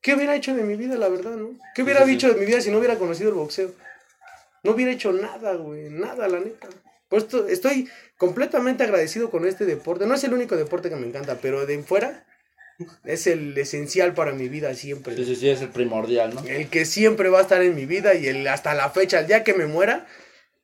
¿Qué 0.00 0.14
hubiera 0.14 0.36
hecho 0.36 0.54
de 0.54 0.62
mi 0.62 0.76
vida, 0.76 0.96
la 0.96 1.08
verdad, 1.08 1.32
no? 1.36 1.50
¿Qué 1.74 1.82
hubiera 1.82 2.04
Sí, 2.04 2.12
dicho 2.12 2.32
de 2.32 2.38
mi 2.38 2.46
vida 2.46 2.60
si 2.60 2.70
no 2.70 2.78
hubiera 2.78 2.96
conocido 2.96 3.30
el 3.30 3.34
boxeo? 3.34 3.72
No 4.62 4.72
hubiera 4.72 4.92
hecho 4.92 5.12
nada, 5.12 5.54
güey, 5.54 5.90
nada, 5.90 6.28
la 6.28 6.40
neta. 6.40 6.68
Por 7.08 7.20
esto 7.20 7.48
estoy 7.48 7.88
completamente 8.16 8.84
agradecido 8.84 9.30
con 9.30 9.46
este 9.46 9.64
deporte. 9.64 10.06
No 10.06 10.14
es 10.14 10.24
el 10.24 10.34
único 10.34 10.56
deporte 10.56 10.88
que 10.90 10.96
me 10.96 11.06
encanta, 11.06 11.38
pero 11.40 11.64
de 11.64 11.82
fuera 11.82 12.26
es 13.04 13.26
el 13.26 13.56
esencial 13.58 14.14
para 14.14 14.32
mi 14.32 14.48
vida 14.48 14.74
siempre. 14.74 15.16
Sí, 15.16 15.24
sí, 15.24 15.36
sí, 15.36 15.48
es 15.48 15.62
el 15.62 15.70
primordial, 15.70 16.34
¿no? 16.34 16.44
El 16.44 16.68
que 16.68 16.84
siempre 16.84 17.28
va 17.28 17.38
a 17.38 17.42
estar 17.42 17.62
en 17.62 17.74
mi 17.74 17.86
vida 17.86 18.14
y 18.14 18.26
el 18.26 18.46
hasta 18.46 18.74
la 18.74 18.90
fecha, 18.90 19.20
el 19.20 19.26
día 19.26 19.42
que 19.42 19.54
me 19.54 19.66
muera, 19.66 20.06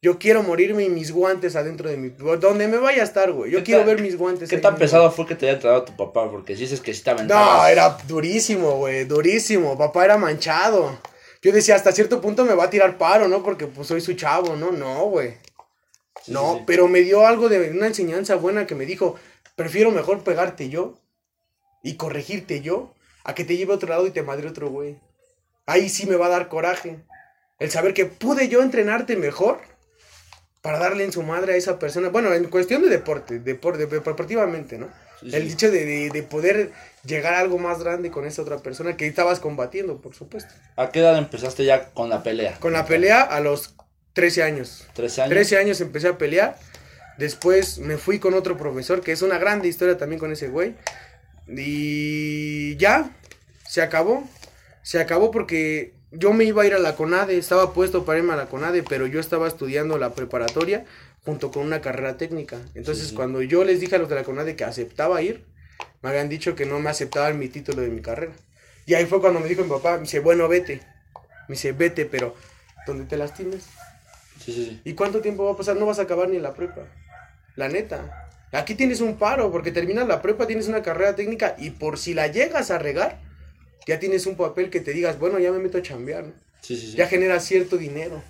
yo 0.04 0.18
quiero 0.18 0.42
morirme 0.42 0.84
y 0.84 0.90
mis 0.90 1.12
guantes 1.12 1.56
adentro 1.56 1.88
de 1.88 1.96
mi... 1.96 2.10
Donde 2.10 2.68
me 2.68 2.76
vaya 2.76 3.00
a 3.00 3.04
estar, 3.06 3.32
güey. 3.32 3.50
Yo 3.50 3.60
¿Qué 3.60 3.64
quiero 3.64 3.86
ver 3.86 4.02
mis 4.02 4.18
guantes. 4.18 4.50
¿Qué 4.50 4.56
ahí 4.56 4.60
tan 4.60 4.74
mismo. 4.74 4.84
pesado 4.84 5.10
fue 5.10 5.24
que 5.24 5.34
te 5.34 5.46
haya 5.46 5.54
entrenado 5.54 5.84
tu 5.84 5.96
papá? 5.96 6.30
Porque 6.30 6.54
si 6.54 6.60
dices 6.60 6.82
que 6.82 6.92
sí 6.92 7.02
te 7.02 7.08
aventabas. 7.08 7.62
No, 7.62 7.66
era 7.66 7.96
durísimo, 8.06 8.72
güey, 8.72 9.06
durísimo. 9.06 9.78
Papá 9.78 10.04
era 10.04 10.18
manchado. 10.18 10.98
Yo 11.40 11.52
decía, 11.52 11.74
hasta 11.74 11.90
cierto 11.90 12.20
punto 12.20 12.44
me 12.44 12.52
va 12.52 12.64
a 12.64 12.70
tirar 12.70 12.98
paro, 12.98 13.28
¿no? 13.28 13.42
Porque 13.42 13.66
pues 13.66 13.88
soy 13.88 14.02
su 14.02 14.12
chavo, 14.12 14.56
¿no? 14.56 14.72
No, 14.72 15.06
güey. 15.06 15.38
Sí, 16.22 16.32
no, 16.32 16.52
sí, 16.52 16.58
sí. 16.58 16.64
pero 16.66 16.86
me 16.86 17.00
dio 17.00 17.26
algo 17.26 17.48
de 17.48 17.70
una 17.70 17.86
enseñanza 17.86 18.34
buena 18.34 18.66
que 18.66 18.74
me 18.74 18.84
dijo, 18.84 19.16
prefiero 19.56 19.90
mejor 19.90 20.22
pegarte 20.22 20.68
yo 20.68 20.98
y 21.82 21.94
corregirte 21.94 22.60
yo 22.60 22.92
a 23.24 23.34
que 23.34 23.44
te 23.44 23.56
lleve 23.56 23.72
a 23.72 23.76
otro 23.76 23.88
lado 23.88 24.06
y 24.06 24.10
te 24.10 24.22
madre 24.22 24.48
otro 24.48 24.68
güey. 24.68 24.98
Ahí 25.64 25.88
sí 25.88 26.04
me 26.04 26.16
va 26.16 26.26
a 26.26 26.36
dar 26.36 26.50
coraje. 26.50 26.98
El 27.58 27.70
saber 27.70 27.94
que 27.94 28.04
pude 28.04 28.48
yo 28.48 28.60
entrenarte 28.60 29.16
mejor 29.16 29.72
para 30.64 30.78
darle 30.78 31.04
en 31.04 31.12
su 31.12 31.22
madre 31.22 31.52
a 31.52 31.56
esa 31.56 31.78
persona. 31.78 32.08
Bueno, 32.08 32.32
en 32.32 32.44
cuestión 32.44 32.80
de 32.80 32.88
deporte, 32.88 33.38
deporte, 33.38 33.84
deportivamente, 33.84 34.78
¿no? 34.78 34.88
Sí, 35.20 35.28
sí. 35.28 35.36
El 35.36 35.46
dicho 35.46 35.70
de, 35.70 35.84
de, 35.84 36.08
de 36.08 36.22
poder 36.22 36.72
llegar 37.04 37.34
a 37.34 37.40
algo 37.40 37.58
más 37.58 37.80
grande 37.80 38.10
con 38.10 38.24
esa 38.24 38.40
otra 38.40 38.56
persona 38.56 38.96
que 38.96 39.06
estabas 39.06 39.40
combatiendo, 39.40 40.00
por 40.00 40.14
supuesto. 40.14 40.54
¿A 40.76 40.88
qué 40.88 41.00
edad 41.00 41.18
empezaste 41.18 41.66
ya 41.66 41.90
con 41.90 42.08
la 42.08 42.22
pelea? 42.22 42.56
Con 42.60 42.72
la 42.72 42.86
pelea 42.86 43.20
a 43.20 43.40
los 43.40 43.74
13 44.14 44.42
años. 44.42 44.86
13 44.94 45.22
años. 45.24 45.30
13 45.34 45.58
años 45.58 45.80
empecé 45.82 46.08
a 46.08 46.16
pelear. 46.16 46.56
Después 47.18 47.76
me 47.76 47.98
fui 47.98 48.18
con 48.18 48.32
otro 48.32 48.56
profesor, 48.56 49.02
que 49.02 49.12
es 49.12 49.20
una 49.20 49.36
grande 49.36 49.68
historia 49.68 49.98
también 49.98 50.18
con 50.18 50.32
ese 50.32 50.48
güey. 50.48 50.76
Y 51.46 52.76
ya, 52.76 53.10
se 53.68 53.82
acabó. 53.82 54.26
Se 54.82 54.98
acabó 54.98 55.30
porque 55.30 55.92
yo 56.16 56.32
me 56.32 56.44
iba 56.44 56.62
a 56.62 56.66
ir 56.66 56.74
a 56.74 56.78
la 56.78 56.96
CONADE, 56.96 57.36
estaba 57.38 57.72
puesto 57.72 58.04
para 58.04 58.18
irme 58.18 58.32
a 58.32 58.36
la 58.36 58.46
CONADE, 58.46 58.82
pero 58.82 59.06
yo 59.06 59.20
estaba 59.20 59.48
estudiando 59.48 59.98
la 59.98 60.14
preparatoria 60.14 60.84
junto 61.24 61.50
con 61.50 61.64
una 61.64 61.80
carrera 61.80 62.16
técnica. 62.16 62.58
Entonces, 62.74 63.08
Sí, 63.08 63.14
cuando 63.14 63.42
yo 63.42 63.64
les 63.64 63.80
dije 63.80 63.96
a 63.96 63.98
los 63.98 64.08
de 64.08 64.14
la 64.14 64.24
CONADE 64.24 64.56
que 64.56 64.64
aceptaba 64.64 65.22
ir, 65.22 65.44
me 66.02 66.10
habían 66.10 66.28
dicho 66.28 66.54
que 66.54 66.66
no 66.66 66.80
me 66.80 66.90
aceptaban 66.90 67.38
mi 67.38 67.48
título 67.48 67.82
de 67.82 67.88
mi 67.88 68.02
carrera. 68.02 68.32
Y 68.86 68.94
ahí 68.94 69.06
fue 69.06 69.20
cuando 69.20 69.40
me 69.40 69.48
dijo 69.48 69.62
mi 69.62 69.70
papá, 69.70 69.94
me 69.94 70.02
dice, 70.02 70.20
bueno, 70.20 70.48
vete. 70.48 70.82
Me 71.48 71.54
dice, 71.54 71.72
vete, 71.72 72.04
pero 72.04 72.34
donde 72.86 73.04
te 73.06 73.16
lastimes. 73.16 73.64
Sí, 74.44 74.52
sí, 74.52 74.64
sí. 74.66 74.80
¿Y 74.84 74.92
cuánto 74.94 75.20
tiempo 75.20 75.44
va 75.44 75.52
a 75.52 75.56
pasar? 75.56 75.76
No 75.76 75.86
vas 75.86 75.98
a 75.98 76.02
acabar 76.02 76.28
ni 76.28 76.38
la 76.38 76.54
prepa. 76.54 76.82
La 77.56 77.68
neta. 77.68 78.28
Aquí 78.52 78.74
tienes 78.74 79.00
un 79.00 79.16
paro, 79.16 79.50
porque 79.50 79.72
terminas 79.72 80.06
la 80.06 80.22
prepa, 80.22 80.46
tienes 80.46 80.68
una 80.68 80.82
carrera 80.82 81.16
técnica 81.16 81.56
y 81.58 81.70
por 81.70 81.98
si 81.98 82.14
la 82.14 82.26
llegas 82.26 82.70
a 82.70 82.78
regar, 82.78 83.18
ya 83.86 83.98
tienes 83.98 84.26
un 84.26 84.36
papel 84.36 84.70
que 84.70 84.80
te 84.80 84.92
digas, 84.92 85.18
bueno, 85.18 85.38
ya 85.38 85.52
me 85.52 85.58
meto 85.58 85.78
a 85.78 85.82
chambear, 85.82 86.24
¿no? 86.24 86.32
Sí, 86.60 86.76
sí, 86.76 86.90
sí. 86.92 86.96
Ya 86.96 87.06
generas 87.06 87.44
cierto 87.44 87.76
dinero. 87.76 88.22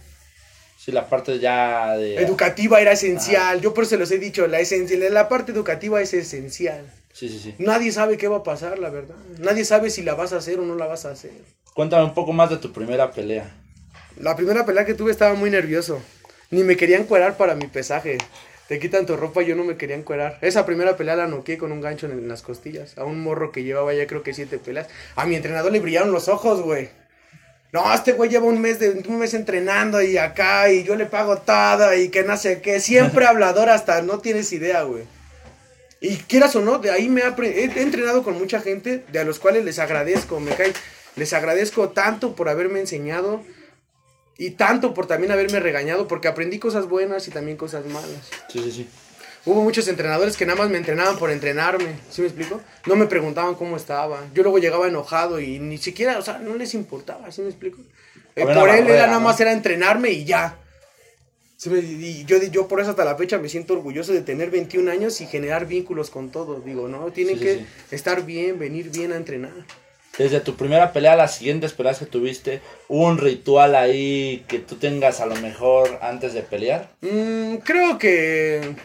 Sí, 0.77 0.93
la 0.93 1.09
parte 1.09 1.38
ya 1.38 1.97
de... 1.97 2.17
Educativa 2.17 2.81
era 2.81 2.93
esencial. 2.93 3.61
Yo 3.61 3.73
por 3.73 3.85
eso 3.85 3.97
los 3.97 4.11
he 4.11 4.19
dicho, 4.19 4.47
la, 4.47 4.61
esencial, 4.61 5.14
la 5.14 5.29
parte 5.29 5.53
educativa 5.53 6.03
es 6.03 6.12
esencial. 6.12 6.85
Sí, 7.12 7.29
sí, 7.29 7.38
sí. 7.38 7.55
Nadie 7.59 7.93
sabe 7.93 8.17
qué 8.17 8.27
va 8.27 8.38
a 8.38 8.43
pasar, 8.43 8.79
la 8.79 8.90
verdad. 8.90 9.14
Nadie 9.38 9.64
sabe 9.64 9.88
si 9.88 10.03
la 10.03 10.14
vas 10.14 10.33
a 10.33 10.38
hacer 10.38 10.59
o 10.59 10.64
no 10.64 10.75
la 10.75 10.87
vas 10.87 11.07
a 11.07 11.12
hacer. 11.12 11.31
Cuéntame 11.73 12.05
un 12.05 12.12
poco 12.12 12.33
más 12.33 12.51
de 12.51 12.57
tu 12.57 12.73
primera 12.73 13.12
pelea. 13.12 13.55
La 14.19 14.37
primera 14.37 14.67
pelea 14.67 14.85
que 14.85 14.95
tuve 14.95 15.12
estaba 15.12 15.35
muy 15.35 15.49
nervioso. 15.49 16.03
Ni 16.51 16.64
me 16.64 16.77
querían 16.77 17.05
cuerar 17.05 17.37
para 17.37 17.55
mi 17.55 17.67
pesaje. 17.67 18.19
Te 18.68 18.79
quitan 18.79 19.05
tu 19.05 19.16
ropa 19.16 19.42
y 19.42 19.46
yo 19.46 19.57
no 19.57 19.64
me 19.64 19.77
querían 19.77 20.03
cuerar. 20.03 20.38
Esa 20.40 20.64
primera 20.64 20.96
pelea 20.96 21.16
la 21.16 21.27
noqué 21.27 21.59
con 21.59 21.70
un 21.70 21.81
gancho 21.83 22.07
en, 22.07 22.27
las 22.29 22.40
costillas. 22.42 22.96
A 22.96 23.05
un 23.05 23.20
morro 23.20 23.53
que 23.53 23.62
llevaba 23.62 23.92
ya 23.92 24.07
creo 24.07 24.22
que 24.22 24.33
siete 24.33 24.59
peleas. 24.59 24.87
A 25.16 25.27
mi 25.27 25.37
entrenador 25.37 25.70
le 25.70 25.81
brillaron 25.81 26.12
los 26.12 26.29
ojos, 26.29 26.62
güey. 26.62 26.88
No, 27.72 27.92
este 27.92 28.12
güey 28.12 28.31
lleva 28.31 28.46
un 28.46 28.61
mes, 28.61 28.79
de, 28.79 29.03
un 29.09 29.18
mes 29.18 29.35
entrenando 29.35 30.00
y 30.00 30.16
acá 30.16 30.70
y 30.70 30.85
yo 30.85 30.94
le 30.96 31.07
pago 31.07 31.38
todo 31.38 31.92
y 31.94 32.09
que 32.09 32.22
no 32.22 32.37
sé 32.38 32.62
qué. 32.62 32.81
Siempre 32.81 33.27
hablador 33.27 33.68
hasta 33.68 34.00
no 34.00 34.20
tienes 34.20 34.50
idea, 34.53 34.83
güey. 34.85 35.05
Y 36.00 36.16
quieras 36.16 36.55
o 36.57 36.61
no, 36.61 36.79
de 36.79 36.90
ahí 36.90 37.09
me 37.09 37.22
he- 37.22 37.64
he 37.64 37.83
entrenado 37.83 38.22
con 38.22 38.38
mucha 38.38 38.61
gente 38.61 39.05
de 39.11 39.18
a 39.18 39.24
los 39.24 39.38
cuales 39.38 39.64
les 39.64 39.79
agradezco, 39.79 40.38
me 40.40 40.55
cae. 40.55 40.72
Les 41.16 41.33
agradezco 41.33 41.90
tanto 41.90 42.35
por 42.35 42.48
haberme 42.48 42.81
enseñado 42.81 43.42
y 44.38 44.51
tanto 44.51 44.94
por 44.94 45.07
también 45.07 45.33
haberme 45.33 45.61
regañado 45.61 46.09
porque 46.09 46.29
aprendí 46.29 46.59
cosas 46.59 46.88
buenas 46.88 47.29
y 47.29 47.31
también 47.31 47.57
cosas 47.57 47.85
malas. 47.87 48.31
Sí, 48.49 48.61
sí, 48.62 48.73
sí. 48.73 48.88
Hubo 49.47 49.62
muchos 49.62 49.87
entrenadores 49.88 50.37
que 50.38 50.47
nada 50.47 50.59
más 50.59 50.70
me 50.70 50.79
entrenaban 50.79 51.18
por 51.18 51.31
entrenarme, 51.31 51.97
¿sí 52.11 52.23
me 52.23 52.29
explico? 52.29 52.62
No 52.87 52.97
me 52.97 53.05
preguntaban 53.07 53.55
cómo 53.57 53.77
estaba. 53.77 54.23
Yo 54.33 54.42
luego 54.42 54.59
llegaba 54.59 54.88
enojado 54.88 55.38
y 55.38 55.59
ni 55.59 55.77
siquiera, 55.77 56.18
o 56.18 56.23
sea, 56.23 56.38
no 56.38 56.55
les 56.57 56.73
importaba, 56.73 57.31
¿sí 57.31 57.42
me 57.42 57.49
explico? 57.49 57.79
Eh, 58.37 58.42
por 58.42 58.68
él 58.70 58.88
era 58.88 59.07
nada 59.07 59.18
¿no? 59.18 59.20
más 59.20 59.38
era 59.40 59.53
entrenarme 59.53 60.11
y 60.11 60.25
ya. 60.25 60.59
Sí 61.59 61.68
me- 61.70 61.79
y 61.79 62.25
yo, 62.25 62.42
yo 62.42 62.66
por 62.68 62.81
eso 62.81 62.90
hasta 62.90 63.05
la 63.05 63.16
fecha 63.16 63.38
me 63.38 63.49
siento 63.51 63.75
orgulloso 63.75 64.12
de 64.12 64.23
tener 64.23 64.51
21 64.51 64.88
años 64.90 65.20
y 65.20 65.27
generar 65.27 65.66
vínculos 65.66 66.09
con 66.11 66.31
todos. 66.31 66.64
Digo, 66.64 66.88
no, 66.88 67.12
tienen 67.12 67.37
sí, 67.38 67.42
que 67.44 67.55
sí. 67.59 67.66
estar 67.90 68.25
bien, 68.25 68.59
venir 68.59 68.90
bien 68.90 69.12
a 69.12 69.16
entrenar. 69.16 69.53
Desde 70.18 70.40
tu 70.40 70.55
primera 70.55 70.92
pelea 70.92 71.14
a 71.14 71.16
las 71.16 71.35
siguientes 71.37 71.72
peleas 71.72 71.98
que 71.98 72.07
tuviste, 72.07 72.61
¿hubo 72.88 73.07
un 73.07 73.18
ritual 73.18 73.74
ahí 73.74 74.44
que 74.46 74.61
tú 74.61 74.77
tengas 74.77 75.20
a 75.20 75.27
lo 75.27 75.35
mejor 75.37 75.98
antes 76.03 76.35
de 76.35 76.42
pelear? 76.42 76.88
Mm, 77.00 77.57
creo 77.64 77.98
que... 77.98 78.77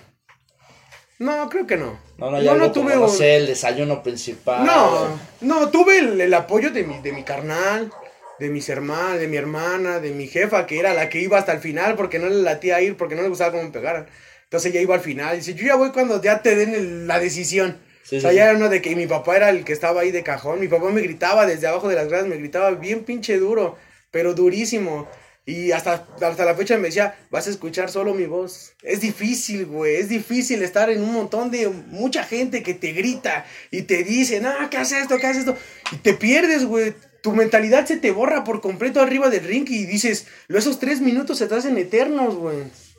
No, 1.20 1.50
creo 1.50 1.68
que 1.68 1.78
no. 1.78 2.00
No, 2.18 2.32
no, 2.32 2.38
algo 2.38 2.72
como, 2.74 2.90
no 2.90 3.02
un- 3.04 3.10
sé, 3.10 3.36
el 3.36 3.46
desayuno 3.48 4.02
principal. 4.02 4.66
No, 4.66 5.20
no, 5.42 5.70
tuve 5.70 6.00
el, 6.00 6.20
el 6.22 6.34
apoyo 6.34 6.72
de 6.72 6.84
mi, 6.84 7.00
de 7.02 7.12
mi 7.12 7.24
carnal, 7.24 7.92
de 8.40 8.50
mis 8.50 8.68
hermanas, 8.70 9.20
de 9.20 9.28
mi 9.28 9.36
hermana, 9.38 10.00
de 10.00 10.12
mi 10.12 10.28
jefa, 10.28 10.66
que 10.66 10.80
era 10.80 10.94
la 10.94 11.10
que 11.10 11.20
iba 11.20 11.38
hasta 11.38 11.52
el 11.52 11.60
final 11.60 11.96
porque 11.96 12.20
no 12.20 12.28
le 12.30 12.42
latía 12.42 12.82
ir, 12.82 12.96
porque 12.98 13.16
no 13.16 13.22
le 13.22 13.28
gustaba 13.30 13.52
cómo 13.52 13.64
me 13.64 13.70
pegaran. 13.72 14.08
Entonces 14.46 14.72
ella 14.72 14.82
iba 14.82 14.96
al 14.96 15.02
final. 15.02 15.36
Dice, 15.36 15.54
yo 15.54 15.68
ya 15.68 15.76
voy 15.76 15.92
cuando 15.92 16.22
ya 16.22 16.42
te 16.42 16.56
den 16.56 16.74
el- 16.74 17.08
la 17.08 17.20
decisión. 17.20 17.78
Sí, 18.10 18.18
o 18.18 18.22
sea, 18.22 18.32
sí, 18.32 18.38
ya 18.38 18.46
sí. 18.46 18.50
era 18.50 18.58
uno 18.58 18.70
de 18.70 18.82
que 18.82 18.96
mi 18.96 19.06
papá 19.06 19.38
era 19.38 19.52
el 19.52 19.64
que 19.64 19.74
estaba 19.74 20.02
ahí 20.02 20.10
de 20.10 20.24
cajón. 20.24 20.60
Mi 20.60 20.68
papá 20.68 20.90
me 20.90 21.02
gritaba 21.02 21.46
desde 21.46 21.68
abajo 21.68 21.88
de 21.88 21.96
las 21.96 22.08
gradas, 22.08 22.26
me 22.26 22.38
gritaba 22.38 22.72
bien 22.72 23.04
pinche 23.04 23.38
duro, 23.38 23.78
pero 24.10 24.34
durísimo. 24.34 25.08
Y 25.46 25.72
hasta, 25.74 26.08
hasta 26.20 26.46
la 26.46 26.56
fecha 26.56 26.78
me 26.78 26.88
decía, 26.88 27.16
vas 27.30 27.46
a 27.46 27.52
escuchar 27.52 27.92
solo 27.92 28.16
mi 28.16 28.26
voz. 28.26 28.74
Es 28.82 29.02
difícil, 29.02 29.68
güey. 29.68 29.98
Es 29.98 30.10
difícil 30.10 30.64
estar 30.64 30.90
en 30.90 31.04
un 31.04 31.14
montón 31.14 31.52
de 31.52 31.68
mucha 31.68 32.24
gente 32.24 32.64
que 32.64 32.74
te 32.74 32.94
grita 32.94 33.46
y 33.70 33.84
te 33.84 34.04
dice, 34.04 34.42
no, 34.42 34.52
¿qué 34.72 34.78
haces 34.78 35.04
esto? 35.04 35.18
¿Qué 35.18 35.28
haces 35.28 35.46
esto? 35.46 35.58
Y 35.92 35.98
te 35.98 36.16
pierdes, 36.16 36.66
güey. 36.66 36.96
Tu 37.22 37.32
mentalidad 37.32 37.86
se 37.86 37.98
te 37.98 38.10
borra 38.10 38.44
por 38.44 38.60
completo 38.60 39.02
arriba 39.02 39.30
del 39.30 39.44
ring 39.44 39.68
y 39.70 39.86
dices, 39.86 40.26
esos 40.48 40.80
tres 40.80 41.00
minutos 41.00 41.38
se 41.38 41.46
te 41.46 41.54
hacen 41.54 41.78
eternos, 41.78 42.36
güey. 42.36 42.58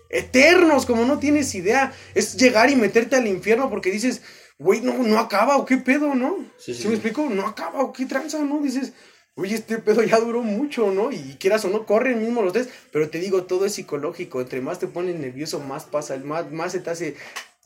Eternos, 0.08 0.86
como 0.86 1.04
no 1.04 1.18
tienes 1.18 1.52
idea. 1.56 1.92
Es 2.14 2.36
llegar 2.36 2.70
y 2.70 2.76
meterte 2.76 3.16
al 3.16 3.26
infierno 3.26 3.70
porque 3.70 3.90
dices, 3.90 4.22
güey, 4.60 4.80
no, 4.82 4.92
no 5.02 5.18
acaba 5.18 5.56
o 5.56 5.64
qué 5.64 5.78
pedo, 5.78 6.14
¿no? 6.14 6.36
Sí, 6.58 6.72
sí, 6.74 6.82
¿Sí 6.82 6.88
me 6.88 6.94
explico? 6.94 7.28
No 7.28 7.46
acaba 7.46 7.80
o 7.80 7.92
qué 7.92 8.06
tranza, 8.06 8.38
¿no? 8.44 8.60
Dices, 8.60 8.92
oye, 9.34 9.56
este 9.56 9.78
pedo 9.78 10.02
ya 10.04 10.20
duró 10.20 10.42
mucho, 10.42 10.92
¿no? 10.92 11.10
Y 11.10 11.36
quieras 11.40 11.64
o 11.64 11.68
no, 11.70 11.86
corren 11.86 12.20
mismo 12.20 12.42
los 12.42 12.52
tres. 12.52 12.68
Pero 12.92 13.08
te 13.10 13.18
digo, 13.18 13.44
todo 13.44 13.64
es 13.66 13.74
psicológico. 13.74 14.40
Entre 14.40 14.60
más 14.60 14.78
te 14.78 14.86
pones 14.86 15.18
nervioso, 15.18 15.58
más 15.60 15.84
pasa, 15.84 16.16
más, 16.18 16.52
más 16.52 16.72
se 16.72 16.80
te 16.80 16.90
hace 16.90 17.16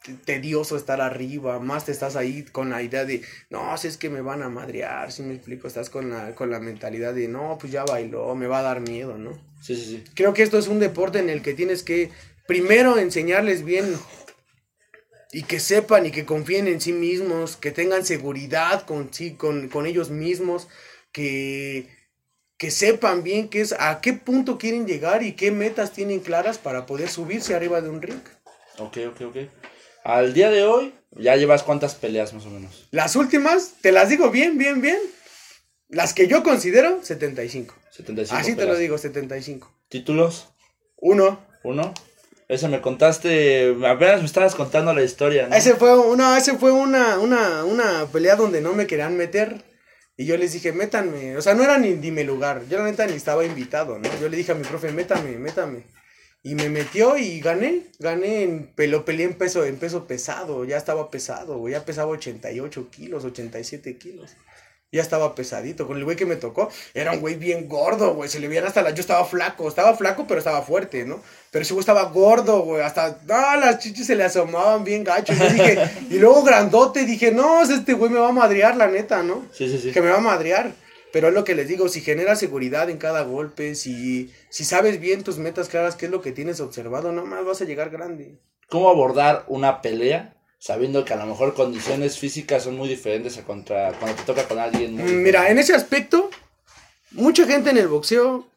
te- 0.04 0.12
tedioso 0.14 0.76
estar 0.76 1.00
arriba, 1.00 1.58
más 1.60 1.84
te 1.86 1.92
estás 1.92 2.14
ahí 2.14 2.44
con 2.52 2.70
la 2.70 2.82
idea 2.82 3.04
de, 3.04 3.22
no, 3.50 3.76
si 3.78 3.88
es 3.88 3.96
que 3.96 4.10
me 4.10 4.20
van 4.20 4.42
a 4.42 4.48
madrear, 4.48 5.10
si 5.10 5.22
me 5.22 5.34
explico, 5.34 5.66
estás 5.66 5.90
con 5.90 6.10
la, 6.10 6.34
con 6.34 6.50
la 6.50 6.60
mentalidad 6.60 7.14
de, 7.14 7.26
no, 7.26 7.56
pues 7.60 7.72
ya 7.72 7.84
bailó, 7.84 8.34
me 8.34 8.46
va 8.46 8.58
a 8.60 8.62
dar 8.62 8.80
miedo, 8.80 9.16
¿no? 9.18 9.32
Sí, 9.62 9.74
sí, 9.74 9.84
sí. 9.86 10.04
Creo 10.14 10.34
que 10.34 10.42
esto 10.42 10.58
es 10.58 10.68
un 10.68 10.78
deporte 10.78 11.18
en 11.20 11.30
el 11.30 11.40
que 11.42 11.54
tienes 11.54 11.82
que 11.82 12.10
primero 12.46 12.98
enseñarles 12.98 13.64
bien 13.64 13.86
y 15.34 15.42
que 15.42 15.58
sepan 15.58 16.06
y 16.06 16.12
que 16.12 16.24
confíen 16.24 16.68
en 16.68 16.80
sí 16.80 16.92
mismos, 16.92 17.56
que 17.56 17.72
tengan 17.72 18.06
seguridad 18.06 18.86
con, 18.86 19.12
sí, 19.12 19.34
con, 19.34 19.68
con 19.68 19.84
ellos 19.84 20.10
mismos, 20.10 20.68
que, 21.10 21.88
que 22.56 22.70
sepan 22.70 23.24
bien 23.24 23.48
qué 23.48 23.60
es, 23.60 23.74
a 23.76 24.00
qué 24.00 24.12
punto 24.12 24.58
quieren 24.58 24.86
llegar 24.86 25.24
y 25.24 25.32
qué 25.32 25.50
metas 25.50 25.90
tienen 25.90 26.20
claras 26.20 26.58
para 26.58 26.86
poder 26.86 27.08
subirse 27.08 27.52
arriba 27.52 27.80
de 27.80 27.88
un 27.88 28.00
ring. 28.00 28.20
Ok, 28.78 28.98
ok, 29.08 29.20
ok. 29.22 29.36
Al 30.04 30.34
día 30.34 30.50
de 30.50 30.62
hoy, 30.62 30.94
ya 31.10 31.34
llevas 31.34 31.64
cuántas 31.64 31.96
peleas 31.96 32.32
más 32.32 32.46
o 32.46 32.50
menos. 32.50 32.86
Las 32.92 33.16
últimas, 33.16 33.72
te 33.80 33.90
las 33.90 34.10
digo 34.10 34.30
bien, 34.30 34.56
bien, 34.56 34.80
bien. 34.80 34.98
Las 35.88 36.14
que 36.14 36.28
yo 36.28 36.44
considero, 36.44 37.02
75. 37.02 37.74
75 37.90 38.40
Así 38.40 38.52
te 38.52 38.58
peleas. 38.58 38.76
lo 38.76 38.80
digo, 38.80 38.98
75. 38.98 39.68
¿Títulos? 39.88 40.50
Uno. 40.96 41.44
¿Uno? 41.64 41.92
Ese 42.48 42.68
me 42.68 42.80
contaste, 42.80 43.74
apenas 43.86 44.20
me 44.20 44.26
estabas 44.26 44.54
contando 44.54 44.92
la 44.92 45.02
historia, 45.02 45.48
¿no? 45.48 45.56
Ese 45.56 45.74
fue, 45.74 45.96
una, 45.96 46.36
ese 46.36 46.58
fue 46.58 46.72
una, 46.72 47.18
una, 47.18 47.64
una 47.64 48.06
pelea 48.12 48.36
donde 48.36 48.60
no 48.60 48.74
me 48.74 48.86
querían 48.86 49.16
meter. 49.16 49.64
Y 50.16 50.26
yo 50.26 50.36
les 50.36 50.52
dije, 50.52 50.72
métanme. 50.72 51.36
O 51.36 51.42
sea, 51.42 51.54
no 51.54 51.64
era 51.64 51.78
ni 51.78 51.94
dime 51.94 52.22
lugar. 52.22 52.62
Yo 52.68 52.78
la 52.78 52.84
neta 52.84 53.06
ni 53.06 53.14
estaba 53.14 53.44
invitado, 53.44 53.98
¿no? 53.98 54.08
Yo 54.20 54.28
le 54.28 54.36
dije 54.36 54.52
a 54.52 54.54
mi 54.54 54.62
profe, 54.62 54.92
métame, 54.92 55.38
métame. 55.38 55.84
Y 56.42 56.54
me 56.54 56.68
metió 56.68 57.16
y 57.16 57.40
gané. 57.40 57.86
Gané 57.98 58.42
en 58.42 58.72
pelo, 58.74 59.04
peleé 59.04 59.26
en 59.26 59.34
peso, 59.34 59.64
en 59.64 59.76
peso 59.76 60.06
pesado. 60.06 60.64
Ya 60.64 60.76
estaba 60.76 61.10
pesado. 61.10 61.68
Ya 61.68 61.84
pesaba 61.84 62.12
88 62.12 62.90
kilos, 62.90 63.24
87 63.24 63.96
kilos. 63.96 64.36
Ya 64.94 65.02
estaba 65.02 65.34
pesadito. 65.34 65.88
Con 65.88 65.96
el 65.96 66.04
güey 66.04 66.16
que 66.16 66.24
me 66.24 66.36
tocó, 66.36 66.70
era 66.94 67.10
un 67.10 67.20
güey 67.20 67.34
bien 67.34 67.66
gordo, 67.66 68.14
güey. 68.14 68.30
Se 68.30 68.38
le 68.38 68.46
veían 68.46 68.64
hasta 68.64 68.80
la. 68.80 68.90
Yo 68.90 69.00
estaba 69.00 69.24
flaco, 69.24 69.66
estaba 69.66 69.96
flaco, 69.96 70.24
pero 70.28 70.38
estaba 70.38 70.62
fuerte, 70.62 71.04
¿no? 71.04 71.20
Pero 71.50 71.64
ese 71.64 71.74
güey 71.74 71.80
estaba 71.80 72.04
gordo, 72.04 72.60
güey. 72.60 72.80
Hasta. 72.80 73.18
Ah, 73.28 73.56
las 73.56 73.80
chichis 73.80 74.06
se 74.06 74.14
le 74.14 74.22
asomaban 74.22 74.84
bien 74.84 75.02
gachos. 75.02 75.36
Yo 75.36 75.48
dije, 75.48 75.90
y 76.10 76.18
luego 76.18 76.44
grandote, 76.44 77.04
dije, 77.04 77.32
no, 77.32 77.62
este 77.62 77.94
güey 77.94 78.12
me 78.12 78.20
va 78.20 78.28
a 78.28 78.32
madrear, 78.32 78.76
la 78.76 78.86
neta, 78.86 79.24
¿no? 79.24 79.44
Sí, 79.52 79.68
sí, 79.68 79.80
sí. 79.80 79.90
Que 79.90 80.00
me 80.00 80.10
va 80.10 80.18
a 80.18 80.20
madrear. 80.20 80.70
Pero 81.12 81.26
es 81.26 81.34
lo 81.34 81.42
que 81.42 81.56
les 81.56 81.66
digo, 81.66 81.88
si 81.88 82.00
generas 82.00 82.38
seguridad 82.38 82.88
en 82.88 82.98
cada 82.98 83.22
golpe, 83.22 83.74
si, 83.74 84.32
si 84.48 84.64
sabes 84.64 85.00
bien 85.00 85.24
tus 85.24 85.38
metas 85.38 85.68
claras, 85.68 85.96
qué 85.96 86.06
es 86.06 86.12
lo 86.12 86.20
que 86.20 86.30
tienes 86.30 86.60
observado, 86.60 87.10
nada 87.10 87.26
más 87.26 87.44
vas 87.44 87.60
a 87.60 87.64
llegar 87.64 87.90
grande. 87.90 88.36
¿Cómo 88.68 88.90
abordar 88.90 89.44
una 89.48 89.82
pelea 89.82 90.33
sabiendo 90.64 91.04
que 91.04 91.12
a 91.12 91.16
lo 91.16 91.26
mejor 91.26 91.52
condiciones 91.52 92.18
físicas 92.18 92.62
son 92.62 92.78
muy 92.78 92.88
diferentes 92.88 93.36
a 93.36 93.44
contra 93.44 93.92
cuando 93.98 94.16
te 94.16 94.22
toca 94.22 94.48
con 94.48 94.58
alguien 94.58 94.94
muy 94.94 95.12
Mm, 95.12 95.22
Mira, 95.22 95.50
en 95.50 95.58
ese 95.58 95.74
aspecto, 95.74 96.30
mucha 97.10 97.44
gente 97.44 97.68
en 97.68 97.76
el 97.76 97.86
boxeo 97.86 98.48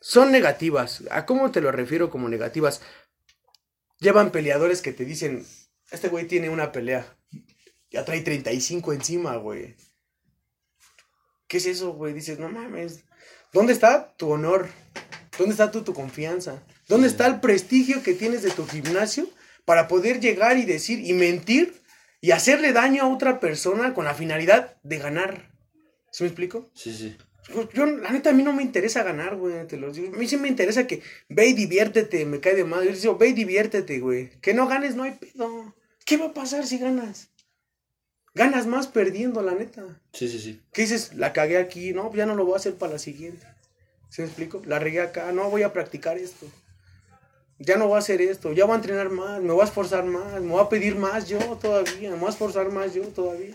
son 0.00 0.32
negativas. 0.32 1.04
¿A 1.12 1.24
cómo 1.24 1.52
te 1.52 1.60
lo 1.60 1.70
refiero 1.70 2.10
como 2.10 2.28
negativas? 2.28 2.80
Llevan 4.00 4.32
peleadores 4.32 4.82
que 4.82 4.92
te 4.92 5.04
dicen, 5.04 5.46
este 5.92 6.08
güey 6.08 6.26
tiene 6.26 6.50
una 6.50 6.72
pelea. 6.72 7.16
Ya 7.92 8.04
trae 8.04 8.22
35 8.22 8.92
encima, 8.92 9.36
güey. 9.36 9.76
¿Qué 11.46 11.58
es 11.58 11.66
eso, 11.66 11.92
güey? 11.92 12.12
Dices, 12.12 12.40
no 12.40 12.48
mames. 12.48 13.04
¿Dónde 13.52 13.72
está 13.72 14.16
tu 14.16 14.32
honor? 14.32 14.68
¿Dónde 15.38 15.52
está 15.52 15.70
tu, 15.70 15.82
tu 15.84 15.94
confianza? 15.94 16.64
¿Dónde 16.88 17.06
está 17.06 17.28
el 17.28 17.38
prestigio 17.38 18.02
que 18.02 18.14
tienes 18.14 18.42
de 18.42 18.50
tu 18.50 18.66
gimnasio 18.66 19.28
para 19.64 19.88
poder 19.88 20.20
llegar 20.20 20.58
y 20.58 20.64
decir 20.64 21.00
y 21.00 21.12
mentir 21.12 21.82
y 22.20 22.30
hacerle 22.30 22.72
daño 22.72 23.02
a 23.02 23.08
otra 23.08 23.40
persona 23.40 23.94
con 23.94 24.04
la 24.04 24.14
finalidad 24.14 24.76
de 24.82 24.98
ganar? 24.98 25.50
¿Sí 26.10 26.22
me 26.22 26.28
explico? 26.28 26.70
Sí, 26.74 26.94
sí. 26.94 27.16
Yo, 27.74 27.84
la 27.84 28.10
neta, 28.10 28.30
a 28.30 28.32
mí 28.32 28.42
no 28.42 28.52
me 28.52 28.62
interesa 28.62 29.02
ganar, 29.02 29.36
güey, 29.36 29.66
te 29.66 29.76
lo 29.76 29.92
digo. 29.92 30.14
A 30.14 30.18
mí 30.18 30.26
sí 30.26 30.36
me 30.36 30.48
interesa 30.48 30.86
que 30.86 31.02
ve 31.28 31.48
y 31.48 31.52
diviértete, 31.52 32.24
me 32.24 32.40
cae 32.40 32.54
de 32.54 32.64
madre. 32.64 32.86
Yo 32.86 32.92
les 32.92 33.02
digo, 33.02 33.18
ve 33.18 33.28
y 33.28 33.32
diviértete, 33.34 33.98
güey. 34.00 34.30
Que 34.40 34.54
no 34.54 34.66
ganes, 34.66 34.96
no 34.96 35.02
hay 35.02 35.12
pedo. 35.12 35.74
¿Qué 36.06 36.16
va 36.16 36.26
a 36.26 36.34
pasar 36.34 36.66
si 36.66 36.78
ganas? 36.78 37.30
Ganas 38.34 38.66
más 38.66 38.86
perdiendo, 38.86 39.42
la 39.42 39.54
neta. 39.54 40.00
Sí, 40.12 40.28
sí, 40.28 40.38
sí. 40.38 40.62
¿Qué 40.72 40.82
dices? 40.82 41.14
La 41.14 41.32
cagué 41.32 41.58
aquí, 41.58 41.92
no, 41.92 42.12
ya 42.14 42.26
no 42.26 42.34
lo 42.34 42.44
voy 42.44 42.54
a 42.54 42.56
hacer 42.56 42.74
para 42.74 42.92
la 42.92 42.98
siguiente. 42.98 43.46
¿Sí 44.08 44.22
me 44.22 44.28
explico? 44.28 44.62
La 44.64 44.78
regué 44.78 45.00
acá, 45.00 45.30
no, 45.32 45.50
voy 45.50 45.62
a 45.62 45.72
practicar 45.72 46.16
esto. 46.16 46.46
Ya 47.64 47.76
no 47.76 47.88
voy 47.88 47.96
a 47.96 47.98
hacer 47.98 48.20
esto, 48.20 48.52
ya 48.52 48.64
voy 48.64 48.74
a 48.74 48.76
entrenar 48.76 49.10
más, 49.10 49.40
me 49.40 49.52
voy 49.52 49.62
a 49.62 49.64
esforzar 49.64 50.04
más, 50.04 50.40
me 50.40 50.52
voy 50.52 50.60
a 50.60 50.68
pedir 50.68 50.96
más 50.96 51.28
yo 51.28 51.38
todavía, 51.60 52.10
me 52.10 52.16
voy 52.16 52.26
a 52.26 52.30
esforzar 52.30 52.70
más 52.70 52.94
yo 52.94 53.02
todavía. 53.02 53.54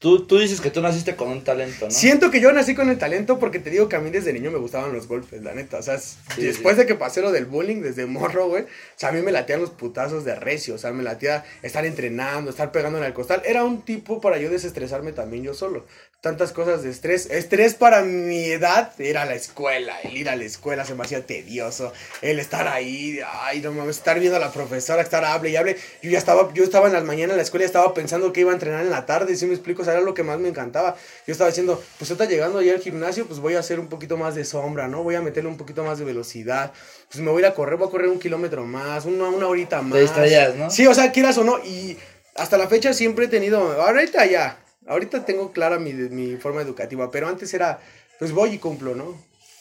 Tú, 0.00 0.24
tú 0.24 0.38
dices 0.38 0.62
que 0.62 0.70
tú 0.70 0.80
naciste 0.80 1.14
con 1.14 1.28
un 1.28 1.44
talento, 1.44 1.84
¿no? 1.84 1.90
Siento 1.90 2.30
que 2.30 2.40
yo 2.40 2.50
nací 2.52 2.74
con 2.74 2.88
el 2.88 2.96
talento 2.96 3.38
porque 3.38 3.58
te 3.58 3.68
digo 3.68 3.86
que 3.90 3.96
a 3.96 4.00
mí 4.00 4.08
desde 4.08 4.32
niño 4.32 4.50
me 4.50 4.56
gustaban 4.56 4.94
los 4.94 5.06
golpes, 5.06 5.42
la 5.42 5.52
neta. 5.52 5.76
O 5.76 5.82
sea, 5.82 6.00
después 6.38 6.78
de 6.78 6.86
que 6.86 6.94
pasé 6.94 7.20
lo 7.20 7.30
del 7.32 7.44
bullying 7.44 7.82
desde 7.82 8.06
morro, 8.06 8.48
güey, 8.48 8.62
o 8.62 8.66
sea, 8.96 9.10
a 9.10 9.12
mí 9.12 9.20
me 9.20 9.30
latían 9.30 9.60
los 9.60 9.68
putazos 9.68 10.24
de 10.24 10.34
recio, 10.34 10.76
o 10.76 10.78
sea, 10.78 10.92
me 10.92 11.02
latía 11.02 11.44
estar 11.60 11.84
entrenando, 11.84 12.48
estar 12.48 12.72
pegándole 12.72 13.04
al 13.04 13.12
costal. 13.12 13.42
Era 13.44 13.62
un 13.62 13.82
tipo 13.82 14.22
para 14.22 14.38
yo 14.38 14.48
desestresarme 14.48 15.12
también 15.12 15.42
yo 15.44 15.52
solo. 15.52 15.84
Tantas 16.20 16.52
cosas 16.52 16.82
de 16.82 16.90
estrés. 16.90 17.30
Estrés 17.30 17.72
para 17.72 18.02
mi 18.02 18.44
edad 18.44 18.92
era 18.98 19.24
la 19.24 19.32
escuela. 19.32 19.98
El 20.02 20.18
ir 20.18 20.28
a 20.28 20.36
la 20.36 20.44
escuela 20.44 20.84
se 20.84 20.94
me 20.94 21.02
hacía 21.02 21.24
tedioso. 21.24 21.94
El 22.20 22.38
estar 22.38 22.68
ahí, 22.68 23.20
ay, 23.26 23.62
no 23.62 23.72
mames, 23.72 23.96
estar 23.96 24.20
viendo 24.20 24.36
a 24.36 24.38
la 24.38 24.52
profesora, 24.52 25.00
estar 25.00 25.24
hable 25.24 25.48
y 25.48 25.56
hable. 25.56 25.78
Yo 26.02 26.10
ya 26.10 26.18
estaba, 26.18 26.52
yo 26.52 26.62
estaba 26.62 26.88
en 26.88 26.92
las 26.92 27.04
mañanas 27.04 27.30
en 27.30 27.36
la 27.38 27.42
escuela 27.42 27.64
y 27.64 27.66
estaba 27.66 27.94
pensando 27.94 28.34
que 28.34 28.40
iba 28.40 28.50
a 28.50 28.52
entrenar 28.52 28.82
en 28.82 28.90
la 28.90 29.06
tarde, 29.06 29.34
si 29.34 29.46
me 29.46 29.54
explico, 29.54 29.82
era 29.82 30.02
lo 30.02 30.12
que 30.12 30.22
más 30.22 30.38
me 30.38 30.50
encantaba. 30.50 30.94
Yo 31.26 31.32
estaba 31.32 31.48
diciendo, 31.48 31.82
pues 31.98 32.10
está 32.10 32.26
llegando 32.26 32.60
ya 32.60 32.74
al 32.74 32.80
gimnasio, 32.80 33.26
pues 33.26 33.40
voy 33.40 33.54
a 33.54 33.60
hacer 33.60 33.80
un 33.80 33.88
poquito 33.88 34.18
más 34.18 34.34
de 34.34 34.44
sombra, 34.44 34.88
¿no? 34.88 35.02
Voy 35.02 35.14
a 35.14 35.22
meterle 35.22 35.48
un 35.48 35.56
poquito 35.56 35.84
más 35.84 35.98
de 35.98 36.04
velocidad. 36.04 36.74
Pues 37.10 37.24
me 37.24 37.30
voy 37.30 37.44
a 37.44 37.46
ir 37.46 37.52
a 37.52 37.54
correr, 37.54 37.78
voy 37.78 37.88
a 37.88 37.90
correr 37.90 38.08
un 38.08 38.18
kilómetro 38.18 38.66
más, 38.66 39.06
una, 39.06 39.30
una 39.30 39.46
horita 39.46 39.80
más. 39.80 39.94
Te 39.94 40.00
distraías, 40.02 40.54
¿no? 40.54 40.70
Sí, 40.70 40.86
o 40.86 40.92
sea, 40.92 41.12
quieras 41.12 41.38
o 41.38 41.44
no. 41.44 41.64
Y 41.64 41.96
hasta 42.34 42.58
la 42.58 42.68
fecha 42.68 42.92
siempre 42.92 43.24
he 43.24 43.28
tenido, 43.28 43.80
ahorita 43.80 44.26
ya, 44.26 44.58
ahorita 44.90 45.24
tengo 45.24 45.52
clara 45.52 45.78
mi, 45.78 45.92
mi 45.92 46.36
forma 46.36 46.60
educativa, 46.60 47.10
pero 47.10 47.28
antes 47.28 47.54
era, 47.54 47.80
pues 48.18 48.32
voy 48.32 48.54
y 48.54 48.58
cumplo, 48.58 48.94
¿no? 48.94 49.16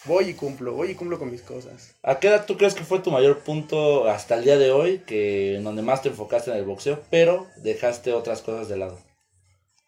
Voy 0.05 0.29
y 0.29 0.33
cumplo, 0.33 0.73
voy 0.73 0.91
y 0.91 0.95
cumplo 0.95 1.19
con 1.19 1.29
mis 1.29 1.41
cosas. 1.41 1.95
¿A 2.03 2.19
qué 2.19 2.29
edad 2.29 2.45
tú 2.45 2.57
crees 2.57 2.73
que 2.73 2.83
fue 2.83 2.99
tu 2.99 3.11
mayor 3.11 3.39
punto 3.39 4.09
hasta 4.09 4.35
el 4.35 4.43
día 4.43 4.57
de 4.57 4.71
hoy, 4.71 4.99
que 4.99 5.55
en 5.55 5.63
donde 5.63 5.81
más 5.81 6.01
te 6.01 6.09
enfocaste 6.09 6.51
en 6.51 6.57
el 6.57 6.65
boxeo, 6.65 7.03
pero 7.11 7.47
dejaste 7.57 8.13
otras 8.13 8.41
cosas 8.41 8.69
de 8.69 8.77
lado? 8.77 8.99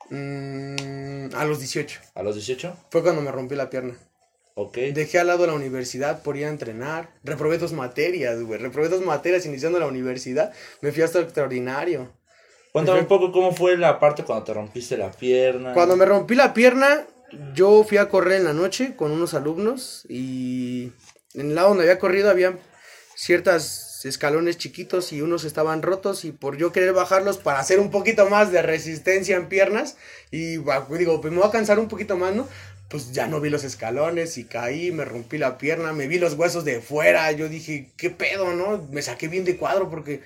Mm, 0.09 1.33
a 1.33 1.45
los 1.45 1.59
18. 1.59 1.99
¿A 2.13 2.23
los 2.23 2.35
18? 2.35 2.75
Fue 2.89 3.01
cuando 3.01 3.21
me 3.21 3.31
rompí 3.31 3.55
la 3.55 3.69
pierna. 3.69 3.97
Ok. 4.55 4.77
Dejé 4.93 5.19
al 5.19 5.27
lado 5.27 5.47
la 5.47 5.53
universidad 5.53 6.21
por 6.21 6.35
ir 6.35 6.45
a 6.45 6.49
entrenar. 6.49 7.09
Reprobé 7.23 7.57
dos 7.57 7.71
materias, 7.71 8.41
güey. 8.43 8.59
Reprobé 8.59 8.89
dos 8.89 9.03
materias 9.03 9.45
iniciando 9.45 9.79
la 9.79 9.87
universidad. 9.87 10.53
Me 10.81 10.91
fui 10.91 11.03
hasta 11.03 11.19
el 11.19 11.25
extraordinario. 11.25 12.11
Cuéntame 12.71 13.01
un 13.01 13.07
poco 13.07 13.31
cómo 13.31 13.53
fue 13.53 13.77
la 13.77 13.99
parte 13.99 14.23
cuando 14.23 14.45
te 14.45 14.53
rompiste 14.53 14.97
la 14.97 15.11
pierna. 15.11 15.73
Cuando 15.73 15.95
me 15.97 16.05
rompí 16.05 16.35
la 16.35 16.53
pierna, 16.53 17.05
yo 17.53 17.83
fui 17.83 17.97
a 17.97 18.09
correr 18.09 18.39
en 18.39 18.45
la 18.45 18.53
noche 18.53 18.95
con 18.95 19.11
unos 19.11 19.33
alumnos 19.33 20.05
y 20.07 20.91
en 21.33 21.49
el 21.49 21.55
lado 21.55 21.69
donde 21.69 21.83
había 21.83 21.99
corrido 21.99 22.29
había 22.29 22.57
ciertas 23.15 24.05
escalones 24.05 24.57
chiquitos 24.57 25.13
y 25.13 25.21
unos 25.21 25.43
estaban 25.43 25.81
rotos 25.81 26.25
y 26.25 26.31
por 26.31 26.57
yo 26.57 26.71
querer 26.71 26.93
bajarlos 26.93 27.37
para 27.37 27.59
hacer 27.59 27.79
un 27.79 27.91
poquito 27.91 28.29
más 28.29 28.51
de 28.51 28.61
resistencia 28.61 29.35
en 29.35 29.47
piernas 29.47 29.97
y 30.31 30.57
digo, 30.57 31.21
pues 31.21 31.31
me 31.31 31.39
voy 31.39 31.47
a 31.47 31.51
cansar 31.51 31.77
un 31.77 31.87
poquito 31.87 32.17
más, 32.17 32.33
¿no? 32.33 32.47
Pues 32.87 33.11
ya 33.11 33.27
no 33.27 33.39
vi 33.39 33.49
los 33.49 33.63
escalones 33.63 34.37
y 34.37 34.45
caí, 34.45 34.91
me 34.91 35.05
rompí 35.05 35.37
la 35.37 35.57
pierna, 35.57 35.93
me 35.93 36.07
vi 36.07 36.19
los 36.19 36.33
huesos 36.33 36.65
de 36.65 36.81
fuera, 36.81 37.31
yo 37.31 37.47
dije, 37.47 37.91
¿qué 37.95 38.09
pedo, 38.09 38.53
no? 38.53 38.85
Me 38.91 39.01
saqué 39.01 39.27
bien 39.27 39.45
de 39.45 39.55
cuadro 39.55 39.89
porque 39.89 40.21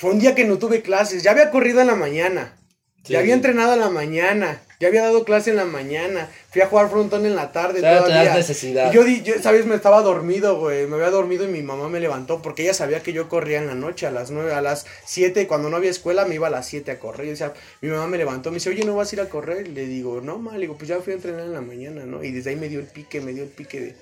fue 0.00 0.12
un 0.12 0.18
día 0.18 0.34
que 0.34 0.46
no 0.46 0.56
tuve 0.56 0.80
clases, 0.80 1.22
ya 1.22 1.32
había 1.32 1.50
corrido 1.50 1.82
en 1.82 1.86
la 1.88 1.94
mañana, 1.94 2.56
ya 3.04 3.18
había 3.18 3.34
entrenado 3.34 3.74
en 3.74 3.80
la 3.80 3.90
mañana, 3.90 4.62
ya 4.80 4.88
había 4.88 5.02
dado 5.02 5.26
clase 5.26 5.50
en 5.50 5.56
la 5.56 5.66
mañana. 5.66 6.30
Fui 6.50 6.62
a 6.62 6.68
jugar 6.68 6.88
frontón 6.88 7.26
en 7.26 7.36
la 7.36 7.52
tarde 7.52 7.80
todavía. 7.80 8.34
necesidad. 8.34 8.90
Y 8.90 8.94
yo, 8.94 9.06
yo, 9.06 9.34
¿sabes? 9.42 9.66
Me 9.66 9.74
estaba 9.74 10.00
dormido, 10.00 10.58
güey. 10.58 10.86
Me 10.86 10.94
había 10.94 11.10
dormido 11.10 11.44
y 11.44 11.48
mi 11.48 11.60
mamá 11.60 11.90
me 11.90 12.00
levantó 12.00 12.40
porque 12.40 12.62
ella 12.62 12.72
sabía 12.72 13.02
que 13.02 13.12
yo 13.12 13.28
corría 13.28 13.58
en 13.58 13.66
la 13.66 13.74
noche 13.74 14.06
a 14.06 14.10
las 14.10 14.30
nueve, 14.30 14.54
a 14.54 14.62
las 14.62 14.86
siete. 15.04 15.46
Cuando 15.46 15.68
no 15.68 15.76
había 15.76 15.90
escuela 15.90 16.24
me 16.24 16.36
iba 16.36 16.46
a 16.46 16.50
las 16.50 16.66
siete 16.66 16.92
a 16.92 16.98
correr. 16.98 17.26
Y 17.26 17.30
decía, 17.30 17.52
mi 17.82 17.90
mamá 17.90 18.06
me 18.06 18.16
levantó, 18.16 18.50
me 18.50 18.54
dice, 18.54 18.70
oye, 18.70 18.84
¿no 18.84 18.96
vas 18.96 19.12
a 19.12 19.16
ir 19.16 19.20
a 19.20 19.28
correr? 19.28 19.68
Le 19.68 19.84
digo, 19.84 20.22
no, 20.22 20.38
mal. 20.38 20.54
Le 20.54 20.60
digo, 20.60 20.78
pues 20.78 20.88
ya 20.88 20.98
fui 21.00 21.12
a 21.12 21.16
entrenar 21.16 21.42
en 21.42 21.52
la 21.52 21.60
mañana, 21.60 22.06
¿no? 22.06 22.24
Y 22.24 22.32
desde 22.32 22.48
ahí 22.48 22.56
me 22.56 22.70
dio 22.70 22.80
el 22.80 22.86
pique, 22.86 23.20
me 23.20 23.34
dio 23.34 23.42
el 23.42 23.50
pique 23.50 23.80
de, 23.80 23.96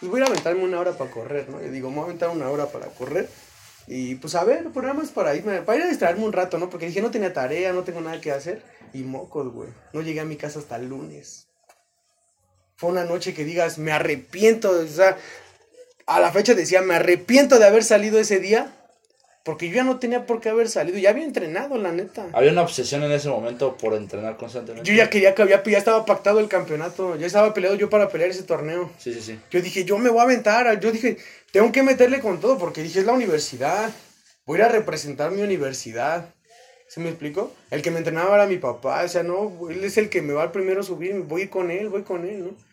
pues 0.00 0.10
voy 0.10 0.22
a 0.22 0.24
aventarme 0.24 0.64
una 0.64 0.80
hora 0.80 0.92
para 0.92 1.10
correr, 1.10 1.50
¿no? 1.50 1.60
Le 1.60 1.70
digo, 1.70 1.90
me 1.90 1.96
voy 1.96 2.04
a 2.04 2.06
aventar 2.06 2.30
una 2.30 2.48
hora 2.48 2.64
para 2.72 2.86
correr. 2.86 3.28
Y 3.88 4.16
pues 4.16 4.34
a 4.34 4.44
ver, 4.44 4.70
programas 4.70 5.10
para 5.10 5.34
irme, 5.34 5.62
para 5.62 5.78
ir 5.78 5.84
a 5.84 5.88
distraerme 5.88 6.24
un 6.24 6.32
rato, 6.32 6.58
¿no? 6.58 6.68
Porque 6.68 6.86
dije, 6.86 7.00
no 7.00 7.10
tenía 7.10 7.32
tarea, 7.32 7.72
no 7.72 7.84
tengo 7.84 8.00
nada 8.00 8.20
que 8.20 8.32
hacer. 8.32 8.62
Y 8.92 9.02
mocos, 9.02 9.52
güey. 9.52 9.70
No 9.92 10.02
llegué 10.02 10.20
a 10.20 10.24
mi 10.24 10.36
casa 10.36 10.58
hasta 10.58 10.76
el 10.76 10.88
lunes. 10.88 11.48
Fue 12.76 12.90
una 12.90 13.04
noche 13.04 13.32
que 13.32 13.44
digas, 13.44 13.78
me 13.78 13.92
arrepiento. 13.92 14.70
O 14.70 14.86
sea, 14.86 15.16
a 16.06 16.20
la 16.20 16.32
fecha 16.32 16.54
decía, 16.54 16.82
me 16.82 16.96
arrepiento 16.96 17.58
de 17.58 17.66
haber 17.66 17.84
salido 17.84 18.18
ese 18.18 18.40
día. 18.40 18.72
Porque 19.46 19.68
yo 19.68 19.76
ya 19.76 19.84
no 19.84 20.00
tenía 20.00 20.26
por 20.26 20.40
qué 20.40 20.48
haber 20.48 20.68
salido. 20.68 20.98
Ya 20.98 21.10
había 21.10 21.22
entrenado, 21.22 21.78
la 21.78 21.92
neta. 21.92 22.26
Había 22.32 22.50
una 22.50 22.62
obsesión 22.62 23.04
en 23.04 23.12
ese 23.12 23.28
momento 23.28 23.76
por 23.76 23.94
entrenar 23.94 24.36
constantemente. 24.36 24.90
Yo 24.90 24.96
ya 24.96 25.08
quería 25.08 25.36
que 25.36 25.42
había, 25.42 25.62
ya 25.62 25.78
estaba 25.78 26.04
pactado 26.04 26.40
el 26.40 26.48
campeonato. 26.48 27.14
Ya 27.14 27.28
estaba 27.28 27.54
peleado 27.54 27.76
yo 27.76 27.88
para 27.88 28.08
pelear 28.08 28.28
ese 28.28 28.42
torneo. 28.42 28.90
Sí, 28.98 29.14
sí, 29.14 29.20
sí. 29.20 29.38
Yo 29.52 29.62
dije, 29.62 29.84
yo 29.84 29.98
me 29.98 30.10
voy 30.10 30.18
a 30.18 30.22
aventar. 30.24 30.80
Yo 30.80 30.90
dije, 30.90 31.18
tengo 31.52 31.70
que 31.70 31.84
meterle 31.84 32.18
con 32.18 32.40
todo. 32.40 32.58
Porque 32.58 32.82
dije, 32.82 32.98
es 32.98 33.06
la 33.06 33.12
universidad. 33.12 33.92
Voy 34.46 34.56
a 34.56 34.62
ir 34.62 34.64
a 34.64 34.68
representar 34.70 35.30
mi 35.30 35.42
universidad. 35.42 36.34
¿Se 36.88 36.98
me 36.98 37.10
explico? 37.10 37.52
El 37.70 37.82
que 37.82 37.92
me 37.92 37.98
entrenaba 37.98 38.34
era 38.34 38.46
mi 38.46 38.58
papá, 38.58 39.04
o 39.04 39.08
sea, 39.08 39.24
no, 39.24 39.68
él 39.68 39.82
es 39.82 39.98
el 39.98 40.08
que 40.08 40.22
me 40.22 40.32
va 40.32 40.44
al 40.44 40.52
primero 40.52 40.82
a 40.82 40.84
subir, 40.84 41.16
voy 41.16 41.48
con 41.48 41.72
él, 41.72 41.88
voy 41.88 42.02
con 42.02 42.24
él, 42.24 42.44
¿no? 42.44 42.65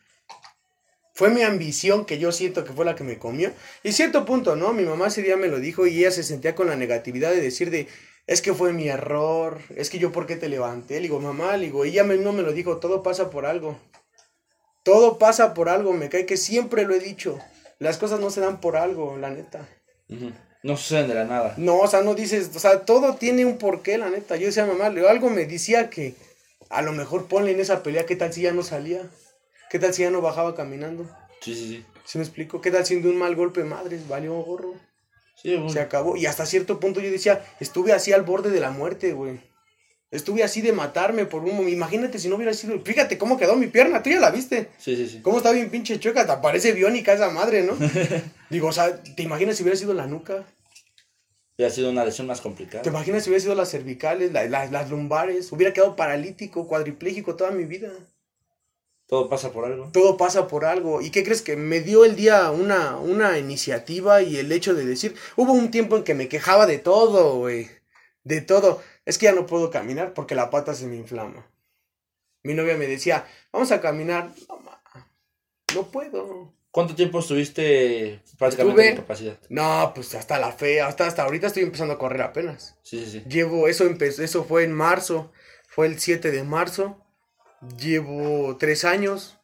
Fue 1.14 1.30
mi 1.30 1.44
ambición 1.44 2.06
que 2.06 2.18
yo 2.18 2.32
siento 2.32 2.64
que 2.64 2.74
fue 2.74 2.86
la 2.86 2.96
que 2.96 3.04
me 3.04 3.20
comió. 3.20 3.52
Y 3.84 3.92
cierto 3.92 4.26
punto, 4.26 4.56
¿no? 4.56 4.74
Mi 4.74 4.84
mamá 4.84 5.08
ese 5.08 5.22
día 5.22 5.38
me 5.38 5.48
lo 5.48 5.60
dijo 5.60 5.86
y 5.86 6.00
ella 6.00 6.10
se 6.12 6.24
sentía 6.24 6.56
con 6.56 6.68
la 6.68 6.76
negatividad 6.76 7.30
de 7.30 7.40
decir 7.40 7.70
de, 7.70 7.88
es 8.26 8.42
que 8.42 8.54
fue 8.54 8.74
mi 8.74 8.88
error, 8.88 9.60
es 9.76 9.92
que 9.92 10.00
yo 10.00 10.12
por 10.12 10.26
qué 10.26 10.36
te 10.36 10.50
levanté. 10.50 10.96
Le 10.96 11.02
digo, 11.02 11.20
mamá, 11.20 11.56
le 11.56 11.66
digo, 11.66 11.86
ella 11.86 12.04
no 12.04 12.34
me 12.34 12.42
lo 12.42 12.52
dijo, 12.52 12.78
todo 12.78 13.04
pasa 13.04 13.30
por 13.30 13.46
algo. 13.46 13.78
Todo 14.82 15.20
pasa 15.20 15.54
por 15.54 15.70
algo, 15.70 15.94
me 15.94 16.10
cae 16.10 16.26
que 16.26 16.36
siempre 16.36 16.84
lo 16.84 16.96
he 16.96 17.00
dicho. 17.00 17.40
Las 17.78 17.98
cosas 17.98 18.20
no 18.20 18.32
se 18.32 18.42
dan 18.42 18.60
por 18.60 18.76
algo, 18.76 19.16
la 19.18 19.30
neta. 19.30 19.70
No 20.64 20.78
suceden 20.78 21.08
de 21.10 21.14
la 21.14 21.26
nada. 21.26 21.54
No, 21.58 21.78
o 21.78 21.88
sea, 21.88 22.02
no 22.02 22.16
dices, 22.16 22.50
o 22.56 22.60
sea, 22.60 22.86
todo 22.86 23.16
tiene 23.16 23.46
un 23.46 23.58
porqué, 23.58 23.98
la 23.98 24.10
neta. 24.10 24.36
Yo 24.36 24.48
decía, 24.48 24.66
mamá, 24.66 24.88
algo 24.88 25.30
me 25.30 25.46
decía 25.46 25.90
que 25.90 26.16
a 26.70 26.82
lo 26.82 26.92
mejor 26.92 27.28
ponle 27.28 27.52
en 27.52 27.60
esa 27.60 27.84
pelea, 27.84 28.06
¿qué 28.06 28.16
tal 28.16 28.34
si 28.34 28.42
ya 28.42 28.52
no 28.52 28.64
salía? 28.64 29.10
¿Qué 29.74 29.80
tal 29.80 29.92
si 29.92 30.04
ya 30.04 30.12
no 30.12 30.22
bajaba 30.22 30.54
caminando? 30.54 31.04
Sí, 31.42 31.56
sí, 31.56 31.68
sí. 31.68 31.86
¿Sí 32.06 32.20
me 32.20 32.24
explico? 32.24 32.62
¿Qué 32.62 32.70
tal 32.70 32.86
si 32.86 33.02
de 33.02 33.10
un 33.10 33.18
mal 33.18 33.36
golpe, 33.36 33.64
madres, 33.64 34.08
valió 34.08 34.36
gorro? 34.36 34.76
Sí, 35.36 35.56
bueno. 35.56 35.72
Se 35.72 35.80
acabó. 35.80 36.16
Y 36.16 36.28
hasta 36.28 36.46
cierto 36.46 36.80
punto 36.80 37.00
yo 37.00 37.10
decía, 37.10 37.44
estuve 37.60 37.92
así 37.92 38.14
al 38.14 38.22
borde 38.22 38.52
de 38.52 38.60
la 38.60 38.70
muerte, 38.70 39.14
güey. 39.14 39.40
Estuve 40.12 40.44
así 40.44 40.62
de 40.62 40.74
matarme 40.74 41.26
por 41.26 41.42
un 41.44 41.56
momento. 41.56 41.72
Imagínate 41.72 42.20
si 42.20 42.30
no 42.30 42.36
hubiera 42.36 42.54
sido. 42.54 42.80
Fíjate 42.82 43.18
cómo 43.18 43.36
quedó 43.36 43.56
mi 43.56 43.66
pierna. 43.66 44.04
Tú 44.04 44.12
ya 44.12 44.20
la 44.20 44.30
viste. 44.30 44.70
Sí, 44.78 44.96
sí, 44.96 45.10
sí. 45.10 45.22
Cómo 45.24 45.38
está 45.38 45.52
bien 45.52 45.72
pinche 45.72 46.00
chueca. 46.00 46.28
Te 46.28 46.40
parece 46.40 46.74
biónica 46.74 47.14
esa 47.14 47.32
madre, 47.32 47.64
¿no? 47.64 47.76
Digo, 48.52 48.68
o 48.68 48.74
sea, 48.74 49.02
¿te 49.02 49.24
imaginas 49.24 49.58
si 49.58 49.64
hubiera 49.64 49.76
sido 49.76 49.96
la 49.96 50.06
nuca? 50.06 50.46
Hubiera 51.58 51.74
sido 51.74 51.90
una 51.90 52.06
lesión 52.06 52.28
más 52.28 52.42
complicada. 52.42 52.84
¿Te 52.84 52.90
imaginas 52.90 53.24
si 53.24 53.32
hubiera 53.32 53.42
sido 53.42 53.56
las 53.56 53.72
cervicales, 53.72 54.32
las 54.34 54.90
lumbares? 54.92 55.52
Hubiera 55.52 55.74
quedado 55.74 55.96
paralítico, 55.96 56.68
cuadripléjico 56.68 57.36
toda 57.36 57.50
mi 57.50 57.66
vida. 57.66 57.92
Todo 59.08 59.30
pasa 59.30 59.52
por 59.52 59.66
algo. 59.66 59.90
Todo 59.92 60.18
pasa 60.18 60.48
por 60.48 60.66
algo. 60.66 61.02
¿Y 61.02 61.12
qué 61.12 61.24
crees 61.24 61.42
que 61.42 61.56
me 61.56 61.82
dio 61.82 62.06
el 62.06 62.16
día 62.16 62.52
una, 62.52 62.98
una 62.98 63.38
iniciativa 63.38 64.22
y 64.22 64.38
el 64.38 64.52
hecho 64.52 64.74
de 64.74 64.86
decir, 64.86 65.16
hubo 65.36 65.54
un 65.54 65.72
tiempo 65.72 65.98
en 65.98 66.04
que 66.04 66.14
me 66.14 66.30
quejaba 66.30 66.66
de 66.66 66.80
todo, 66.80 67.36
güey. 67.38 67.70
De 68.24 68.42
todo. 68.42 68.82
Es 69.06 69.18
que 69.18 69.26
ya 69.26 69.34
no 69.34 69.46
puedo 69.46 69.70
caminar 69.70 70.14
porque 70.14 70.36
la 70.36 70.50
pata 70.50 70.74
se 70.74 70.88
me 70.88 70.96
inflama. 70.96 71.46
Mi 72.44 72.54
novia 72.54 72.76
me 72.78 72.88
decía, 72.88 73.28
vamos 73.52 73.72
a 73.72 73.82
caminar. 73.82 74.32
No, 74.50 74.62
no 75.76 75.92
puedo. 75.92 76.54
¿Cuánto 76.74 76.96
tiempo 76.96 77.20
estuviste 77.20 78.20
prácticamente 78.40 78.90
en 78.90 78.96
capacidad? 78.96 79.38
No, 79.50 79.92
pues 79.94 80.16
hasta 80.16 80.40
la 80.40 80.52
fe, 80.52 80.82
hasta, 80.82 81.06
hasta 81.06 81.22
ahorita 81.22 81.46
estoy 81.46 81.62
empezando 81.62 81.94
a 81.94 82.00
correr 82.00 82.24
apenas. 82.24 82.76
Sí, 82.82 83.06
sí, 83.06 83.12
sí. 83.12 83.24
Llevo, 83.30 83.68
eso 83.68 83.86
empezó, 83.86 84.24
eso 84.24 84.44
fue 84.44 84.64
en 84.64 84.74
marzo, 84.74 85.32
fue 85.68 85.86
el 85.86 86.00
7 86.00 86.32
de 86.32 86.44
marzo. 86.44 87.03
Llevo 87.80 88.58
tres 88.58 88.86
años. 88.86 89.38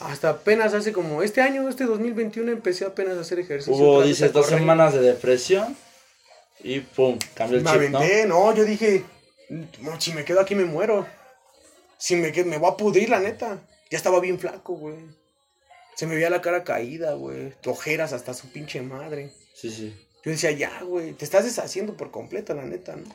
Hasta 0.00 0.30
apenas 0.30 0.74
hace 0.74 0.92
como 0.92 1.22
este 1.22 1.40
año, 1.40 1.68
este 1.68 1.84
2021, 1.84 2.50
empecé 2.50 2.84
apenas 2.84 3.16
a 3.16 3.20
hacer 3.20 3.38
ejercicio. 3.38 3.74
Hubo, 3.74 4.02
dices, 4.02 4.32
dos 4.32 4.46
semanas 4.46 4.92
de 4.92 5.00
depresión 5.00 5.76
y 6.64 6.80
pum, 6.80 7.18
cambió 7.34 7.58
el 7.58 7.64
me 7.64 7.70
chip, 7.70 7.78
aventé, 7.78 8.26
¿no? 8.26 8.54
yo 8.54 8.64
dije, 8.64 9.04
no, 9.80 10.00
si 10.00 10.12
me 10.12 10.24
quedo 10.24 10.40
aquí 10.40 10.54
me 10.54 10.64
muero. 10.64 11.06
Si 11.98 12.16
me 12.16 12.32
quedo, 12.32 12.46
me 12.46 12.58
voy 12.58 12.70
a 12.70 12.76
pudrir, 12.76 13.08
la 13.08 13.20
neta. 13.20 13.60
Ya 13.90 13.96
estaba 13.96 14.20
bien 14.20 14.38
flaco, 14.38 14.74
güey. 14.74 14.96
Se 15.94 16.06
me 16.06 16.16
veía 16.16 16.28
la 16.28 16.42
cara 16.42 16.64
caída, 16.64 17.14
güey. 17.14 17.54
Ojeras 17.66 18.12
hasta 18.12 18.34
su 18.34 18.50
pinche 18.50 18.82
madre. 18.82 19.30
Sí, 19.54 19.70
sí. 19.70 19.94
Yo 20.24 20.30
decía, 20.30 20.50
ya, 20.50 20.82
güey, 20.82 21.12
te 21.12 21.24
estás 21.24 21.44
deshaciendo 21.44 21.96
por 21.96 22.10
completo, 22.10 22.54
la 22.54 22.64
neta, 22.64 22.96
¿no? 22.96 23.14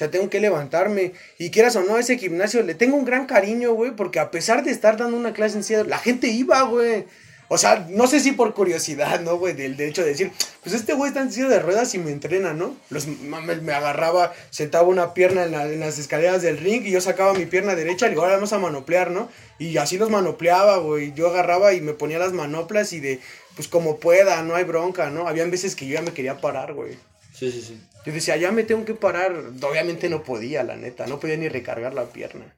Sea, 0.00 0.10
tengo 0.10 0.30
que 0.30 0.40
levantarme. 0.40 1.12
Y 1.36 1.50
quieras 1.50 1.76
o 1.76 1.82
no, 1.82 1.98
ese 1.98 2.16
gimnasio 2.16 2.62
le 2.62 2.74
tengo 2.74 2.96
un 2.96 3.04
gran 3.04 3.26
cariño, 3.26 3.74
güey, 3.74 3.90
porque 3.90 4.18
a 4.18 4.30
pesar 4.30 4.64
de 4.64 4.70
estar 4.70 4.96
dando 4.96 5.14
una 5.14 5.34
clase 5.34 5.58
en 5.58 5.62
cielo, 5.62 5.84
la 5.84 5.98
gente 5.98 6.28
iba, 6.28 6.62
güey. 6.62 7.04
O 7.48 7.58
sea, 7.58 7.86
no 7.90 8.06
sé 8.06 8.20
si 8.20 8.32
por 8.32 8.54
curiosidad, 8.54 9.20
¿no, 9.20 9.36
güey? 9.36 9.52
Del, 9.52 9.78
hecho 9.78 10.00
de 10.00 10.08
decir, 10.08 10.32
pues 10.62 10.74
este 10.74 10.94
güey 10.94 11.08
está 11.08 11.20
en 11.20 11.30
silla 11.30 11.48
de 11.48 11.58
ruedas 11.58 11.94
y 11.94 11.98
me 11.98 12.12
entrena, 12.12 12.54
¿no? 12.54 12.74
Los, 12.88 13.08
me, 13.08 13.74
agarraba, 13.74 14.32
sentaba 14.48 14.88
una 14.88 15.12
pierna 15.12 15.44
en, 15.44 15.80
las 15.80 15.98
escaleras 15.98 16.40
del 16.40 16.56
ring 16.56 16.86
y 16.86 16.92
yo 16.92 17.02
sacaba 17.02 17.34
mi 17.34 17.44
pierna 17.44 17.74
derecha 17.74 18.06
y 18.06 18.10
digo, 18.10 18.22
ahora 18.22 18.36
vamos 18.36 18.54
a 18.54 18.58
manoplear, 18.58 19.10
¿no? 19.10 19.28
Y 19.58 19.76
así 19.76 19.98
los 19.98 20.08
manopleaba, 20.08 20.78
güey. 20.78 21.12
Yo 21.12 21.28
agarraba 21.28 21.74
y 21.74 21.82
me 21.82 21.92
ponía 21.92 22.18
las 22.18 22.32
manoplas 22.32 22.94
y 22.94 23.00
de, 23.00 23.20
pues 23.54 23.68
como 23.68 23.98
pueda, 23.98 24.40
no 24.44 24.54
hay 24.54 24.64
bronca, 24.64 25.10
¿no? 25.10 25.28
Habían 25.28 25.50
veces 25.50 25.76
que 25.76 25.86
yo 25.86 25.92
ya 25.92 26.00
me 26.00 26.14
quería 26.14 26.40
parar, 26.40 26.72
güey. 26.72 26.96
Sí, 27.40 27.50
sí, 27.50 27.62
sí. 27.62 27.80
Yo 28.04 28.12
decía, 28.12 28.36
ya 28.36 28.52
me 28.52 28.64
tengo 28.64 28.84
que 28.84 28.92
parar. 28.92 29.32
Obviamente 29.62 30.10
no 30.10 30.22
podía, 30.22 30.62
la 30.62 30.76
neta. 30.76 31.06
No 31.06 31.18
podía 31.18 31.38
ni 31.38 31.48
recargar 31.48 31.94
la 31.94 32.04
pierna. 32.04 32.54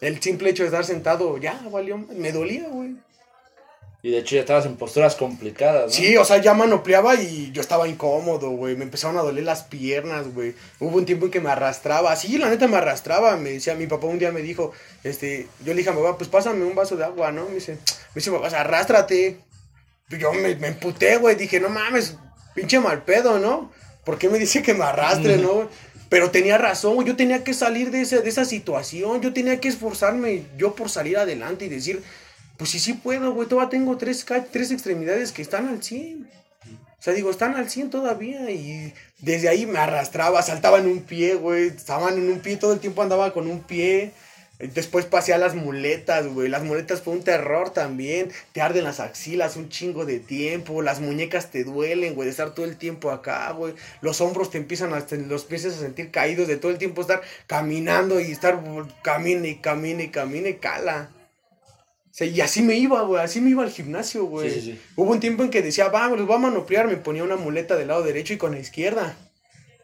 El 0.00 0.22
simple 0.22 0.50
hecho 0.50 0.62
de 0.62 0.68
estar 0.68 0.84
sentado, 0.84 1.36
ya, 1.38 1.60
valió. 1.68 1.98
Me 1.98 2.30
dolía, 2.30 2.68
güey. 2.68 2.94
Y 4.00 4.12
de 4.12 4.18
hecho 4.18 4.36
ya 4.36 4.42
estabas 4.42 4.66
en 4.66 4.76
posturas 4.76 5.16
complicadas, 5.16 5.86
¿no? 5.86 5.90
Sí, 5.90 6.16
o 6.16 6.24
sea, 6.24 6.36
ya 6.36 6.54
manopleaba 6.54 7.16
y 7.16 7.50
yo 7.50 7.60
estaba 7.60 7.88
incómodo, 7.88 8.50
güey. 8.50 8.76
Me 8.76 8.84
empezaron 8.84 9.18
a 9.18 9.22
doler 9.22 9.42
las 9.42 9.64
piernas, 9.64 10.32
güey. 10.32 10.54
Hubo 10.78 10.96
un 10.96 11.04
tiempo 11.04 11.24
en 11.24 11.32
que 11.32 11.40
me 11.40 11.50
arrastraba. 11.50 12.14
Sí, 12.14 12.38
la 12.38 12.48
neta 12.48 12.68
me 12.68 12.76
arrastraba. 12.76 13.36
Me 13.36 13.50
decía, 13.50 13.74
mi 13.74 13.88
papá 13.88 14.06
un 14.06 14.20
día 14.20 14.30
me 14.30 14.42
dijo, 14.42 14.70
este, 15.02 15.48
yo 15.64 15.72
le 15.72 15.78
dije 15.78 15.90
a 15.90 15.92
mi 15.92 16.02
papá, 16.02 16.16
pues 16.16 16.30
pásame 16.30 16.64
un 16.64 16.76
vaso 16.76 16.96
de 16.96 17.02
agua, 17.02 17.32
¿no? 17.32 17.48
Me 17.48 17.56
dice, 17.56 17.72
me 17.72 18.14
dice, 18.14 18.30
papá, 18.30 18.46
arrástrate. 18.46 19.40
Yo 20.08 20.32
me, 20.32 20.54
me 20.54 20.68
emputé, 20.68 21.16
güey. 21.16 21.34
Dije, 21.34 21.58
no 21.58 21.68
mames, 21.68 22.16
pinche 22.54 22.78
mal 22.78 23.02
pedo, 23.02 23.40
¿no? 23.40 23.72
¿Por 24.08 24.16
qué 24.16 24.30
me 24.30 24.38
dice 24.38 24.62
que 24.62 24.72
me 24.72 24.84
arrastre, 24.84 25.36
no? 25.36 25.68
Pero 26.08 26.30
tenía 26.30 26.56
razón. 26.56 27.04
Yo 27.04 27.14
tenía 27.14 27.44
que 27.44 27.52
salir 27.52 27.90
de 27.90 28.00
esa, 28.00 28.20
de 28.20 28.28
esa 28.30 28.46
situación. 28.46 29.20
Yo 29.20 29.34
tenía 29.34 29.60
que 29.60 29.68
esforzarme 29.68 30.44
yo 30.56 30.74
por 30.74 30.88
salir 30.88 31.18
adelante 31.18 31.66
y 31.66 31.68
decir 31.68 32.02
pues 32.56 32.70
sí, 32.70 32.80
sí 32.80 32.94
puedo, 32.94 33.34
güey. 33.34 33.46
Todavía 33.46 33.68
tengo 33.68 33.98
tres, 33.98 34.24
tres 34.50 34.70
extremidades 34.70 35.30
que 35.30 35.42
están 35.42 35.68
al 35.68 35.82
100. 35.82 36.26
O 36.64 37.02
sea, 37.02 37.12
digo, 37.12 37.30
están 37.30 37.54
al 37.54 37.68
100 37.68 37.90
todavía. 37.90 38.50
Y 38.50 38.94
desde 39.18 39.50
ahí 39.50 39.66
me 39.66 39.78
arrastraba, 39.78 40.40
saltaba 40.40 40.78
en 40.78 40.86
un 40.86 41.02
pie, 41.02 41.34
güey. 41.34 41.66
Estaban 41.66 42.14
en 42.14 42.32
un 42.32 42.40
pie, 42.40 42.56
todo 42.56 42.72
el 42.72 42.80
tiempo 42.80 43.02
andaba 43.02 43.34
con 43.34 43.46
un 43.46 43.60
pie. 43.60 44.12
Después 44.58 45.06
pasé 45.06 45.34
a 45.34 45.38
las 45.38 45.54
muletas, 45.54 46.26
güey. 46.26 46.48
Las 46.48 46.64
muletas 46.64 47.02
fue 47.02 47.14
un 47.14 47.22
terror 47.22 47.70
también. 47.70 48.30
Te 48.52 48.60
arden 48.60 48.84
las 48.84 49.00
axilas 49.00 49.56
un 49.56 49.68
chingo 49.68 50.04
de 50.04 50.18
tiempo. 50.18 50.82
Las 50.82 51.00
muñecas 51.00 51.50
te 51.50 51.64
duelen, 51.64 52.14
güey, 52.14 52.26
de 52.26 52.30
estar 52.32 52.54
todo 52.54 52.66
el 52.66 52.76
tiempo 52.76 53.10
acá, 53.10 53.50
güey. 53.52 53.74
Los 54.00 54.20
hombros 54.20 54.50
te 54.50 54.58
empiezan 54.58 54.92
a, 54.94 55.06
los 55.26 55.44
pies 55.44 55.64
a 55.64 55.70
sentir 55.70 56.10
caídos 56.10 56.48
de 56.48 56.56
todo 56.56 56.72
el 56.72 56.78
tiempo 56.78 57.02
estar 57.02 57.22
caminando 57.46 58.20
y 58.20 58.32
estar 58.32 58.60
camine 59.02 59.48
y 59.48 59.54
camine 59.56 60.04
y 60.04 60.08
camine, 60.08 60.56
cala 60.58 61.10
y 62.26 62.40
así 62.40 62.62
me 62.62 62.74
iba, 62.74 63.02
güey, 63.02 63.22
así 63.22 63.40
me 63.40 63.50
iba 63.50 63.62
al 63.62 63.70
gimnasio, 63.70 64.24
güey. 64.24 64.78
Hubo 64.96 65.12
un 65.12 65.20
tiempo 65.20 65.44
en 65.44 65.50
que 65.50 65.62
decía, 65.62 65.88
vamos, 65.88 66.24
voy 66.26 66.36
a 66.36 66.38
manoplear, 66.38 66.88
me 66.88 66.96
ponía 66.96 67.22
una 67.22 67.36
muleta 67.36 67.76
del 67.76 67.88
lado 67.88 68.02
derecho 68.02 68.32
y 68.34 68.38
con 68.38 68.52
la 68.52 68.58
izquierda. 68.58 69.16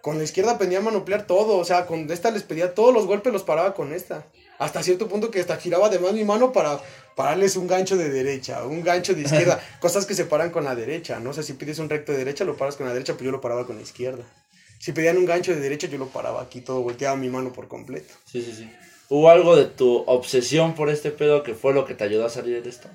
Con 0.01 0.19
la 0.19 0.25
izquierda 0.25 0.53
aprendía 0.53 0.79
a 0.79 0.83
manoplear 0.83 1.27
todo, 1.27 1.57
o 1.57 1.65
sea, 1.65 1.87
con 1.87 2.11
esta 2.11 2.31
les 2.31 2.43
pedía 2.43 2.75
todos 2.75 2.93
los 2.93 3.07
golpes, 3.07 3.33
los 3.33 3.45
paraba 3.45 3.75
con 3.75 3.93
esta. 3.93 4.27
Hasta 4.59 4.83
cierto 4.83 5.09
punto 5.09 5.31
que 5.31 5.41
hasta 5.41 5.57
giraba 5.57 5.87
además 5.87 6.13
mi 6.13 6.25
mano 6.25 6.53
para 6.53 6.81
pararles 7.17 7.57
un 7.57 7.67
gancho 7.67 7.97
de 7.97 8.11
derecha, 8.11 8.65
un 8.65 8.83
gancho 8.83 9.15
de 9.15 9.23
izquierda, 9.23 9.61
cosas 9.81 10.07
que 10.07 10.15
se 10.15 10.25
paran 10.25 10.51
con 10.51 10.65
la 10.65 10.75
derecha, 10.75 11.19
¿no? 11.21 11.31
O 11.31 11.33
sea, 11.33 11.43
si 11.43 11.55
pides 11.55 11.79
un 11.79 11.89
recto 11.89 12.13
de 12.13 12.19
derecha, 12.19 12.45
lo 12.45 12.57
paras 12.57 12.77
con 12.77 12.87
la 12.87 12.93
derecha, 12.93 13.15
pues 13.15 13.25
yo 13.25 13.33
lo 13.33 13.41
paraba 13.41 13.67
con 13.67 13.77
la 13.77 13.83
izquierda. 13.83 14.25
Si 14.79 14.93
pedían 14.93 15.17
un 15.17 15.25
gancho 15.25 15.53
de 15.53 15.61
derecha, 15.61 15.87
yo 15.87 15.99
lo 15.99 16.09
paraba 16.09 16.43
aquí, 16.43 16.61
todo 16.61 16.83
volteaba 16.83 17.17
mi 17.17 17.29
mano 17.29 17.53
por 17.53 17.69
completo. 17.69 18.13
Sí, 18.27 18.43
sí, 18.43 18.53
sí. 18.53 18.71
¿Hubo 19.09 19.31
algo 19.31 19.57
de 19.57 19.67
tu 19.67 20.05
obsesión 20.07 20.75
por 20.75 20.89
este 20.91 21.11
pedo 21.11 21.43
que 21.43 21.55
fue 21.55 21.73
lo 21.73 21.85
que 21.85 21.95
te 21.95 22.05
ayudó 22.05 22.27
a 22.27 22.31
salir 22.31 22.63
de 22.63 22.71
esto? 22.71 22.89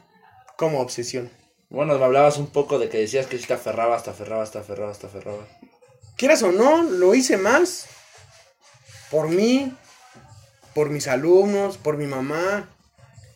¿Cómo 0.57 0.81
obsesión? 0.81 1.29
Bueno, 1.69 1.97
me 1.97 2.03
hablabas 2.03 2.37
un 2.37 2.47
poco 2.47 2.79
de 2.79 2.89
que 2.89 2.97
decías 2.97 3.27
que 3.27 3.37
si 3.37 3.45
te 3.45 3.53
aferrabas, 3.53 4.03
te 4.03 4.09
aferrabas, 4.09 4.51
te 4.51 4.57
aferrabas, 4.57 4.99
te 4.99 5.07
aferrabas. 5.07 5.47
Quieras 6.17 6.41
o 6.43 6.51
no, 6.51 6.83
lo 6.83 7.13
hice 7.13 7.37
más 7.37 7.85
por 9.09 9.29
mí, 9.29 9.71
por 10.73 10.89
mis 10.89 11.07
alumnos, 11.07 11.77
por 11.77 11.97
mi 11.97 12.05
mamá, 12.05 12.69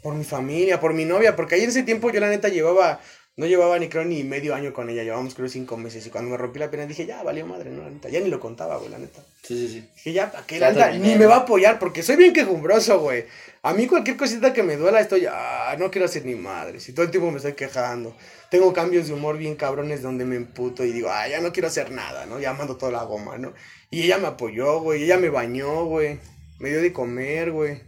por 0.02 0.16
mi 0.16 0.24
familia, 0.24 0.80
por 0.80 0.94
mi 0.94 1.06
novia, 1.06 1.36
porque 1.36 1.56
ahí 1.56 1.64
en 1.64 1.70
ese 1.70 1.84
tiempo 1.84 2.12
yo 2.12 2.20
la 2.20 2.30
neta 2.30 2.50
llevaba 2.50 3.00
no 3.36 3.48
llevaba 3.48 3.80
ni 3.80 3.90
creo 3.90 4.06
ni 4.06 4.24
medio 4.24 4.54
año 4.54 4.74
con 4.74 4.90
ella, 4.92 5.04
llevábamos 5.04 5.34
creo 5.34 5.50
cinco 5.50 5.76
meses. 5.76 6.06
Y 6.06 6.12
cuando 6.12 6.30
me 6.30 6.38
rompí 6.38 6.60
la 6.60 6.70
pena 6.70 6.86
dije, 6.86 7.08
ya, 7.08 7.24
valió 7.24 7.48
madre, 7.48 7.72
¿no? 7.72 7.82
La 7.82 7.90
neta, 7.90 8.10
ya 8.10 8.20
ni 8.20 8.30
lo 8.30 8.40
contaba, 8.40 8.78
güey, 8.78 8.92
la 8.92 9.00
neta. 9.00 9.22
Sí, 9.42 9.58
sí, 9.58 9.68
sí. 9.68 9.90
Dije, 9.96 10.14
ya, 10.14 10.32
¿para 10.32 10.46
qué? 10.46 10.60
La 10.60 10.72
neta, 10.72 10.92
ni 10.92 11.16
me 11.16 11.26
va 11.26 11.38
a 11.38 11.40
apoyar 11.40 11.80
porque 11.80 12.04
soy 12.04 12.16
bien 12.16 12.32
quejumbroso, 12.32 13.00
güey. 13.00 13.26
A 13.64 13.74
mí 13.74 13.88
cualquier 13.88 14.18
cosita 14.18 14.54
que 14.54 14.62
me 14.62 14.78
duela 14.78 15.00
estoy, 15.00 15.26
ah, 15.28 15.76
no 15.80 15.90
quiero 15.90 16.06
hacer 16.06 16.26
ni 16.26 16.36
madre. 16.36 16.80
Si 16.80 16.94
todo 16.94 17.06
el 17.06 17.12
tiempo 17.12 17.32
me 17.32 17.38
estoy 17.38 17.54
quejando. 17.54 18.16
Tengo 18.52 18.72
cambios 18.72 19.08
de 19.08 19.14
humor 19.14 19.38
bien 19.40 19.56
cabrones 19.56 20.04
donde 20.04 20.26
me 20.26 20.36
emputo 20.36 20.86
y 20.86 20.92
digo, 20.92 21.10
ah, 21.10 21.28
ya 21.28 21.42
no 21.42 21.52
quiero 21.52 21.70
hacer 21.70 21.90
nada, 21.90 22.28
¿no? 22.28 22.40
Ya 22.40 22.54
mando 22.54 22.78
toda 22.78 22.92
la 22.92 23.04
goma, 23.04 23.40
¿no? 23.40 23.54
Y 23.90 24.04
ella 24.04 24.20
me 24.20 24.28
apoyó, 24.28 24.80
güey, 24.82 25.06
ella 25.06 25.18
me 25.18 25.30
bañó, 25.30 25.86
güey. 25.86 26.20
Me 26.60 26.70
dio 26.70 26.82
de 26.82 26.94
comer, 26.94 27.52
güey. 27.52 27.82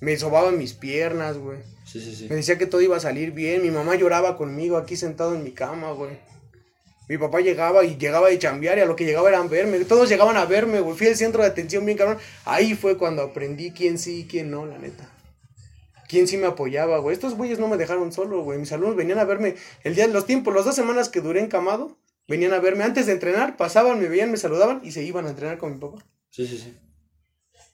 Me 0.00 0.16
sobaba 0.16 0.50
mis 0.50 0.74
piernas, 0.74 1.38
güey. 1.38 1.58
Me 2.28 2.36
decía 2.36 2.58
que 2.58 2.66
todo 2.66 2.80
iba 2.80 2.96
a 2.96 3.00
salir 3.00 3.32
bien. 3.32 3.62
Mi 3.62 3.70
mamá 3.70 3.94
lloraba 3.94 4.36
conmigo 4.36 4.76
aquí 4.76 4.96
sentado 4.96 5.34
en 5.34 5.44
mi 5.44 5.52
cama, 5.52 5.92
güey. 5.92 6.18
Mi 7.08 7.18
papá 7.18 7.40
llegaba 7.40 7.84
y 7.84 7.96
llegaba 7.96 8.28
de 8.28 8.38
chambear 8.38 8.78
y 8.78 8.80
a 8.80 8.86
lo 8.86 8.96
que 8.96 9.04
llegaba 9.04 9.28
era 9.28 9.42
verme. 9.42 9.78
Todos 9.84 10.08
llegaban 10.08 10.36
a 10.36 10.44
verme, 10.44 10.80
güey. 10.80 10.96
Fui 10.96 11.08
el 11.08 11.16
centro 11.16 11.42
de 11.42 11.48
atención 11.48 11.84
bien 11.84 11.98
cabrón. 11.98 12.18
Ahí 12.44 12.74
fue 12.74 12.96
cuando 12.96 13.22
aprendí 13.22 13.72
quién 13.72 13.98
sí 13.98 14.20
y 14.20 14.24
quién 14.24 14.50
no, 14.50 14.66
la 14.66 14.78
neta. 14.78 15.08
Quién 16.08 16.26
sí 16.28 16.36
me 16.36 16.46
apoyaba, 16.46 16.98
güey. 16.98 17.14
Estos 17.14 17.34
güeyes 17.34 17.58
no 17.58 17.68
me 17.68 17.76
dejaron 17.76 18.12
solo, 18.12 18.42
güey. 18.42 18.58
Mis 18.58 18.72
alumnos 18.72 18.96
venían 18.96 19.18
a 19.18 19.24
verme 19.24 19.56
el 19.82 19.94
día, 19.94 20.06
los 20.06 20.26
tiempos, 20.26 20.54
las 20.54 20.64
dos 20.64 20.74
semanas 20.74 21.08
que 21.08 21.20
duré 21.20 21.40
encamado, 21.40 21.98
venían 22.28 22.52
a 22.52 22.60
verme. 22.60 22.84
Antes 22.84 23.06
de 23.06 23.12
entrenar, 23.12 23.56
pasaban, 23.56 24.00
me 24.00 24.08
veían, 24.08 24.30
me 24.30 24.36
saludaban 24.36 24.80
y 24.84 24.92
se 24.92 25.02
iban 25.02 25.26
a 25.26 25.30
entrenar 25.30 25.58
con 25.58 25.72
mi 25.72 25.78
papá. 25.78 26.04
Sí, 26.30 26.46
sí, 26.46 26.58
sí. 26.58 26.74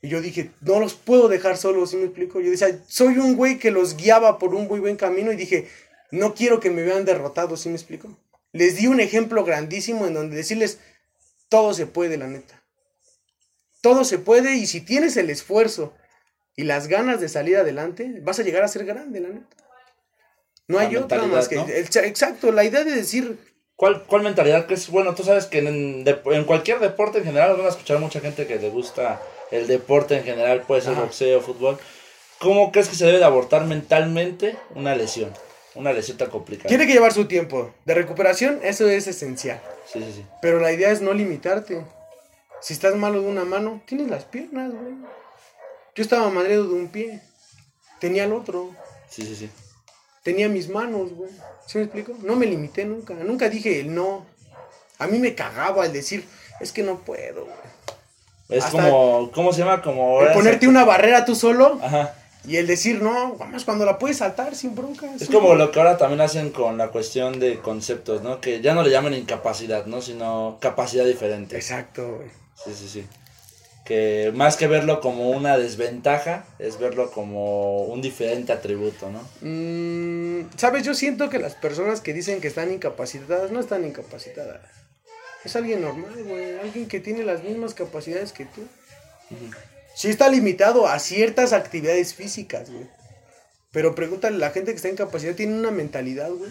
Y 0.01 0.09
yo 0.09 0.21
dije, 0.21 0.53
no 0.61 0.79
los 0.79 0.95
puedo 0.95 1.29
dejar 1.29 1.57
solos, 1.57 1.91
¿sí 1.91 1.97
me 1.97 2.05
explico? 2.05 2.41
Yo 2.41 2.51
decía, 2.51 2.79
soy 2.87 3.19
un 3.19 3.37
güey 3.37 3.59
que 3.59 3.71
los 3.71 3.97
guiaba 3.97 4.39
por 4.39 4.55
un 4.55 4.69
muy 4.69 4.79
buen 4.79 4.97
camino 4.97 5.33
y 5.33 5.37
dije, 5.37 5.69
no 6.11 6.35
quiero 6.35 6.61
que 6.61 6.71
me 6.71 6.83
vean 6.83 7.05
derrotados, 7.05 7.61
¿sí 7.61 7.69
me 7.69 7.75
explico? 7.75 8.17
Les 8.53 8.77
di 8.77 8.87
un 8.87 9.01
ejemplo 9.01 9.45
grandísimo 9.45 10.07
en 10.07 10.15
donde 10.15 10.37
decirles, 10.37 10.79
todo 11.49 11.75
se 11.75 11.87
puede, 11.87 12.17
la 12.17 12.29
neta. 12.29 12.63
Todo 13.81 14.05
se 14.05 14.19
puede 14.19 14.57
y 14.57 14.67
si 14.67 14.81
tienes 14.81 15.17
el 15.17 15.31
esfuerzo 15.31 15.95
y 16.55 16.65
las 16.65 16.87
ganas 16.87 17.21
de 17.21 17.29
salir 17.29 17.57
adelante, 17.57 18.21
vas 18.23 18.39
a 18.39 18.43
llegar 18.43 18.63
a 18.63 18.69
ser 18.69 18.85
grande, 18.85 19.21
la 19.21 19.29
neta. 19.29 19.57
No 20.69 20.79
hay 20.79 20.95
otra 20.97 21.23
más 21.25 21.49
que... 21.49 21.57
exacto, 21.57 22.53
la 22.53 22.65
idea 22.65 22.85
de 22.85 22.95
decir... 22.95 23.39
¿Cuál, 23.75 24.05
¿Cuál 24.05 24.23
mentalidad? 24.23 24.67
Que 24.67 24.75
es, 24.75 24.89
bueno, 24.89 25.15
tú 25.15 25.23
sabes 25.23 25.47
que 25.47 25.59
en, 25.59 26.05
en 26.07 26.45
cualquier 26.45 26.81
deporte 26.81 27.19
en 27.19 27.25
general 27.25 27.57
van 27.57 27.67
a 27.67 27.71
escuchar 27.71 28.01
mucha 28.01 28.21
gente 28.21 28.47
que 28.47 28.57
le 28.57 28.71
gusta 28.71 29.21
el 29.51 29.67
deporte 29.67 30.17
en 30.17 30.25
general, 30.25 30.63
puede 30.63 30.83
ser 30.83 30.95
boxeo, 30.95 31.41
fútbol. 31.41 31.79
¿Cómo 32.39 32.71
crees 32.71 32.89
que 32.89 32.97
se 32.97 33.07
debe 33.07 33.19
de 33.19 33.25
abortar 33.25 33.65
mentalmente 33.65 34.57
una 34.75 34.95
lesión? 34.95 35.33
Una 35.75 35.93
lesión 35.93 36.19
tan 36.19 36.31
complicada. 36.31 36.69
Tiene 36.69 36.87
que 36.87 36.93
llevar 36.93 37.13
su 37.13 37.27
tiempo. 37.27 37.73
De 37.85 37.95
recuperación, 37.95 38.61
eso 38.63 38.89
es 38.89 39.07
esencial. 39.07 39.61
Sí, 39.87 40.01
sí, 40.01 40.13
sí. 40.17 40.27
Pero 40.41 40.61
la 40.61 40.73
idea 40.73 40.91
es 40.91 41.01
no 41.01 41.13
limitarte. 41.13 41.85
Si 42.61 42.73
estás 42.75 42.97
malo 42.97 43.21
de 43.21 43.29
una 43.29 43.45
mano, 43.45 43.83
tienes 43.87 44.09
las 44.09 44.25
piernas, 44.25 44.73
güey. 44.73 44.95
Yo 45.95 46.03
estaba 46.03 46.29
madreado 46.31 46.65
de 46.65 46.75
un 46.75 46.89
pie. 46.89 47.21
Tenía 48.01 48.25
el 48.25 48.33
otro. 48.33 48.71
Sí, 49.09 49.23
sí, 49.23 49.35
sí. 49.35 49.51
Tenía 50.23 50.49
mis 50.49 50.69
manos, 50.69 51.13
güey. 51.13 51.31
¿Sí 51.67 51.79
me 51.79 51.85
explico? 51.85 52.15
No 52.23 52.37
me 52.37 52.47
limité 52.47 52.85
nunca. 52.85 53.15
Nunca 53.15 53.49
dije 53.49 53.81
el 53.81 53.95
no. 53.95 54.27
A 54.99 55.07
mí 55.07 55.19
me 55.19 55.35
cagaba 55.35 55.87
el 55.87 55.93
decir, 55.93 56.25
es 56.61 56.73
que 56.73 56.83
no 56.83 57.01
puedo, 57.01 57.45
güey. 57.45 57.68
Es 58.49 58.65
como, 58.67 59.31
¿cómo 59.33 59.53
se 59.53 59.61
llama? 59.61 59.83
Como... 59.83 60.23
El 60.23 60.33
ponerte 60.33 60.69
una 60.69 60.85
barrera 60.85 61.25
tú 61.25 61.35
solo. 61.35 61.79
Ajá. 61.83 62.15
Y 62.47 62.57
el 62.57 62.67
decir, 62.67 63.03
no, 63.03 63.35
vamos, 63.35 63.65
cuando 63.65 63.85
la 63.85 63.99
puedes 63.99 64.19
saltar 64.19 64.55
sin 64.55 64.75
bronca. 64.75 65.07
Es 65.21 65.29
como 65.29 65.55
lo 65.55 65.71
que 65.71 65.81
ahora 65.81 65.99
también 65.99 66.23
hacen 66.23 66.51
con 66.51 66.79
la 66.79 66.89
cuestión 66.89 67.39
de 67.41 67.59
conceptos, 67.59 68.23
¿no? 68.23 68.41
Que 68.41 68.63
ya 68.63 68.75
no 68.75 68.83
le 68.83 68.91
llaman 68.91 69.13
incapacidad, 69.13 69.85
¿no? 69.85 70.01
Sino 70.01 70.57
capacidad 70.61 71.05
diferente. 71.05 71.57
Exacto, 71.57 72.17
güey. 72.17 72.29
Sí, 72.65 72.73
sí, 72.75 72.89
sí. 72.89 73.07
Que 73.85 74.33
más 74.35 74.57
que 74.57 74.67
verlo 74.67 75.01
como 75.01 75.31
una 75.31 75.59
desventaja, 75.59 76.45
es 76.59 76.79
verlo 76.79 77.11
como 77.11 77.83
un 77.83 78.01
diferente 78.01 78.53
atributo, 78.53 79.11
¿no? 79.11 79.21
Mm, 79.43 80.51
Sabes, 80.57 80.85
yo 80.85 80.95
siento 80.95 81.29
que 81.29 81.39
las 81.39 81.55
personas 81.55 82.01
que 82.01 82.15
dicen 82.15 82.41
que 82.41 82.49
están 82.49 82.73
incapacitadas 82.73 83.51
no 83.51 83.61
están 83.61 83.85
incapacitadas. 83.85 84.61
Es 85.49 85.57
alguien 85.57 85.81
normal, 85.81 86.13
güey. 86.25 86.59
Alguien 86.59 86.89
que 86.89 87.01
tiene 87.01 87.25
las 87.25 87.43
mismas 87.43 87.73
capacidades 87.73 88.35
que 88.35 88.45
tú. 88.45 88.61
Sí 89.95 90.11
está 90.11 90.29
limitado 90.29 90.87
a 90.87 90.99
ciertas 90.99 91.55
actividades 91.55 92.13
físicas, 92.13 92.71
güey. 92.71 92.87
Pero 93.73 93.95
pregúntale, 93.95 94.37
la 94.37 94.51
gente 94.51 94.73
que 94.73 94.77
está 94.77 94.91
en 94.91 94.97
capacidad 94.97 95.35
tiene 95.35 95.59
una 95.59 95.71
mentalidad, 95.71 96.31
güey. 96.31 96.51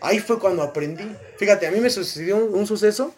Ahí 0.00 0.20
fue 0.20 0.38
cuando 0.38 0.62
aprendí. 0.62 1.04
Fíjate, 1.36 1.66
a 1.66 1.70
mí 1.70 1.80
me 1.80 1.90
sucedió 1.90 2.38
un, 2.38 2.66
suceso 2.66 3.14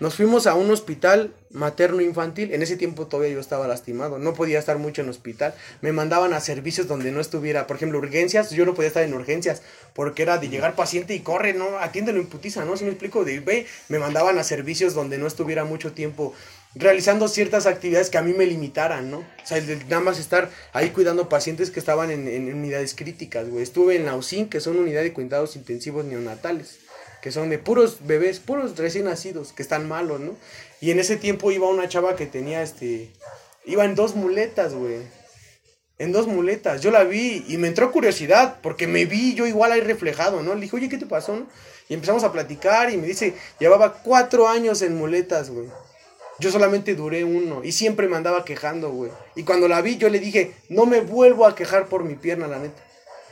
Nos 0.00 0.16
fuimos 0.16 0.48
a 0.48 0.54
un 0.54 0.70
hospital 0.72 1.32
materno 1.50 2.00
infantil. 2.00 2.52
En 2.52 2.62
ese 2.62 2.76
tiempo 2.76 3.06
todavía 3.06 3.34
yo 3.34 3.40
estaba 3.40 3.68
lastimado. 3.68 4.18
No 4.18 4.34
podía 4.34 4.58
estar 4.58 4.76
mucho 4.78 5.02
en 5.02 5.08
hospital. 5.08 5.54
Me 5.82 5.92
mandaban 5.92 6.32
a 6.32 6.40
servicios 6.40 6.88
donde 6.88 7.12
no 7.12 7.20
estuviera. 7.20 7.68
Por 7.68 7.76
ejemplo, 7.76 7.98
urgencias. 7.98 8.50
Yo 8.50 8.66
no 8.66 8.74
podía 8.74 8.88
estar 8.88 9.04
en 9.04 9.14
urgencias. 9.14 9.62
Porque 9.92 10.22
era 10.22 10.38
de 10.38 10.48
llegar 10.48 10.74
paciente 10.74 11.14
y 11.14 11.20
corre, 11.20 11.52
¿no? 11.54 11.78
Atiéndelo 11.78 12.18
en 12.18 12.26
putiza, 12.26 12.64
¿no? 12.64 12.76
Si 12.76 12.84
me 12.84 12.90
explico. 12.90 13.24
De, 13.24 13.38
ve, 13.38 13.66
me 13.88 14.00
mandaban 14.00 14.36
a 14.38 14.42
servicios 14.42 14.94
donde 14.94 15.16
no 15.16 15.28
estuviera 15.28 15.64
mucho 15.64 15.92
tiempo 15.92 16.34
realizando 16.74 17.28
ciertas 17.28 17.66
actividades 17.66 18.10
que 18.10 18.18
a 18.18 18.22
mí 18.22 18.32
me 18.32 18.46
limitaran, 18.46 19.08
¿no? 19.08 19.18
O 19.18 19.46
sea, 19.46 19.62
nada 19.88 20.00
más 20.00 20.18
estar 20.18 20.50
ahí 20.72 20.90
cuidando 20.90 21.28
pacientes 21.28 21.70
que 21.70 21.78
estaban 21.78 22.10
en, 22.10 22.52
unidades 22.52 22.96
críticas, 22.96 23.48
güey. 23.48 23.62
Estuve 23.62 23.94
en 23.94 24.06
la 24.06 24.18
que 24.50 24.60
son 24.60 24.76
unidades 24.76 25.10
de 25.10 25.12
cuidados 25.12 25.54
intensivos 25.54 26.04
neonatales 26.04 26.80
que 27.24 27.32
son 27.32 27.48
de 27.48 27.58
puros 27.58 28.00
bebés, 28.00 28.38
puros 28.38 28.76
recién 28.76 29.06
nacidos, 29.06 29.54
que 29.54 29.62
están 29.62 29.88
malos, 29.88 30.20
¿no? 30.20 30.36
Y 30.82 30.90
en 30.90 30.98
ese 31.00 31.16
tiempo 31.16 31.50
iba 31.50 31.66
una 31.66 31.88
chava 31.88 32.16
que 32.16 32.26
tenía 32.26 32.62
este. 32.62 33.10
Iba 33.64 33.86
en 33.86 33.94
dos 33.94 34.14
muletas, 34.14 34.74
güey. 34.74 34.98
En 35.96 36.12
dos 36.12 36.26
muletas. 36.26 36.82
Yo 36.82 36.90
la 36.90 37.02
vi 37.04 37.42
y 37.48 37.56
me 37.56 37.68
entró 37.68 37.90
curiosidad, 37.92 38.58
porque 38.62 38.86
me 38.86 39.06
vi 39.06 39.32
yo 39.32 39.46
igual 39.46 39.72
ahí 39.72 39.80
reflejado, 39.80 40.42
¿no? 40.42 40.54
Le 40.54 40.60
dije, 40.60 40.76
oye, 40.76 40.90
¿qué 40.90 40.98
te 40.98 41.06
pasó? 41.06 41.46
Y 41.88 41.94
empezamos 41.94 42.24
a 42.24 42.30
platicar 42.30 42.90
y 42.90 42.98
me 42.98 43.06
dice, 43.06 43.32
llevaba 43.58 44.02
cuatro 44.02 44.46
años 44.46 44.82
en 44.82 44.94
muletas, 44.94 45.48
güey. 45.48 45.68
Yo 46.40 46.50
solamente 46.50 46.94
duré 46.94 47.24
uno 47.24 47.64
y 47.64 47.72
siempre 47.72 48.06
me 48.06 48.18
andaba 48.18 48.44
quejando, 48.44 48.90
güey. 48.90 49.12
Y 49.34 49.44
cuando 49.44 49.66
la 49.66 49.80
vi, 49.80 49.96
yo 49.96 50.10
le 50.10 50.20
dije, 50.20 50.52
no 50.68 50.84
me 50.84 51.00
vuelvo 51.00 51.46
a 51.46 51.54
quejar 51.54 51.86
por 51.86 52.04
mi 52.04 52.16
pierna, 52.16 52.48
la 52.48 52.58
neta. 52.58 52.82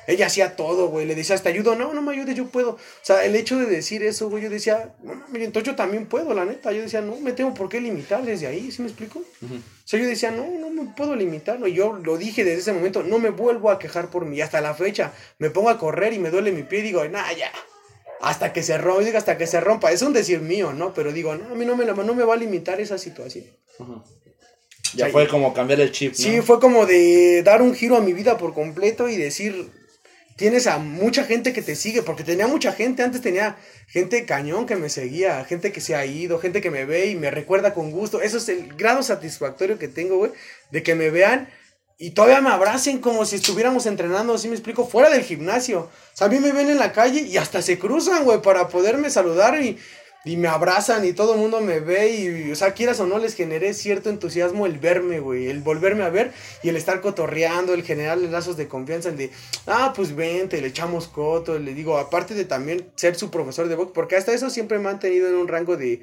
Ella 0.06 0.26
hacía 0.26 0.56
todo, 0.56 0.88
güey. 0.88 1.06
Le 1.06 1.14
decía, 1.14 1.36
¿te 1.38 1.48
ayudo? 1.48 1.76
No, 1.76 1.94
no 1.94 2.02
me 2.02 2.12
ayudes, 2.12 2.34
yo 2.34 2.46
puedo. 2.46 2.70
O 2.70 2.78
sea, 3.02 3.24
el 3.24 3.36
hecho 3.36 3.58
de 3.58 3.66
decir 3.66 4.02
eso, 4.02 4.28
güey, 4.28 4.42
yo 4.42 4.50
decía, 4.50 4.94
no, 5.02 5.22
mire, 5.28 5.44
entonces 5.44 5.70
yo 5.70 5.76
también 5.76 6.06
puedo, 6.06 6.34
la 6.34 6.44
neta. 6.44 6.72
Yo 6.72 6.82
decía, 6.82 7.00
no 7.00 7.16
me 7.16 7.32
tengo 7.32 7.54
por 7.54 7.68
qué 7.68 7.80
limitar 7.80 8.24
desde 8.24 8.46
ahí, 8.46 8.72
¿sí 8.72 8.82
me 8.82 8.88
explico? 8.88 9.20
O 9.20 9.84
sea, 9.84 10.00
yo 10.00 10.06
decía, 10.06 10.30
no, 10.30 10.46
no 10.58 10.70
me 10.70 10.92
puedo 10.94 11.14
limitar. 11.14 11.58
Y 11.66 11.74
yo 11.74 11.92
lo 11.94 12.16
dije 12.18 12.44
desde 12.44 12.60
ese 12.60 12.72
momento, 12.72 13.02
no 13.02 13.18
me 13.18 13.30
vuelvo 13.30 13.70
a 13.70 13.78
quejar 13.78 14.10
por 14.10 14.24
mí. 14.24 14.40
Hasta 14.40 14.60
la 14.60 14.74
fecha, 14.74 15.12
me 15.38 15.50
pongo 15.50 15.70
a 15.70 15.78
correr 15.78 16.12
y 16.12 16.18
me 16.18 16.30
duele 16.30 16.52
mi 16.52 16.62
pie 16.62 16.80
y 16.80 16.82
digo, 16.82 17.04
nah, 17.08 17.32
ya. 17.32 17.52
Hasta 18.20 18.52
que 18.52 18.62
se 18.62 18.78
rompa, 18.78 19.04
digo, 19.04 19.18
hasta 19.18 19.36
que 19.36 19.46
se 19.46 19.60
rompa. 19.60 19.92
Es 19.92 20.02
un 20.02 20.12
decir 20.12 20.40
mío, 20.40 20.72
¿no? 20.72 20.94
Pero 20.94 21.12
digo, 21.12 21.34
no, 21.34 21.52
a 21.52 21.54
mí 21.54 21.64
no 21.64 21.76
me, 21.76 21.84
no 21.84 22.14
me 22.14 22.24
va 22.24 22.34
a 22.34 22.36
limitar 22.36 22.80
esa 22.80 22.98
situación. 22.98 23.44
Ya 24.94 25.08
fue 25.08 25.26
como 25.28 25.54
cambiar 25.54 25.80
el 25.80 25.90
chip. 25.90 26.12
¿no? 26.12 26.18
Sí, 26.18 26.42
fue 26.42 26.60
como 26.60 26.86
de 26.86 27.42
dar 27.42 27.62
un 27.62 27.74
giro 27.74 27.96
a 27.96 28.00
mi 28.00 28.12
vida 28.12 28.36
por 28.36 28.54
completo 28.54 29.08
y 29.08 29.16
decir, 29.16 29.70
tienes 30.36 30.66
a 30.66 30.78
mucha 30.78 31.24
gente 31.24 31.52
que 31.52 31.62
te 31.62 31.76
sigue, 31.76 32.02
porque 32.02 32.24
tenía 32.24 32.46
mucha 32.46 32.72
gente, 32.72 33.02
antes 33.02 33.20
tenía 33.20 33.56
gente 33.86 34.24
cañón 34.24 34.66
que 34.66 34.76
me 34.76 34.88
seguía, 34.88 35.44
gente 35.44 35.72
que 35.72 35.80
se 35.80 35.94
ha 35.94 36.04
ido, 36.06 36.38
gente 36.38 36.60
que 36.60 36.70
me 36.70 36.84
ve 36.84 37.06
y 37.06 37.16
me 37.16 37.30
recuerda 37.30 37.74
con 37.74 37.90
gusto. 37.90 38.20
Eso 38.20 38.38
es 38.38 38.48
el 38.48 38.74
grado 38.74 39.02
satisfactorio 39.02 39.78
que 39.78 39.88
tengo, 39.88 40.18
güey, 40.18 40.32
de 40.70 40.82
que 40.82 40.94
me 40.94 41.10
vean 41.10 41.48
y 41.98 42.10
todavía 42.10 42.40
me 42.40 42.50
abracen 42.50 42.98
como 42.98 43.24
si 43.24 43.36
estuviéramos 43.36 43.86
entrenando, 43.86 44.34
así 44.34 44.48
me 44.48 44.54
explico, 44.54 44.86
fuera 44.86 45.08
del 45.08 45.22
gimnasio. 45.22 45.88
O 46.20 46.24
a 46.24 46.28
mí 46.28 46.40
me 46.40 46.50
ven 46.50 46.68
en 46.68 46.78
la 46.78 46.92
calle 46.92 47.20
y 47.20 47.36
hasta 47.36 47.62
se 47.62 47.78
cruzan, 47.78 48.24
güey, 48.24 48.42
para 48.42 48.68
poderme 48.68 49.08
saludar 49.08 49.62
y 49.62 49.78
y 50.24 50.36
me 50.36 50.48
abrazan 50.48 51.04
y 51.04 51.12
todo 51.12 51.34
el 51.34 51.40
mundo 51.40 51.60
me 51.60 51.80
ve 51.80 52.10
y, 52.10 52.52
o 52.52 52.56
sea, 52.56 52.74
quieras 52.74 53.00
o 53.00 53.06
no, 53.06 53.18
les 53.18 53.34
generé 53.34 53.74
cierto 53.74 54.08
entusiasmo 54.08 54.66
el 54.66 54.78
verme, 54.78 55.20
güey, 55.20 55.48
el 55.48 55.60
volverme 55.60 56.04
a 56.04 56.10
ver 56.10 56.32
y 56.62 56.68
el 56.68 56.76
estar 56.76 57.00
cotorreando, 57.00 57.74
el 57.74 57.82
generarle 57.82 58.30
lazos 58.30 58.56
de 58.56 58.68
confianza, 58.68 59.08
el 59.08 59.16
de, 59.16 59.30
ah, 59.66 59.92
pues 59.94 60.14
vente, 60.14 60.60
le 60.60 60.68
echamos 60.68 61.08
coto, 61.08 61.58
le 61.58 61.74
digo, 61.74 61.98
aparte 61.98 62.34
de 62.34 62.44
también 62.44 62.92
ser 62.96 63.16
su 63.16 63.30
profesor 63.30 63.68
de 63.68 63.74
box, 63.74 63.92
porque 63.92 64.16
hasta 64.16 64.32
eso 64.32 64.50
siempre 64.50 64.78
me 64.78 64.88
han 64.88 65.00
tenido 65.00 65.28
en 65.28 65.34
un 65.34 65.48
rango 65.48 65.76
de, 65.76 66.02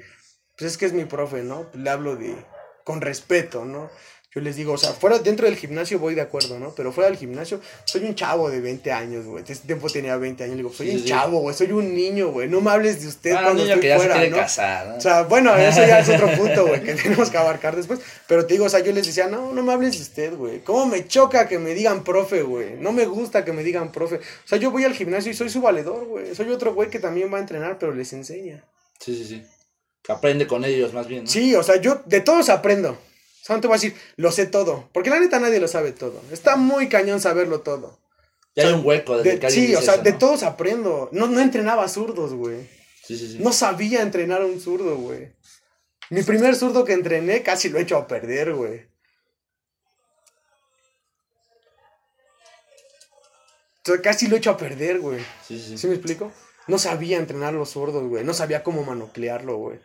pues 0.58 0.72
es 0.72 0.78
que 0.78 0.86
es 0.86 0.92
mi 0.92 1.06
profe, 1.06 1.42
¿no? 1.42 1.66
Le 1.72 1.88
hablo 1.88 2.16
de, 2.16 2.36
con 2.84 3.00
respeto, 3.00 3.64
¿no? 3.64 3.90
Yo 4.32 4.40
les 4.40 4.54
digo, 4.54 4.74
o 4.74 4.78
sea, 4.78 4.92
fuera 4.92 5.18
dentro 5.18 5.46
del 5.46 5.56
gimnasio 5.56 5.98
voy 5.98 6.14
de 6.14 6.20
acuerdo, 6.20 6.56
¿no? 6.60 6.72
Pero 6.76 6.92
fuera 6.92 7.10
del 7.10 7.18
gimnasio, 7.18 7.60
soy 7.84 8.04
un 8.04 8.14
chavo 8.14 8.48
de 8.48 8.60
20 8.60 8.92
años, 8.92 9.26
güey. 9.26 9.42
Ese 9.42 9.66
tiempo 9.66 9.90
tenía 9.90 10.16
20 10.16 10.44
años. 10.44 10.54
Le 10.56 10.62
digo, 10.62 10.72
soy 10.72 10.90
un 10.90 11.04
chavo, 11.04 11.40
güey. 11.40 11.56
Soy 11.56 11.72
un 11.72 11.92
niño, 11.92 12.30
güey. 12.30 12.48
No 12.48 12.60
me 12.60 12.70
hables 12.70 13.02
de 13.02 13.08
usted 13.08 13.32
Ah, 13.32 13.42
cuando 13.42 13.64
estoy 13.64 13.80
que 13.80 13.88
ya 13.88 13.94
se 13.94 13.98
fuera, 13.98 14.14
quiere 14.14 14.30
¿no? 14.30 14.36
casar, 14.36 14.86
¿no? 14.86 14.96
O 14.98 15.00
sea, 15.00 15.22
bueno, 15.24 15.56
eso 15.56 15.84
ya 15.84 15.98
es 15.98 16.08
otro 16.08 16.28
punto, 16.36 16.64
güey, 16.68 16.80
que 16.80 16.94
tenemos 16.94 17.28
que 17.28 17.38
abarcar 17.38 17.74
después. 17.74 17.98
Pero 18.28 18.46
te 18.46 18.54
digo, 18.54 18.66
o 18.66 18.68
sea, 18.68 18.78
yo 18.78 18.92
les 18.92 19.04
decía, 19.04 19.26
no, 19.26 19.52
no 19.52 19.64
me 19.64 19.72
hables 19.72 19.96
de 19.96 20.02
usted, 20.02 20.36
güey. 20.36 20.60
¿Cómo 20.60 20.86
me 20.86 21.08
choca 21.08 21.48
que 21.48 21.58
me 21.58 21.74
digan 21.74 22.04
profe, 22.04 22.42
güey? 22.42 22.74
No 22.78 22.92
me 22.92 23.06
gusta 23.06 23.44
que 23.44 23.52
me 23.52 23.64
digan 23.64 23.90
profe. 23.90 24.16
O 24.18 24.20
sea, 24.48 24.58
yo 24.58 24.70
voy 24.70 24.84
al 24.84 24.94
gimnasio 24.94 25.32
y 25.32 25.34
soy 25.34 25.50
su 25.50 25.60
valedor, 25.60 26.04
güey. 26.04 26.36
Soy 26.36 26.48
otro 26.50 26.72
güey 26.72 26.88
que 26.88 27.00
también 27.00 27.32
va 27.34 27.38
a 27.38 27.40
entrenar, 27.40 27.80
pero 27.80 27.92
les 27.92 28.12
enseña. 28.12 28.64
Sí, 29.00 29.16
sí, 29.16 29.24
sí. 29.24 29.42
Aprende 30.06 30.46
con 30.46 30.64
ellos 30.64 30.94
más 30.94 31.08
bien. 31.08 31.24
¿no? 31.24 31.28
Sí, 31.28 31.52
o 31.56 31.64
sea, 31.64 31.80
yo 31.80 32.02
de 32.06 32.20
todos 32.20 32.48
aprendo. 32.48 32.96
O 33.42 33.44
sea, 33.44 33.56
no 33.56 33.60
te 33.62 33.68
voy 33.68 33.74
a 33.76 33.80
decir, 33.80 33.94
lo 34.16 34.30
sé 34.32 34.46
todo. 34.46 34.88
Porque 34.92 35.10
la 35.10 35.18
neta 35.20 35.40
nadie 35.40 35.60
lo 35.60 35.68
sabe 35.68 35.92
todo. 35.92 36.20
Está 36.30 36.56
muy 36.56 36.88
cañón 36.88 37.20
saberlo 37.20 37.60
todo. 37.62 37.98
Ya 38.54 38.64
o 38.64 38.66
sea, 38.66 38.74
hay 38.74 38.80
un 38.80 38.86
hueco 38.86 39.16
desde 39.18 39.30
De- 39.32 39.38
que 39.40 39.50
sí, 39.50 39.74
o 39.74 39.80
sea, 39.82 39.94
eso, 39.94 40.02
de 40.02 40.12
¿no? 40.12 40.18
todos 40.18 40.42
aprendo. 40.42 41.08
No, 41.12 41.26
no 41.26 41.40
entrenaba 41.40 41.88
zurdos, 41.88 42.32
güey. 42.34 42.68
Sí, 43.04 43.16
sí, 43.18 43.32
sí. 43.32 43.38
No 43.40 43.52
sabía 43.52 44.02
entrenar 44.02 44.42
a 44.42 44.46
un 44.46 44.60
zurdo, 44.60 44.96
güey. 44.96 45.32
Mi 46.10 46.22
primer 46.22 46.54
zurdo 46.56 46.84
que 46.84 46.92
entrené 46.92 47.42
casi 47.42 47.68
lo 47.68 47.78
he 47.78 47.82
hecho 47.82 47.96
a 47.96 48.06
perder, 48.06 48.52
güey. 48.54 48.88
Casi 54.02 54.28
lo 54.28 54.36
he 54.36 54.38
hecho 54.38 54.50
a 54.50 54.56
perder, 54.56 55.00
güey. 55.00 55.20
Sí, 55.46 55.58
sí, 55.58 55.70
¿Sí 55.70 55.78
sí. 55.78 55.86
me 55.88 55.94
explico? 55.94 56.32
No 56.68 56.78
sabía 56.78 57.16
entrenar 57.18 57.54
los 57.54 57.70
zurdos, 57.70 58.04
güey. 58.08 58.22
No 58.24 58.34
sabía 58.34 58.62
cómo 58.62 58.84
manoclearlo, 58.84 59.56
güey. 59.56 59.80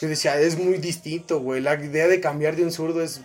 Yo 0.00 0.08
decía, 0.08 0.38
es 0.40 0.58
muy 0.58 0.78
distinto, 0.78 1.40
güey. 1.40 1.60
La 1.60 1.74
idea 1.74 2.06
de 2.08 2.20
cambiar 2.20 2.56
de 2.56 2.62
un 2.64 2.72
zurdo 2.72 3.02
es. 3.02 3.20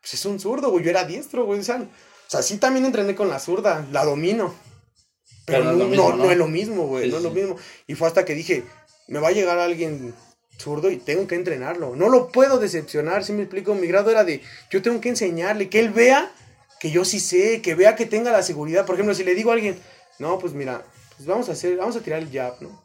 Pues 0.00 0.14
es 0.14 0.24
un 0.24 0.40
zurdo, 0.40 0.70
güey. 0.70 0.84
Yo 0.84 0.90
era 0.90 1.04
diestro, 1.04 1.44
güey. 1.44 1.60
O 1.60 1.62
sea, 1.64 1.76
o 1.82 2.30
sea, 2.30 2.42
sí 2.42 2.58
también 2.58 2.86
entrené 2.86 3.14
con 3.14 3.28
la 3.28 3.38
zurda. 3.38 3.86
La 3.92 4.04
domino. 4.04 4.54
Pero, 5.44 5.64
Pero 5.64 5.64
no 5.64 5.70
es 5.70 5.76
no, 5.76 5.84
lo 5.84 5.88
mismo, 5.88 6.10
no- 6.10 6.16
¿no? 6.16 6.24
no 6.24 6.30
es 6.30 6.36
lo 6.38 6.46
mismo, 6.48 6.86
güey. 6.86 7.04
Sí, 7.04 7.10
no 7.10 7.16
es 7.16 7.22
sí, 7.22 7.28
lo 7.28 7.34
mismo. 7.34 7.56
Y 7.86 7.94
fue 7.94 8.08
hasta 8.08 8.24
que 8.24 8.34
dije, 8.34 8.64
me 9.08 9.18
va 9.18 9.28
a 9.28 9.32
llegar 9.32 9.58
alguien 9.58 10.14
zurdo 10.58 10.90
y 10.90 10.96
tengo 10.96 11.26
que 11.26 11.34
entrenarlo. 11.36 11.94
No 11.96 12.08
lo 12.08 12.28
puedo 12.28 12.58
decepcionar, 12.58 13.24
si 13.24 13.32
me 13.32 13.42
explico. 13.42 13.74
Mi 13.74 13.86
grado 13.86 14.10
era 14.10 14.24
de, 14.24 14.42
yo 14.70 14.82
tengo 14.82 15.00
que 15.00 15.08
enseñarle, 15.08 15.68
que 15.68 15.80
él 15.80 15.90
vea 15.90 16.30
que 16.80 16.90
yo 16.90 17.04
sí 17.04 17.18
sé, 17.20 17.60
que 17.60 17.74
vea 17.74 17.96
que 17.96 18.06
tenga 18.06 18.30
la 18.32 18.42
seguridad. 18.42 18.86
Por 18.86 18.94
ejemplo, 18.94 19.14
si 19.14 19.24
le 19.24 19.34
digo 19.34 19.50
a 19.50 19.54
alguien, 19.54 19.78
no, 20.18 20.38
pues 20.38 20.52
mira, 20.52 20.84
pues 21.16 21.26
vamos 21.26 21.48
a 21.48 21.52
hacer, 21.52 21.76
vamos 21.76 21.96
a 21.96 22.00
tirar 22.00 22.20
el 22.20 22.30
jab, 22.30 22.60
¿no? 22.62 22.82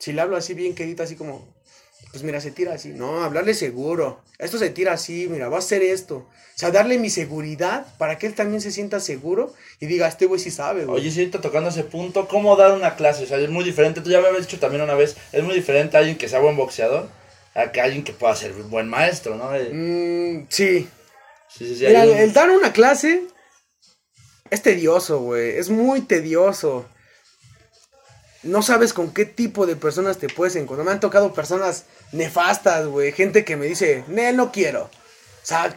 Si 0.00 0.12
le 0.12 0.20
hablo 0.20 0.36
así 0.36 0.54
bien 0.54 0.74
quedito, 0.74 1.02
así 1.04 1.14
como, 1.14 1.54
pues 2.10 2.24
mira, 2.24 2.40
se 2.40 2.50
tira 2.50 2.72
así. 2.74 2.88
No, 2.88 3.22
hablarle 3.22 3.54
seguro. 3.54 4.22
Esto 4.38 4.58
se 4.58 4.70
tira 4.70 4.94
así, 4.94 5.28
mira, 5.30 5.48
va 5.48 5.56
a 5.56 5.58
hacer 5.60 5.82
esto. 5.82 6.16
O 6.16 6.58
sea, 6.60 6.70
darle 6.72 6.98
mi 6.98 7.08
seguridad 7.10 7.86
para 7.98 8.18
que 8.18 8.26
él 8.26 8.34
también 8.34 8.60
se 8.60 8.72
sienta 8.72 8.98
seguro 8.98 9.54
y 9.78 9.86
diga, 9.86 10.08
este 10.08 10.26
güey 10.26 10.40
sí 10.40 10.50
sabe, 10.50 10.86
güey. 10.86 11.00
Oye, 11.00 11.10
si 11.12 11.20
ahorita 11.20 11.40
tocando 11.40 11.68
ese 11.70 11.84
punto, 11.84 12.26
¿cómo 12.26 12.56
dar 12.56 12.72
una 12.72 12.96
clase? 12.96 13.24
O 13.24 13.26
sea, 13.26 13.38
es 13.38 13.48
muy 13.50 13.62
diferente. 13.62 14.00
Tú 14.00 14.10
ya 14.10 14.20
me 14.20 14.26
habías 14.28 14.46
dicho 14.46 14.58
también 14.58 14.82
una 14.82 14.94
vez, 14.94 15.16
es 15.32 15.44
muy 15.44 15.54
diferente 15.54 15.96
alguien 15.96 16.18
que 16.18 16.28
sea 16.28 16.40
buen 16.40 16.56
boxeador 16.56 17.08
a 17.54 17.70
que 17.72 17.80
alguien 17.80 18.02
que 18.02 18.12
pueda 18.12 18.34
ser 18.34 18.52
buen 18.54 18.88
maestro, 18.88 19.36
¿no? 19.36 19.54
Eh, 19.54 19.70
Mm, 19.72 20.46
sí. 20.48 20.88
Sí, 21.48 21.66
sí, 21.66 21.76
sí. 21.76 21.86
Mira, 21.86 22.04
un- 22.04 22.16
el 22.16 22.32
dar 22.32 22.48
una 22.50 22.72
clase 22.72 23.22
es 24.50 24.62
tedioso, 24.62 25.20
güey. 25.20 25.50
Es 25.58 25.68
muy 25.70 26.00
tedioso. 26.02 26.86
No 28.42 28.62
sabes 28.62 28.92
con 28.94 29.12
qué 29.12 29.26
tipo 29.26 29.66
de 29.66 29.76
personas 29.76 30.18
te 30.18 30.28
puedes 30.28 30.56
encontrar. 30.56 30.86
Me 30.86 30.92
han 30.92 31.00
tocado 31.00 31.34
personas 31.34 31.84
nefastas, 32.12 32.86
güey. 32.86 33.12
Gente 33.12 33.44
que 33.44 33.56
me 33.56 33.66
dice, 33.66 34.04
Nel, 34.08 34.36
no 34.36 34.50
quiero. 34.50 34.84
O 34.84 34.90
sea, 35.42 35.74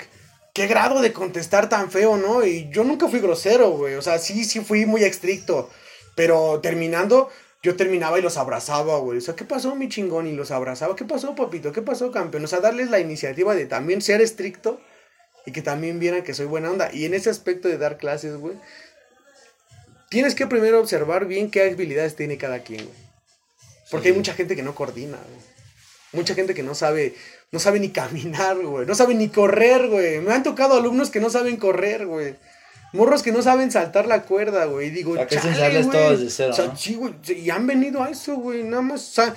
qué 0.53 0.67
grado 0.67 1.01
de 1.01 1.11
contestar 1.11 1.67
tan 1.67 1.91
feo, 1.91 2.15
¿no? 2.15 2.45
Y 2.45 2.69
yo 2.69 2.83
nunca 2.83 3.09
fui 3.09 3.19
grosero, 3.19 3.71
güey. 3.71 3.95
O 3.95 4.01
sea, 4.01 4.17
sí, 4.19 4.45
sí 4.45 4.61
fui 4.61 4.85
muy 4.85 5.03
estricto. 5.03 5.69
Pero 6.15 6.61
terminando, 6.61 7.29
yo 7.63 7.75
terminaba 7.75 8.19
y 8.19 8.21
los 8.21 8.37
abrazaba, 8.37 8.97
güey. 8.99 9.17
O 9.17 9.21
sea, 9.21 9.35
¿qué 9.35 9.45
pasó, 9.45 9.75
mi 9.75 9.89
chingón? 9.89 10.27
Y 10.27 10.33
los 10.33 10.51
abrazaba. 10.51 10.95
¿Qué 10.95 11.05
pasó, 11.05 11.35
papito? 11.35 11.71
¿Qué 11.71 11.81
pasó, 11.81 12.11
campeón? 12.11 12.45
O 12.45 12.47
sea, 12.47 12.61
darles 12.61 12.89
la 12.89 12.99
iniciativa 12.99 13.55
de 13.55 13.65
también 13.65 14.01
ser 14.01 14.21
estricto 14.21 14.79
y 15.45 15.51
que 15.51 15.61
también 15.61 15.99
vieran 15.99 16.23
que 16.23 16.33
soy 16.33 16.45
buena 16.45 16.71
onda. 16.71 16.89
Y 16.93 17.05
en 17.05 17.13
ese 17.13 17.29
aspecto 17.29 17.67
de 17.67 17.77
dar 17.77 17.97
clases, 17.97 18.37
güey, 18.37 18.55
tienes 20.13 20.35
que 20.35 20.45
primero 20.47 20.79
observar 20.79 21.25
bien 21.25 21.49
qué 21.49 21.63
habilidades 21.63 22.15
tiene 22.15 22.37
cada 22.37 22.59
quien, 22.59 22.85
güey. 22.85 22.97
Porque 23.91 24.09
hay 24.09 24.13
mucha 24.13 24.33
gente 24.33 24.55
que 24.55 24.63
no 24.63 24.75
coordina, 24.75 25.17
güey. 25.17 25.41
Mucha 26.13 26.35
gente 26.35 26.53
que 26.53 26.61
no 26.63 26.75
sabe, 26.75 27.15
no 27.51 27.59
sabe 27.59 27.79
ni 27.79 27.89
caminar, 27.89 28.57
güey. 28.57 28.85
No 28.85 28.93
sabe 28.95 29.15
ni 29.15 29.29
correr, 29.29 29.87
güey. 29.87 30.19
Me 30.19 30.31
han 30.33 30.43
tocado 30.43 30.75
alumnos 30.75 31.09
que 31.09 31.19
no 31.19 31.29
saben 31.31 31.57
correr, 31.57 32.05
güey. 32.05 32.35
Morros 32.93 33.23
que 33.23 33.31
no 33.31 33.41
saben 33.41 33.71
saltar 33.71 34.05
la 34.05 34.21
cuerda, 34.21 34.65
güey. 34.65 34.87
Y 34.87 34.91
digo, 34.91 35.13
O 35.13 35.15
sea, 35.15 35.27
"Chale, 35.27 35.49
enseñarles 35.49 35.87
güey". 35.87 35.97
todo 35.97 36.11
desde 36.11 36.29
cero, 36.29 36.51
O 36.51 36.55
sea, 36.55 36.65
¿no? 36.67 36.77
sí, 36.77 36.93
güey. 36.93 37.13
Y 37.27 37.49
han 37.49 37.65
venido 37.65 38.03
a 38.03 38.09
eso, 38.11 38.35
güey. 38.35 38.63
Nada 38.63 38.83
más, 38.83 39.01
o 39.09 39.13
sea, 39.13 39.35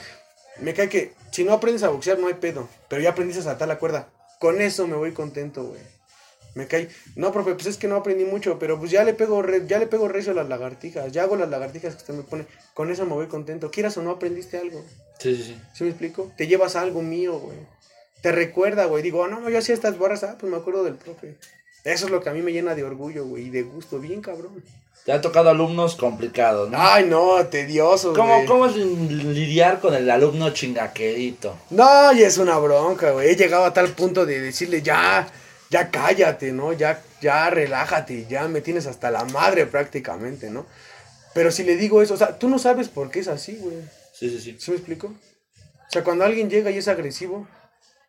me 0.60 0.74
cae 0.74 0.90
que 0.90 1.12
si 1.32 1.42
no 1.44 1.54
aprendes 1.54 1.82
a 1.82 1.88
boxear 1.88 2.18
no 2.18 2.26
hay 2.28 2.34
pedo. 2.34 2.68
Pero 2.88 3.00
ya 3.00 3.10
aprendiste 3.10 3.40
a 3.40 3.44
saltar 3.44 3.66
la 3.68 3.78
cuerda. 3.78 4.08
Con 4.38 4.60
eso 4.60 4.86
me 4.86 4.96
voy 4.96 5.12
contento, 5.12 5.64
güey. 5.64 5.80
Me 6.56 6.66
cae. 6.66 6.88
No, 7.14 7.30
profe, 7.32 7.54
pues 7.54 7.66
es 7.66 7.76
que 7.76 7.86
no 7.86 7.96
aprendí 7.96 8.24
mucho, 8.24 8.58
pero 8.58 8.78
pues 8.78 8.90
ya 8.90 9.04
le 9.04 9.14
pego, 9.14 9.42
re- 9.42 9.66
ya 9.68 9.78
le 9.78 9.86
pego 9.86 10.08
recio 10.08 10.32
a 10.32 10.34
las 10.34 10.48
lagartijas. 10.48 11.12
Ya 11.12 11.22
hago 11.22 11.36
las 11.36 11.48
lagartijas 11.50 11.94
que 11.94 11.98
usted 12.00 12.14
me 12.14 12.22
pone. 12.22 12.46
Con 12.74 12.90
eso 12.90 13.04
me 13.06 13.12
voy 13.12 13.26
contento. 13.28 13.70
Quieras 13.70 13.96
o 13.98 14.02
no, 14.02 14.10
aprendiste 14.10 14.56
algo. 14.58 14.82
Sí, 15.18 15.36
sí, 15.36 15.42
sí. 15.44 15.56
¿Sí 15.74 15.84
me 15.84 15.90
explico? 15.90 16.32
Te 16.36 16.46
llevas 16.46 16.74
algo 16.74 17.02
mío, 17.02 17.38
güey. 17.38 17.58
Te 18.22 18.32
recuerda, 18.32 18.86
güey. 18.86 19.02
Digo, 19.02 19.22
"Ah, 19.24 19.28
no, 19.28 19.48
yo 19.48 19.58
hacía 19.58 19.74
estas 19.74 19.98
barras, 19.98 20.24
ah, 20.24 20.36
pues 20.40 20.50
me 20.50 20.56
acuerdo 20.58 20.82
del 20.82 20.94
profe. 20.94 21.36
Eso 21.84 22.06
es 22.06 22.10
lo 22.10 22.20
que 22.22 22.30
a 22.30 22.32
mí 22.32 22.42
me 22.42 22.52
llena 22.52 22.74
de 22.74 22.82
orgullo, 22.82 23.24
güey, 23.26 23.44
y 23.46 23.50
de 23.50 23.62
gusto. 23.62 23.98
Bien, 24.00 24.20
cabrón. 24.20 24.64
Te 25.04 25.12
han 25.12 25.20
tocado 25.20 25.50
alumnos 25.50 25.94
complicados, 25.94 26.68
¿no? 26.68 26.78
Ay, 26.80 27.04
no, 27.04 27.46
tedioso, 27.46 28.12
¿Cómo, 28.12 28.34
güey. 28.34 28.46
¿Cómo 28.46 28.66
es 28.66 28.74
lidiar 28.76 29.78
con 29.78 29.94
el 29.94 30.10
alumno 30.10 30.50
chingaquerito? 30.50 31.54
No, 31.70 32.12
y 32.12 32.22
es 32.22 32.38
una 32.38 32.58
bronca, 32.58 33.12
güey. 33.12 33.28
He 33.28 33.36
llegado 33.36 33.64
a 33.66 33.72
tal 33.72 33.90
punto 33.90 34.26
de 34.26 34.40
decirle, 34.40 34.82
ya, 34.82 35.28
ya 35.70 35.90
cállate, 35.90 36.52
¿no? 36.52 36.72
Ya, 36.72 37.02
ya 37.20 37.50
relájate, 37.50 38.26
ya 38.26 38.48
me 38.48 38.60
tienes 38.60 38.86
hasta 38.86 39.10
la 39.10 39.24
madre 39.24 39.66
prácticamente, 39.66 40.50
¿no? 40.50 40.66
Pero 41.34 41.50
si 41.50 41.64
le 41.64 41.76
digo 41.76 42.02
eso, 42.02 42.14
o 42.14 42.16
sea, 42.16 42.38
tú 42.38 42.48
no 42.48 42.58
sabes 42.58 42.88
por 42.88 43.10
qué 43.10 43.20
es 43.20 43.28
así, 43.28 43.56
güey. 43.56 43.76
Sí, 44.12 44.30
sí, 44.30 44.40
sí. 44.40 44.56
¿Sí 44.58 44.70
me 44.70 44.78
explico? 44.78 45.08
O 45.08 45.90
sea, 45.90 46.02
cuando 46.02 46.24
alguien 46.24 46.48
llega 46.48 46.70
y 46.70 46.78
es 46.78 46.88
agresivo, 46.88 47.46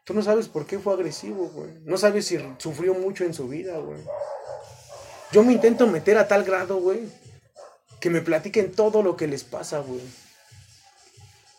tú 0.03 0.14
no 0.14 0.22
sabes 0.22 0.47
por 0.47 0.66
qué 0.66 0.80
fue 0.80 0.93
agresivo, 0.93 1.49
güey. 1.49 1.72
No 1.84 1.97
sabes 1.97 2.26
si 2.26 2.39
sufrió 2.58 2.93
mucho 2.93 3.26
en 3.26 3.34
su 3.34 3.47
vida, 3.47 3.78
güey. 3.78 3.99
Yo 5.32 5.43
me 5.43 5.53
intento 5.53 5.88
meter 5.88 6.18
a 6.18 6.28
tal 6.28 6.43
grado, 6.43 6.78
güey, 6.78 7.01
que 7.99 8.10
me 8.10 8.22
platiquen 8.22 8.72
todo 8.72 9.03
lo 9.03 9.18
que 9.18 9.28
les 9.28 9.43
pasa, 9.43 9.80
güey. 9.80 10.01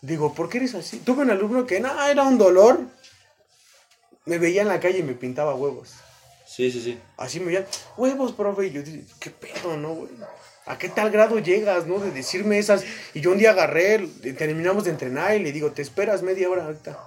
Digo, 0.01 0.33
¿por 0.33 0.49
qué 0.49 0.57
eres 0.57 0.75
así? 0.75 0.97
Tuve 0.99 1.23
un 1.23 1.29
alumno 1.29 1.67
que, 1.67 1.79
no, 1.79 2.07
era 2.07 2.23
un 2.23 2.37
dolor. 2.37 2.79
Me 4.29 4.37
veía 4.37 4.61
en 4.61 4.67
la 4.67 4.79
calle 4.79 4.99
y 4.99 5.03
me 5.03 5.13
pintaba 5.13 5.55
huevos. 5.55 5.95
Sí, 6.45 6.71
sí, 6.71 6.81
sí. 6.81 6.99
Así 7.17 7.39
me 7.39 7.47
veía, 7.47 7.65
huevos, 7.97 8.31
profe. 8.33 8.67
Y 8.67 8.71
yo 8.71 8.83
dije, 8.83 9.03
¿qué 9.19 9.31
pedo, 9.31 9.75
no, 9.75 9.95
güey? 9.95 10.11
¿A 10.67 10.77
qué 10.77 10.87
tal 10.87 11.09
grado 11.09 11.39
llegas, 11.39 11.87
no? 11.87 11.97
De 11.97 12.11
decirme 12.11 12.59
esas. 12.59 12.83
Y 13.15 13.21
yo 13.21 13.31
un 13.31 13.39
día 13.39 13.49
agarré, 13.49 14.07
terminamos 14.37 14.83
de 14.83 14.91
entrenar 14.91 15.35
y 15.35 15.39
le 15.39 15.51
digo, 15.51 15.71
te 15.71 15.81
esperas 15.81 16.21
media 16.21 16.47
hora 16.47 16.65
ahorita. 16.65 16.99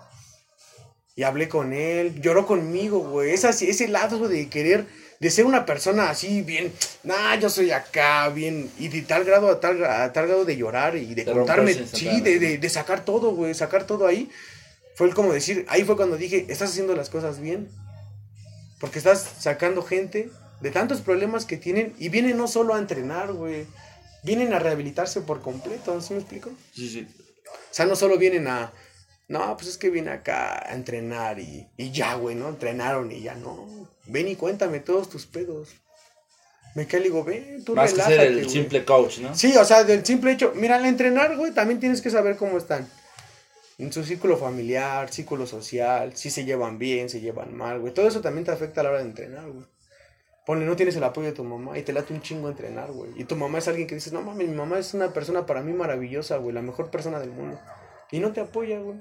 Y 1.14 1.22
hablé 1.22 1.48
con 1.48 1.72
él, 1.72 2.20
lloró 2.20 2.44
conmigo, 2.44 2.98
güey. 2.98 3.30
Es 3.30 3.44
así, 3.44 3.70
ese 3.70 3.86
lado 3.86 4.26
de 4.26 4.48
querer, 4.48 4.84
de 5.20 5.30
ser 5.30 5.44
una 5.44 5.64
persona 5.64 6.10
así, 6.10 6.42
bien, 6.42 6.72
nah, 7.04 7.36
yo 7.36 7.48
soy 7.50 7.70
acá, 7.70 8.28
bien. 8.30 8.68
Y 8.80 8.88
de 8.88 9.02
tal 9.02 9.22
grado 9.22 9.48
a 9.48 9.60
tal, 9.60 9.84
a 9.84 10.12
tal 10.12 10.26
grado 10.26 10.44
de 10.44 10.56
llorar 10.56 10.96
y 10.96 11.14
de 11.14 11.24
De 11.24 11.32
contarme, 11.32 11.72
sí, 11.72 12.20
de, 12.20 12.58
de 12.58 12.68
sacar 12.68 13.04
todo, 13.04 13.30
güey, 13.30 13.54
sacar 13.54 13.86
todo 13.86 14.08
ahí. 14.08 14.28
Fue 14.94 15.06
el 15.08 15.14
como 15.14 15.32
decir, 15.32 15.64
ahí 15.68 15.84
fue 15.84 15.96
cuando 15.96 16.16
dije, 16.16 16.46
estás 16.48 16.70
haciendo 16.70 16.94
las 16.94 17.08
cosas 17.10 17.40
bien. 17.40 17.68
Porque 18.80 18.98
estás 18.98 19.26
sacando 19.38 19.82
gente 19.82 20.30
de 20.60 20.70
tantos 20.70 21.00
problemas 21.00 21.44
que 21.44 21.56
tienen 21.56 21.94
y 21.98 22.08
vienen 22.08 22.36
no 22.36 22.48
solo 22.48 22.74
a 22.74 22.78
entrenar, 22.78 23.32
güey. 23.32 23.66
Vienen 24.24 24.52
a 24.52 24.58
rehabilitarse 24.58 25.20
por 25.22 25.40
completo, 25.40 26.00
¿sí 26.00 26.14
me 26.14 26.20
explico? 26.20 26.50
Sí, 26.74 26.88
sí. 26.88 27.08
O 27.46 27.74
sea, 27.74 27.86
no 27.86 27.96
solo 27.96 28.18
vienen 28.18 28.46
a, 28.48 28.72
no, 29.28 29.56
pues 29.56 29.68
es 29.70 29.78
que 29.78 29.90
vine 29.90 30.10
acá 30.10 30.68
a 30.68 30.74
entrenar 30.74 31.38
y, 31.38 31.66
y 31.76 31.90
ya, 31.90 32.14
güey, 32.14 32.34
¿no? 32.36 32.48
Entrenaron 32.48 33.10
y 33.10 33.22
ya, 33.22 33.34
no. 33.34 33.88
Ven 34.06 34.28
y 34.28 34.36
cuéntame 34.36 34.80
todos 34.80 35.08
tus 35.08 35.26
pedos. 35.26 35.70
Me 36.74 36.86
cae 36.86 37.00
y 37.00 37.04
digo, 37.04 37.22
ven, 37.24 37.64
tú 37.64 37.74
Más 37.74 37.90
que 37.90 37.96
relájate, 37.96 38.16
ser 38.16 38.26
el 38.26 38.38
güey". 38.40 38.48
simple 38.50 38.84
coach, 38.84 39.18
¿no? 39.18 39.34
Sí, 39.34 39.56
o 39.56 39.64
sea, 39.64 39.84
del 39.84 40.04
simple 40.04 40.32
hecho, 40.32 40.52
mira, 40.54 40.76
al 40.76 40.84
entrenar, 40.86 41.36
güey, 41.36 41.52
también 41.52 41.80
tienes 41.80 42.00
que 42.00 42.10
saber 42.10 42.36
cómo 42.36 42.58
están. 42.58 42.88
En 43.82 43.92
su 43.92 44.04
círculo 44.04 44.36
familiar, 44.36 45.12
círculo 45.12 45.44
social, 45.44 46.16
si 46.16 46.30
se 46.30 46.44
llevan 46.44 46.78
bien, 46.78 47.08
se 47.08 47.20
llevan 47.20 47.52
mal, 47.56 47.80
güey. 47.80 47.92
Todo 47.92 48.06
eso 48.06 48.20
también 48.20 48.44
te 48.44 48.52
afecta 48.52 48.80
a 48.80 48.84
la 48.84 48.90
hora 48.90 48.98
de 49.00 49.06
entrenar, 49.06 49.50
güey. 49.50 49.66
Ponle, 50.46 50.64
no 50.64 50.76
tienes 50.76 50.94
el 50.94 51.02
apoyo 51.02 51.26
de 51.26 51.32
tu 51.32 51.42
mamá 51.42 51.76
y 51.76 51.82
te 51.82 51.92
late 51.92 52.14
un 52.14 52.22
chingo 52.22 52.48
entrenar, 52.48 52.92
güey. 52.92 53.10
Y 53.16 53.24
tu 53.24 53.34
mamá 53.34 53.58
es 53.58 53.66
alguien 53.66 53.88
que 53.88 53.96
dices, 53.96 54.12
no 54.12 54.22
mames, 54.22 54.48
mi 54.48 54.54
mamá 54.54 54.78
es 54.78 54.94
una 54.94 55.12
persona 55.12 55.46
para 55.46 55.62
mí 55.62 55.72
maravillosa, 55.72 56.36
güey, 56.36 56.54
la 56.54 56.62
mejor 56.62 56.92
persona 56.92 57.18
del 57.18 57.30
mundo. 57.30 57.58
Y 58.12 58.20
no 58.20 58.30
te 58.30 58.40
apoya, 58.40 58.78
güey. 58.78 58.98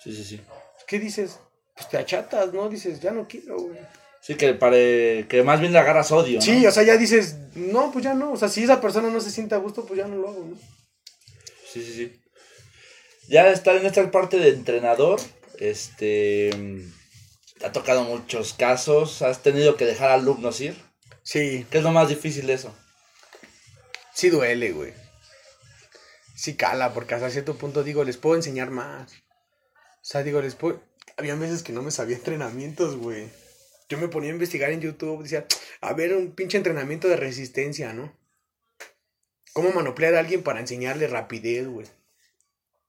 Sí, 0.00 0.14
sí, 0.14 0.22
sí. 0.22 0.40
¿Qué 0.86 0.98
dices? 0.98 1.40
Pues 1.74 1.88
te 1.88 1.96
achatas, 1.96 2.52
¿no? 2.52 2.68
Dices, 2.68 3.00
ya 3.00 3.12
no 3.12 3.26
quiero, 3.26 3.56
güey. 3.56 3.78
Sí, 4.20 4.34
que, 4.34 4.52
pare... 4.52 5.24
que 5.30 5.42
más 5.42 5.60
bien 5.60 5.72
le 5.72 5.78
agarras 5.78 6.12
odio, 6.12 6.40
¿no? 6.40 6.42
Sí, 6.42 6.66
o 6.66 6.70
sea, 6.70 6.82
ya 6.82 6.98
dices, 6.98 7.38
no, 7.54 7.90
pues 7.90 8.04
ya 8.04 8.12
no. 8.12 8.32
O 8.32 8.36
sea, 8.36 8.50
si 8.50 8.64
esa 8.64 8.82
persona 8.82 9.08
no 9.08 9.20
se 9.22 9.30
siente 9.30 9.54
a 9.54 9.58
gusto, 9.58 9.86
pues 9.86 9.96
ya 9.96 10.06
no 10.06 10.16
lo 10.16 10.28
hago, 10.28 10.44
¿no? 10.44 10.56
Sí, 11.72 11.82
sí, 11.82 11.94
sí. 11.94 12.20
Ya 13.28 13.50
estar 13.50 13.76
en 13.76 13.84
esta 13.84 14.10
parte 14.10 14.38
de 14.38 14.48
entrenador, 14.50 15.20
este... 15.58 16.50
Te 17.58 17.66
ha 17.66 17.72
tocado 17.72 18.04
muchos 18.04 18.54
casos, 18.54 19.20
has 19.22 19.42
tenido 19.42 19.76
que 19.76 19.84
dejar 19.84 20.10
alumnos 20.10 20.60
ir. 20.60 20.76
Sí, 21.24 21.66
¿Qué 21.70 21.78
es 21.78 21.84
lo 21.84 21.90
más 21.90 22.08
difícil 22.08 22.46
de 22.46 22.54
eso? 22.54 22.74
sí 24.14 24.30
duele, 24.30 24.72
güey. 24.72 24.92
Sí 26.34 26.56
cala, 26.56 26.92
porque 26.92 27.14
hasta 27.14 27.30
cierto 27.30 27.56
punto 27.56 27.84
digo, 27.84 28.02
les 28.02 28.16
puedo 28.16 28.34
enseñar 28.34 28.70
más. 28.70 29.12
O 29.12 30.04
sea, 30.04 30.24
digo, 30.24 30.40
les 30.40 30.56
puedo... 30.56 30.82
Había 31.16 31.36
veces 31.36 31.62
que 31.62 31.72
no 31.72 31.82
me 31.82 31.90
sabía 31.90 32.16
entrenamientos, 32.18 32.96
güey. 32.96 33.28
Yo 33.88 33.98
me 33.98 34.08
ponía 34.08 34.30
a 34.30 34.32
investigar 34.32 34.70
en 34.70 34.80
YouTube, 34.80 35.22
decía, 35.22 35.46
a 35.80 35.92
ver, 35.92 36.16
un 36.16 36.32
pinche 36.32 36.56
entrenamiento 36.56 37.08
de 37.08 37.16
resistencia, 37.16 37.92
¿no? 37.92 38.12
¿Cómo 39.52 39.70
manoplear 39.70 40.14
a 40.14 40.20
alguien 40.20 40.42
para 40.42 40.60
enseñarle 40.60 41.06
rapidez, 41.06 41.66
güey? 41.68 41.86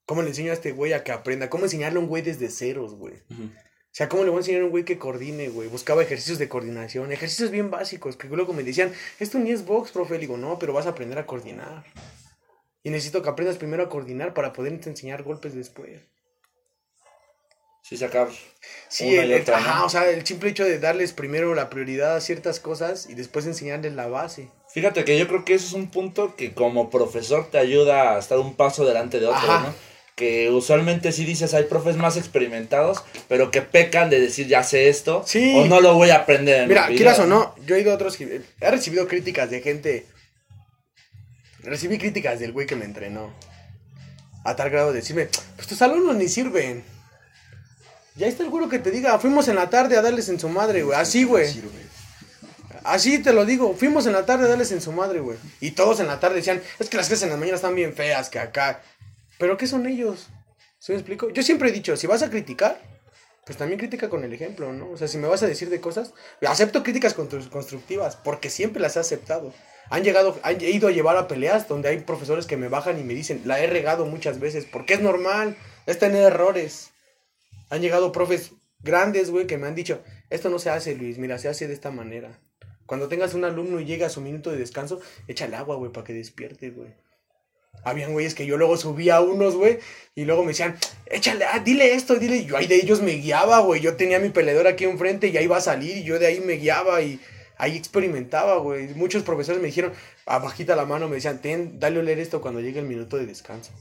¿Cómo 0.10 0.24
le 0.24 0.30
enseño 0.30 0.50
a 0.50 0.56
este 0.56 0.72
güey 0.72 0.94
a 0.94 1.04
que 1.04 1.12
aprenda? 1.12 1.52
¿Cómo 1.52 1.66
enseñarle 1.66 2.00
a 2.00 2.02
un 2.02 2.08
güey 2.08 2.24
desde 2.24 2.50
ceros, 2.50 2.96
güey? 2.96 3.14
O 3.30 3.92
sea, 3.92 4.10
¿cómo 4.10 4.24
le 4.24 4.32
voy 4.32 4.38
a 4.38 4.42
enseñar 4.42 4.64
a 4.64 4.66
un 4.66 4.72
güey 4.72 4.84
que 4.84 4.98
coordine, 4.98 5.50
güey? 5.50 5.70
Buscaba 5.70 6.02
ejercicios 6.02 6.40
de 6.40 6.50
coordinación, 6.50 7.12
ejercicios 7.12 7.52
bien 7.52 7.70
básicos, 7.70 8.18
que 8.18 8.28
luego 8.28 8.52
me 8.54 8.64
decían, 8.64 8.92
esto 9.20 9.38
ni 9.38 9.52
es 9.52 9.66
box, 9.68 9.92
profe. 9.92 10.16
Le 10.16 10.22
digo, 10.22 10.36
no, 10.36 10.58
pero 10.58 10.74
vas 10.74 10.88
a 10.88 10.90
aprender 10.90 11.20
a 11.20 11.28
coordinar. 11.28 11.84
Y 12.82 12.90
necesito 12.90 13.22
que 13.22 13.30
aprendas 13.30 13.58
primero 13.58 13.84
a 13.84 13.90
coordinar 13.90 14.34
para 14.34 14.52
poder 14.52 14.74
enseñar 14.84 15.22
golpes 15.22 15.54
después. 15.54 16.02
Sí, 17.84 17.96
sacar 17.96 18.30
Sí, 18.88 19.16
el, 19.16 19.32
el- 19.32 19.54
ajá, 19.54 19.86
o 19.86 19.90
sea, 19.90 20.10
el 20.10 20.26
simple 20.26 20.50
hecho 20.50 20.66
de 20.66 20.80
darles 20.80 21.14
primero 21.14 21.54
la 21.54 21.70
prioridad 21.70 22.16
a 22.16 22.22
ciertas 22.22 22.60
cosas 22.60 23.08
y 23.08 23.14
después 23.14 23.46
enseñarles 23.46 23.94
la 23.94 24.08
base. 24.08 24.50
Fíjate 24.74 25.04
que 25.04 25.20
yo 25.20 25.28
creo 25.28 25.46
que 25.46 25.54
eso 25.54 25.68
es 25.68 25.74
un 25.74 25.92
punto 25.92 26.36
que 26.36 26.56
como 26.56 26.90
profesor 26.90 27.48
te 27.52 27.60
ayuda 27.60 28.16
a 28.16 28.20
estar 28.20 28.40
un 28.40 28.56
paso 28.56 28.86
delante 28.88 29.20
de 29.20 29.28
otro, 29.28 29.38
Ajá. 29.38 29.68
¿no? 29.68 29.89
Que 30.20 30.52
usualmente 30.52 31.14
sí 31.14 31.24
dices, 31.24 31.54
hay 31.54 31.64
profes 31.64 31.96
más 31.96 32.18
experimentados, 32.18 33.02
pero 33.30 33.52
que 33.52 33.62
pecan 33.62 34.10
de 34.10 34.20
decir, 34.20 34.48
ya 34.48 34.64
sé 34.64 34.90
esto, 34.90 35.24
Sí. 35.26 35.54
o 35.56 35.64
no 35.66 35.80
lo 35.80 35.94
voy 35.94 36.10
a 36.10 36.18
aprender. 36.18 36.64
en 36.64 36.68
Mira, 36.68 36.88
quieras 36.88 37.20
o 37.20 37.26
no, 37.26 37.56
yo 37.66 37.76
he 37.78 37.80
ido 37.80 37.94
a 37.94 37.96
otros. 37.96 38.18
que- 38.18 38.42
He 38.60 38.70
recibido 38.70 39.08
críticas 39.08 39.50
de 39.50 39.62
gente. 39.62 40.06
Recibí 41.64 41.98
críticas 41.98 42.40
del 42.42 42.52
güey 42.52 42.68
que 42.68 42.76
me 42.76 42.84
entrenó. 42.84 43.34
A 44.44 44.58
tal 44.58 44.70
grado 44.70 44.90
de 44.92 45.00
decirme, 45.00 45.30
pues 45.56 45.68
tus 45.68 45.82
alumnos 45.82 46.18
ni 46.18 46.28
sirven. 46.28 46.84
Ya 48.16 48.28
está 48.28 48.44
el 48.44 48.50
güero 48.50 48.68
que 48.68 48.80
te 48.80 48.92
diga, 48.92 49.18
fuimos 49.20 49.48
en 49.48 49.56
la 49.56 49.70
tarde 49.70 49.96
a 49.96 50.02
darles 50.02 50.28
en 50.28 50.38
su 50.38 50.50
madre, 50.50 50.84
güey. 50.84 51.00
Así, 51.00 51.24
güey. 51.24 51.48
Así 52.84 53.20
te 53.20 53.32
lo 53.32 53.46
digo, 53.46 53.74
fuimos 53.74 54.06
en 54.06 54.12
la 54.14 54.26
tarde 54.26 54.46
a 54.46 54.50
darles 54.50 54.72
en 54.74 54.82
su 54.82 54.92
madre, 54.92 55.22
güey. 55.22 55.38
Y 55.62 55.72
todos 55.72 56.02
en 56.02 56.08
la 56.08 56.20
tarde 56.20 56.36
decían, 56.38 56.62
es 56.80 56.90
que 56.90 56.98
las 56.98 57.08
clases 57.08 57.24
en 57.24 57.30
la 57.30 57.38
mañana 57.38 57.56
están 57.56 57.76
bien 57.76 57.94
feas, 57.94 58.30
que 58.30 58.40
acá. 58.40 58.82
Pero 59.40 59.58
¿qué 59.58 59.66
son 59.66 59.88
ellos? 59.88 60.28
¿Sí 60.78 60.92
me 60.92 60.98
explico? 61.00 61.30
Yo 61.32 61.42
siempre 61.42 61.70
he 61.70 61.72
dicho, 61.72 61.98
si 61.98 62.06
vas 62.06 62.22
a 62.22 62.30
criticar, 62.30 62.80
pues 63.46 63.58
también 63.58 63.80
critica 63.80 64.10
con 64.10 64.24
el 64.24 64.32
ejemplo, 64.34 64.72
¿no? 64.74 64.92
O 64.92 64.98
sea, 64.98 65.08
si 65.08 65.18
me 65.18 65.28
vas 65.28 65.42
a 65.42 65.48
decir 65.48 65.70
de 65.70 65.82
cosas, 65.82 66.14
acepto 66.48 66.84
críticas 66.84 67.18
constru- 67.18 67.50
constructivas, 67.50 68.16
porque 68.18 68.50
siempre 68.52 68.82
las 68.82 68.96
he 68.96 69.00
aceptado. 69.00 69.54
Han 69.90 70.04
llegado, 70.04 70.38
han 70.44 70.62
ido 70.62 70.88
a 70.88 70.92
llevar 70.92 71.18
a 71.18 71.28
peleas 71.28 71.68
donde 71.68 71.90
hay 71.90 71.98
profesores 72.00 72.46
que 72.46 72.58
me 72.58 72.68
bajan 72.68 73.00
y 73.00 73.04
me 73.04 73.16
dicen, 73.16 73.42
la 73.46 73.60
he 73.60 73.66
regado 73.66 74.06
muchas 74.06 74.40
veces, 74.40 74.66
porque 74.66 74.94
es 74.94 75.02
normal, 75.02 75.58
es 75.88 75.98
tener 75.98 76.22
errores. 76.24 76.92
Han 77.70 77.82
llegado 77.82 78.12
profes 78.12 78.52
grandes, 78.82 79.32
güey, 79.32 79.48
que 79.48 79.58
me 79.58 79.68
han 79.68 79.76
dicho, 79.76 80.04
esto 80.30 80.50
no 80.50 80.60
se 80.60 80.70
hace, 80.70 80.96
Luis, 80.96 81.18
mira, 81.18 81.40
se 81.40 81.48
hace 81.50 81.68
de 81.68 81.74
esta 81.74 81.92
manera. 81.92 82.40
Cuando 82.86 83.08
tengas 83.08 83.34
un 83.34 83.46
alumno 83.46 83.80
y 83.80 83.86
llega 83.86 84.08
a 84.08 84.12
su 84.12 84.22
minuto 84.22 84.52
de 84.52 84.58
descanso, 84.58 85.00
échale 85.28 85.56
agua, 85.56 85.76
güey, 85.76 85.92
para 85.92 86.06
que 86.06 86.14
despierte, 86.14 86.70
güey. 86.70 86.94
Habían 87.84 88.12
güeyes 88.14 88.36
que 88.36 88.46
yo 88.46 88.58
luego 88.58 88.78
subía 88.78 89.18
a 89.18 89.22
unos, 89.22 89.56
güey, 89.56 89.80
y 90.16 90.26
luego 90.26 90.44
me 90.44 90.50
decían, 90.50 90.78
échale, 91.06 91.46
ah, 91.46 91.60
dile 91.60 91.94
esto, 91.94 92.16
dile. 92.16 92.38
Y 92.38 92.46
yo 92.46 92.58
ahí 92.58 92.68
de 92.68 92.76
ellos 92.76 93.02
me 93.02 93.14
guiaba, 93.14 93.60
güey. 93.60 93.82
Yo 93.82 93.96
tenía 93.96 94.20
mi 94.20 94.30
peleador 94.30 94.68
aquí 94.68 94.84
enfrente 94.84 95.28
y 95.28 95.38
ahí 95.38 95.46
iba 95.46 95.58
a 95.58 95.62
salir 95.62 95.98
y 95.98 96.04
yo 96.04 96.20
de 96.20 96.28
ahí 96.28 96.42
me 96.42 96.54
guiaba 96.54 97.02
y 97.02 97.20
ahí 97.58 97.78
experimentaba, 97.78 98.58
güey. 98.58 98.90
Muchos 98.96 99.24
profesores 99.24 99.62
me 99.62 99.68
dijeron, 99.68 99.94
abajita 100.26 100.76
la 100.76 100.86
mano, 100.86 101.08
me 101.08 101.16
decían, 101.16 101.42
ten, 101.42 101.80
dale 101.80 101.98
a 101.98 102.00
oler 102.02 102.20
esto 102.20 102.42
cuando 102.42 102.60
llegue 102.60 102.80
el 102.80 102.86
minuto 102.86 103.18
de 103.18 103.26
descanso. 103.26 103.72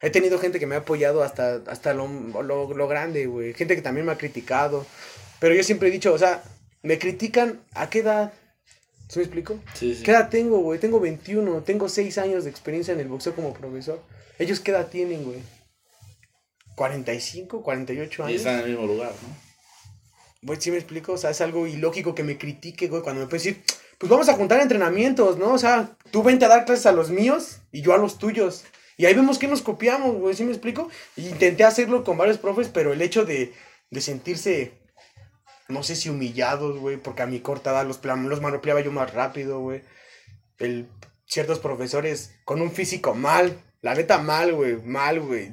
He 0.00 0.10
tenido 0.10 0.38
gente 0.38 0.58
que 0.58 0.66
me 0.66 0.74
ha 0.74 0.78
apoyado 0.78 1.22
hasta, 1.22 1.60
hasta 1.66 1.94
lo, 1.94 2.08
lo 2.42 2.88
grande, 2.88 3.26
güey. 3.26 3.52
Gente 3.54 3.76
que 3.76 3.82
también 3.82 4.06
me 4.06 4.12
ha 4.12 4.18
criticado. 4.18 4.86
Pero 5.38 5.54
yo 5.54 5.62
siempre 5.62 5.88
he 5.88 5.92
dicho, 5.92 6.12
o 6.12 6.18
sea, 6.18 6.42
me 6.82 6.98
critican 6.98 7.60
a 7.74 7.90
qué 7.90 8.00
edad. 8.00 8.32
¿Se 9.12 9.18
me 9.18 9.26
explico? 9.26 9.60
Sí, 9.74 9.94
sí. 9.94 10.02
¿Qué 10.04 10.10
edad 10.10 10.30
tengo, 10.30 10.60
güey? 10.60 10.80
Tengo 10.80 10.98
21, 10.98 11.64
tengo 11.64 11.86
6 11.86 12.16
años 12.16 12.44
de 12.44 12.50
experiencia 12.50 12.94
en 12.94 13.00
el 13.00 13.08
boxeo 13.08 13.34
como 13.34 13.52
profesor. 13.52 14.00
¿Ellos 14.38 14.58
qué 14.58 14.70
edad 14.70 14.88
tienen, 14.88 15.24
güey? 15.24 15.42
¿45, 16.76 17.60
48 17.60 18.22
Y 18.22 18.24
años? 18.24 18.36
están 18.38 18.54
en 18.54 18.60
el 18.60 18.70
mismo 18.70 18.86
lugar, 18.86 19.10
¿no? 19.10 19.36
Güey, 20.40 20.58
¿sí 20.62 20.70
me 20.70 20.78
explico? 20.78 21.12
O 21.12 21.18
sea, 21.18 21.28
es 21.28 21.42
algo 21.42 21.66
ilógico 21.66 22.14
que 22.14 22.22
me 22.22 22.38
critique, 22.38 22.88
güey, 22.88 23.02
cuando 23.02 23.20
me 23.20 23.26
puede 23.26 23.42
decir, 23.42 23.62
pues 23.98 24.08
vamos 24.08 24.30
a 24.30 24.32
juntar 24.32 24.62
entrenamientos, 24.62 25.36
¿no? 25.36 25.52
O 25.52 25.58
sea, 25.58 25.94
tú 26.10 26.22
vente 26.22 26.46
a 26.46 26.48
dar 26.48 26.64
clases 26.64 26.86
a 26.86 26.92
los 26.92 27.10
míos 27.10 27.58
y 27.70 27.82
yo 27.82 27.92
a 27.92 27.98
los 27.98 28.16
tuyos. 28.16 28.64
Y 28.96 29.04
ahí 29.04 29.12
vemos 29.12 29.38
que 29.38 29.46
nos 29.46 29.60
copiamos, 29.60 30.16
güey, 30.16 30.34
¿sí 30.34 30.42
me 30.42 30.52
explico? 30.52 30.88
Y 31.16 31.28
intenté 31.28 31.64
hacerlo 31.64 32.02
con 32.02 32.16
varios 32.16 32.38
profes, 32.38 32.68
pero 32.72 32.94
el 32.94 33.02
hecho 33.02 33.26
de, 33.26 33.52
de 33.90 34.00
sentirse, 34.00 34.72
no 35.72 35.82
sé 35.82 35.96
si 35.96 36.08
humillados, 36.08 36.78
güey, 36.78 36.96
porque 36.96 37.22
a 37.22 37.26
mi 37.26 37.40
corta 37.40 37.70
edad 37.70 37.86
los, 37.86 38.04
los 38.04 38.40
manipulaba 38.40 38.80
yo 38.80 38.92
más 38.92 39.12
rápido, 39.12 39.60
güey. 39.60 39.82
El, 40.58 40.88
ciertos 41.26 41.58
profesores 41.58 42.34
con 42.44 42.60
un 42.60 42.70
físico 42.70 43.14
mal, 43.14 43.60
la 43.80 43.94
neta 43.94 44.18
mal, 44.18 44.52
güey, 44.52 44.76
mal, 44.82 45.20
güey. 45.20 45.52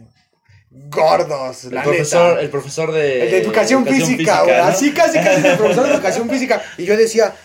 Gordos, 0.72 1.66
El 1.66 1.76
la 1.76 1.84
profesor, 1.84 2.30
neta. 2.30 2.42
el 2.42 2.50
profesor 2.50 2.92
de, 2.92 3.24
El 3.24 3.32
de 3.32 3.38
educación, 3.40 3.86
física, 3.86 4.44
güey. 4.44 4.56
¿no? 4.56 4.64
Así 4.66 4.94
casi 4.94 5.18
casi 5.18 5.48
el 5.48 5.58
profesor 5.58 5.88
de 5.88 5.94
educación 5.94 6.30
física. 6.30 6.62
Y 6.78 6.86
yo 6.86 6.96
decía, 6.96 7.36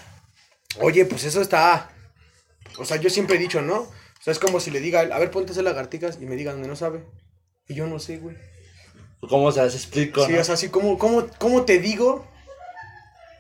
oye, 0.81 1.07
pues 1.07 1.25
eso 1.25 1.41
está. 1.41 1.91
O 2.79 2.85
sea, 2.85 2.99
yo 2.99 3.09
siempre 3.09 3.37
he 3.37 3.39
dicho, 3.39 3.63
¿no? 3.63 3.77
O 3.77 4.23
sea, 4.23 4.33
es 4.33 4.39
como 4.39 4.61
si 4.61 4.71
le 4.71 4.81
diga, 4.81 5.01
a 5.01 5.19
ver, 5.19 5.31
ponte 5.31 5.51
a 5.51 5.53
hacer 5.53 5.65
lagartijas 5.65 6.19
y 6.21 6.27
me 6.27 6.37
digan 6.37 6.55
donde 6.55 6.69
no 6.69 6.77
sabe. 6.77 7.05
Y 7.69 7.75
yo 7.75 7.87
no 7.87 7.99
sé, 7.99 8.19
güey. 8.19 8.37
¿Cómo 9.29 9.53
se 9.53 9.63
las 9.63 9.75
explico? 9.75 10.27
Sí, 10.27 10.33
no? 10.33 10.41
o 10.41 10.45
sea, 10.45 10.55
así 10.55 10.69
como, 10.69 10.99
como, 10.99 11.27
¿cómo 11.39 11.65
te 11.65 11.79
digo? 11.79 12.27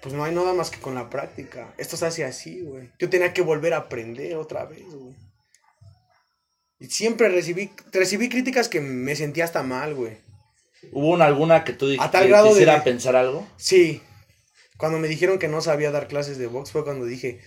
Pues 0.05 0.15
no 0.15 0.23
hay 0.23 0.35
nada 0.35 0.53
más 0.53 0.71
que 0.71 0.79
con 0.81 0.95
la 0.95 1.09
práctica. 1.09 1.73
Esto 1.79 1.97
se 1.97 2.05
hace 2.05 2.25
así, 2.27 2.61
güey. 2.61 2.91
Yo 2.99 3.09
tenía 3.09 3.33
que 3.33 3.41
volver 3.41 3.73
a 3.73 3.79
aprender 3.79 4.37
otra 4.37 4.67
vez, 4.67 4.85
güey. 4.85 5.15
Y 6.79 6.87
siempre 6.91 7.31
recibí, 7.31 7.71
recibí 7.91 8.29
críticas 8.29 8.69
que 8.69 8.83
me 8.83 9.17
sentía 9.17 9.45
hasta 9.45 9.63
mal, 9.63 9.95
güey. 9.95 10.19
¿Hubo 10.93 11.09
una- 11.09 11.25
alguna 11.25 11.65
que 11.65 11.73
tú 11.73 11.87
dijiste 11.89 12.07
A 12.07 12.11
tal 12.11 12.25
que 12.25 12.29
grado 12.29 12.45
de- 12.49 12.51
quisiera 12.51 12.85
pensar 12.85 13.17
algo? 13.17 13.49
Sí. 13.57 14.03
Cuando 14.77 14.99
me 14.99 15.09
dijeron 15.09 15.39
que 15.39 15.49
no 15.49 15.63
sabía 15.63 15.91
dar 15.91 16.07
clases 16.07 16.37
de 16.37 16.49
box 16.49 16.71
fue 16.73 16.85
cuando 16.85 17.07
dije, 17.07 17.41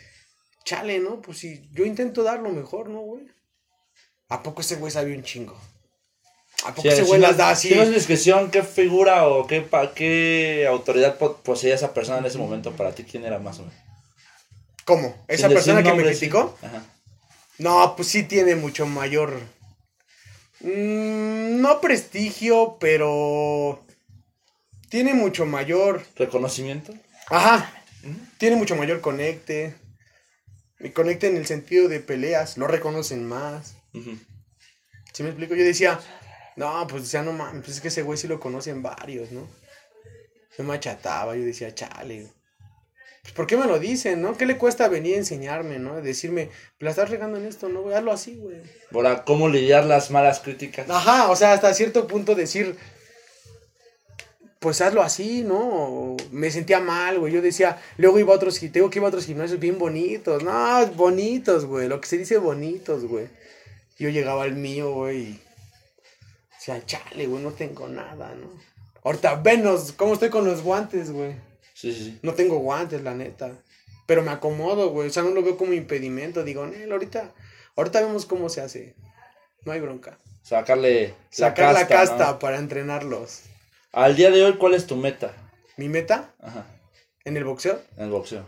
chale, 0.65 0.97
¿no? 0.99 1.21
Pues 1.21 1.37
si 1.37 1.69
yo 1.73 1.85
intento 1.85 2.23
dar 2.23 2.39
lo 2.39 2.49
mejor, 2.49 2.89
¿no, 2.89 3.01
güey? 3.01 3.27
¿A 4.29 4.41
poco 4.41 4.61
ese 4.61 4.77
güey 4.77 4.91
sabía 4.91 5.15
un 5.15 5.23
chingo? 5.23 5.55
¿A 6.65 6.69
poco 6.69 6.81
Sí, 6.81 6.87
ese 6.89 7.03
güey 7.03 7.21
las 7.21 7.37
da 7.37 7.51
así? 7.51 7.69
Si 7.69 7.75
no 7.75 7.83
es 7.83 7.93
discreción, 7.93 8.49
¿qué 8.51 8.63
figura 8.63 9.27
o 9.27 9.45
qué, 9.47 9.61
pa- 9.61 9.93
qué 9.93 10.65
autoridad 10.67 11.17
po- 11.17 11.37
poseía 11.37 11.75
esa 11.75 11.93
persona 11.93 12.17
en 12.19 12.25
ese 12.25 12.37
momento 12.37 12.71
para 12.71 12.93
ti? 12.93 13.03
¿Quién 13.03 13.25
era 13.25 13.39
más 13.39 13.59
o 13.59 13.63
menos? 13.63 13.77
¿Cómo? 14.85 15.15
¿Esa 15.27 15.49
persona 15.49 15.83
que 15.83 15.93
me 15.93 16.03
sí. 16.03 16.09
criticó? 16.09 16.57
Ajá. 16.61 16.83
No, 17.59 17.95
pues 17.95 18.07
sí 18.07 18.23
tiene 18.23 18.55
mucho 18.55 18.85
mayor. 18.85 19.33
mm, 20.61 21.61
no 21.61 21.81
prestigio, 21.81 22.77
pero. 22.79 23.83
Tiene 24.89 25.13
mucho 25.13 25.45
mayor. 25.45 26.03
¿Reconocimiento? 26.15 26.93
Ajá. 27.27 27.71
Tiene 28.37 28.55
mucho 28.55 28.75
mayor 28.75 29.01
conecte. 29.01 29.75
Y 30.79 30.89
conecte 30.91 31.27
en 31.27 31.37
el 31.37 31.45
sentido 31.45 31.89
de 31.89 31.99
peleas. 31.99 32.57
Lo 32.57 32.67
reconocen 32.67 33.27
más. 33.27 33.75
Ujú. 33.93 34.17
¿Sí 35.11 35.23
me 35.23 35.29
explico? 35.29 35.55
Yo 35.55 35.63
decía, 35.65 35.99
no, 36.57 36.87
pues 36.87 37.11
ya 37.11 37.21
no 37.21 37.31
mames, 37.31 37.63
pues 37.63 37.77
es 37.77 37.81
que 37.81 37.87
ese 37.87 38.01
güey 38.01 38.17
sí 38.17 38.27
lo 38.27 38.39
conocen 38.39 38.81
varios, 38.81 39.31
¿no? 39.31 39.47
Yo 40.57 40.63
me 40.63 40.73
achataba, 40.73 41.35
yo 41.35 41.45
decía, 41.45 41.73
chale. 41.73 42.27
Pues 43.21 43.33
¿por 43.35 43.45
qué 43.45 43.55
me 43.57 43.67
lo 43.67 43.77
dicen, 43.77 44.23
no? 44.23 44.35
¿Qué 44.35 44.47
le 44.47 44.57
cuesta 44.57 44.87
venir 44.87 45.15
a 45.15 45.19
enseñarme, 45.19 45.77
no? 45.77 46.01
Decirme, 46.01 46.49
la 46.79 46.89
estás 46.89 47.11
regando 47.11 47.37
en 47.37 47.45
esto, 47.45 47.69
¿no? 47.69 47.83
Güey, 47.83 47.95
hazlo 47.95 48.11
así, 48.11 48.37
güey. 48.37 48.57
Ahora, 48.91 49.23
¿cómo 49.23 49.49
lidiar 49.49 49.85
las 49.85 50.09
malas 50.09 50.39
críticas? 50.39 50.89
Ajá, 50.89 51.29
o 51.29 51.35
sea, 51.35 51.53
hasta 51.53 51.71
cierto 51.75 52.07
punto 52.07 52.33
decir, 52.33 52.75
pues 54.59 54.81
hazlo 54.81 55.03
así, 55.03 55.43
¿no? 55.43 56.17
Me 56.31 56.49
sentía 56.49 56.79
mal, 56.79 57.19
güey. 57.19 57.33
Yo 57.33 57.43
decía, 57.43 57.79
luego 57.97 58.17
iba 58.17 58.33
a 58.33 58.37
otros, 58.37 58.59
tengo 58.71 58.89
que 58.89 58.97
iba 58.97 59.07
a 59.07 59.09
otros 59.09 59.27
gimnasios 59.27 59.59
bien 59.59 59.77
bonitos. 59.77 60.41
No, 60.43 60.87
bonitos, 60.95 61.65
güey. 61.65 61.87
Lo 61.87 62.01
que 62.01 62.07
se 62.07 62.17
dice 62.17 62.39
bonitos, 62.39 63.05
güey. 63.05 63.27
Yo 63.99 64.09
llegaba 64.09 64.43
al 64.43 64.55
mío, 64.55 64.91
güey. 64.91 65.39
Decía, 66.68 66.86
chale, 66.86 67.28
güey, 67.28 67.41
no 67.41 67.51
tengo 67.53 67.88
nada, 67.88 68.36
¿no? 68.36 68.49
Ahorita, 69.03 69.36
venos, 69.36 69.93
¿cómo 69.93 70.13
estoy 70.13 70.30
con 70.30 70.43
los 70.43 70.61
guantes, 70.63 71.11
güey? 71.11 71.32
Sí, 71.74 71.93
sí, 71.93 72.03
sí. 72.03 72.20
No 72.22 72.34
tengo 72.34 72.57
guantes, 72.59 73.01
la 73.03 73.13
neta. 73.13 73.53
Pero 74.05 74.22
me 74.22 74.32
acomodo, 74.32 74.89
güey. 74.89 75.07
O 75.07 75.11
sea, 75.11 75.24
no 75.24 75.30
lo 75.30 75.43
veo 75.43 75.55
como 75.55 75.72
impedimento. 75.72 76.43
Digo, 76.43 76.65
Nel, 76.68 76.91
ahorita, 76.91 77.34
ahorita 77.78 78.01
vemos 78.01 78.26
cómo 78.26 78.49
se 78.49 78.59
hace. 78.59 78.95
No 79.63 79.72
hay 79.72 79.80
bronca. 79.80 80.20
Sacarle 80.43 81.13
Sacar 81.30 81.74
la 81.74 81.88
casta, 81.88 82.32
¿no? 82.32 82.39
para 82.39 82.57
entrenarlos. 82.57 83.43
Al 83.93 84.18
día 84.18 84.30
de 84.30 84.43
hoy, 84.43 84.57
¿cuál 84.57 84.74
es 84.74 84.88
tu 84.88 84.97
meta? 84.97 85.34
Mi 85.78 85.88
meta 85.88 86.34
Ajá, 86.41 86.65
en 87.24 87.38
el 87.38 87.45
boxeo. 87.45 87.82
en 87.95 88.03
el 88.05 88.09
boxeo. 88.09 88.45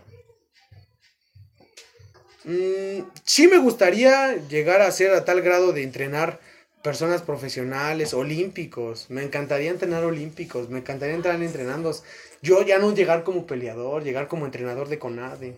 Mm, 2.43 3.01
sí 3.23 3.47
me 3.47 3.59
gustaría 3.59 4.35
llegar 4.47 4.81
a 4.81 4.91
ser 4.91 5.13
a 5.13 5.23
tal 5.23 5.41
grado 5.41 5.71
de 5.71 5.83
entrenar 5.83 6.39
personas 6.83 7.21
profesionales, 7.21 8.13
olímpicos. 8.13 9.09
Me 9.09 9.23
encantaría 9.23 9.69
entrenar 9.71 10.03
olímpicos. 10.03 10.69
Me 10.69 10.79
encantaría 10.79 11.15
entrar 11.15 11.41
entrenando. 11.41 11.93
Yo 12.41 12.61
ya 12.63 12.79
no 12.79 12.93
llegar 12.93 13.23
como 13.23 13.45
peleador, 13.45 14.03
llegar 14.03 14.27
como 14.27 14.45
entrenador 14.45 14.87
de 14.89 14.99
CONADE. 14.99 15.57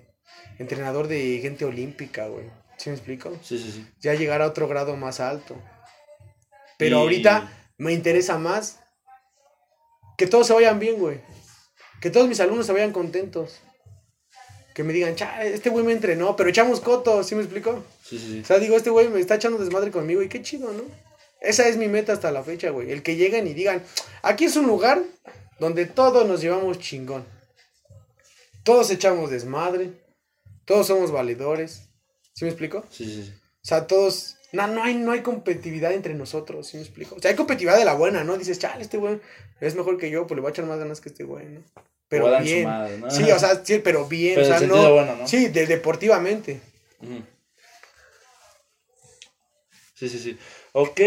Entrenador 0.60 1.08
de 1.08 1.40
gente 1.42 1.66
olímpica, 1.66 2.28
güey. 2.28 2.46
¿Sí 2.78 2.90
me 2.90 2.96
explico? 2.96 3.32
Sí, 3.44 3.58
sí, 3.60 3.72
sí. 3.72 3.88
ya 4.02 4.14
llegar 4.16 4.42
a 4.42 4.48
otro 4.48 4.68
grado 4.68 4.96
más 4.96 5.20
alto. 5.20 5.56
Pero 6.78 6.98
Y- 6.98 7.02
ahorita 7.02 7.52
me 7.78 7.94
interesa 7.94 8.38
más 8.40 8.80
que 10.18 10.26
todos 10.28 10.48
se 10.48 10.54
vayan 10.54 10.80
bien, 10.80 10.98
güey. 11.00 11.20
Que 12.00 12.10
todos 12.10 12.28
mis 12.28 12.40
alumnos 12.40 12.66
se 12.66 12.74
vayan 12.74 12.92
contentos. 12.92 13.60
Que 14.74 14.84
me 14.84 14.94
digan, 14.94 15.16
cha, 15.16 15.44
este 15.44 15.70
güey 15.70 15.86
me 15.86 15.92
entrenó, 15.92 16.36
pero 16.36 16.50
echamos 16.50 16.80
cotos, 16.80 17.28
¿sí 17.28 17.36
me 17.36 17.42
explico? 17.42 17.84
Sí, 18.04 18.18
sí, 18.18 18.26
O 18.26 18.30
sí. 18.30 18.44
sea, 18.46 18.58
digo, 18.58 18.76
este 18.78 18.90
güey 18.90 19.10
me 19.10 19.20
está 19.20 19.36
echando 19.36 19.58
desmadre 19.60 19.92
conmigo 19.92 20.22
y 20.24 20.30
qué 20.30 20.42
chido, 20.42 20.72
¿no? 20.72 20.84
Esa 21.42 21.68
es 21.68 21.76
mi 21.76 21.88
meta 21.88 22.14
hasta 22.14 22.32
la 22.32 22.44
fecha, 22.44 22.70
güey. 22.70 22.92
El 22.92 23.02
que 23.02 23.16
lleguen 23.16 23.48
y 23.48 23.54
digan, 23.54 23.84
aquí 24.22 24.46
es 24.46 24.56
un 24.56 24.68
lugar 24.68 25.02
donde 25.60 25.88
todos 25.88 26.28
nos 26.28 26.40
llevamos 26.40 26.80
chingón. 26.80 27.26
Todos 28.64 28.92
echamos 28.92 29.32
desmadre. 29.32 29.92
Todos 30.66 30.88
somos 30.88 31.12
valedores. 31.12 31.90
¿Sí 32.34 32.46
me 32.46 32.52
explico? 32.52 32.86
Sí, 32.92 33.06
sí, 33.06 33.24
sí. 33.26 33.34
O 33.34 33.68
sea, 33.68 33.88
todos. 33.88 34.38
No, 34.52 34.68
no 34.68 34.84
hay, 34.84 34.96
no 34.96 35.12
hay 35.12 35.22
competitividad 35.22 35.94
entre 35.94 36.14
nosotros, 36.14 36.68
¿sí 36.68 36.78
me 36.78 36.84
explico? 36.84 37.16
O 37.16 37.20
sea, 37.20 37.32
hay 37.32 37.38
competitividad 37.38 37.78
de 37.78 37.86
la 37.86 37.94
buena, 37.94 38.24
¿no? 38.24 38.38
Dices, 38.38 38.60
chale, 38.60 38.84
este 38.84 38.98
güey 38.98 39.20
es 39.62 39.76
mejor 39.76 39.98
que 39.98 40.10
yo, 40.10 40.28
pues 40.28 40.36
le 40.36 40.42
voy 40.42 40.50
a 40.50 40.52
echar 40.52 40.66
más 40.66 40.78
ganas 40.78 41.00
que 41.00 41.10
este 41.10 41.24
güey, 41.24 41.46
¿no? 41.46 41.64
Pero 42.10 42.42
bien. 42.42 42.66
madre, 42.66 42.98
¿no? 42.98 43.10
Sí, 43.10 43.32
o 43.32 43.40
sea, 43.40 43.64
sí, 43.64 43.80
pero 43.80 44.06
bien. 44.06 44.36
Pero 44.36 44.54
o 44.54 44.58
sea, 44.60 44.68
no. 44.68 44.94
bueno, 44.94 45.16
¿no? 45.16 45.28
Sí, 45.28 45.48
de, 45.48 45.66
deportivamente. 45.66 46.60
Sí, 49.96 50.10
sí, 50.10 50.20
sí. 50.20 50.38
Ok, 50.74 51.00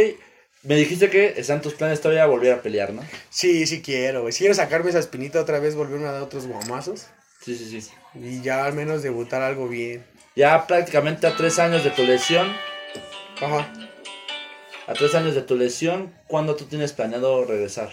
me 0.63 0.77
dijiste 0.77 1.11
que 1.11 1.35
están 1.37 1.63
tus 1.63 1.75
planes 1.75 2.01
todavía 2.01 2.27
volver 2.27 2.53
a 2.53 2.63
pelear, 2.63 2.93
¿no? 2.93 3.03
Sí, 3.31 3.67
sí 3.67 3.83
quiero, 3.83 4.23
güey. 4.23 4.33
Si 4.33 4.41
quiero 4.41 4.55
sacarme 4.55 4.91
esa 4.91 4.99
espinita 4.99 5.41
otra 5.41 5.59
vez, 5.59 5.75
volverme 5.75 6.07
a 6.07 6.13
dar 6.13 6.23
otros 6.23 6.47
guamazos. 6.47 7.07
Sí, 7.45 7.57
sí, 7.57 7.81
sí. 7.81 7.91
Y 8.15 8.41
ya 8.43 8.65
al 8.65 8.73
menos 8.73 9.03
debutar 9.03 9.43
algo 9.43 9.69
bien. 9.69 10.05
Ya 10.37 10.67
prácticamente 10.67 11.27
a 11.27 11.37
tres 11.37 11.59
años 11.59 11.85
de 11.85 11.91
tu 11.91 12.03
lesión, 12.03 12.51
Ajá. 13.41 13.73
a 14.87 14.93
tres 14.95 15.15
años 15.15 15.35
de 15.35 15.43
tu 15.43 15.55
lesión, 15.55 16.13
¿cuándo 16.27 16.57
tú 16.57 16.65
tienes 16.65 16.93
planeado 16.93 17.45
regresar? 17.45 17.91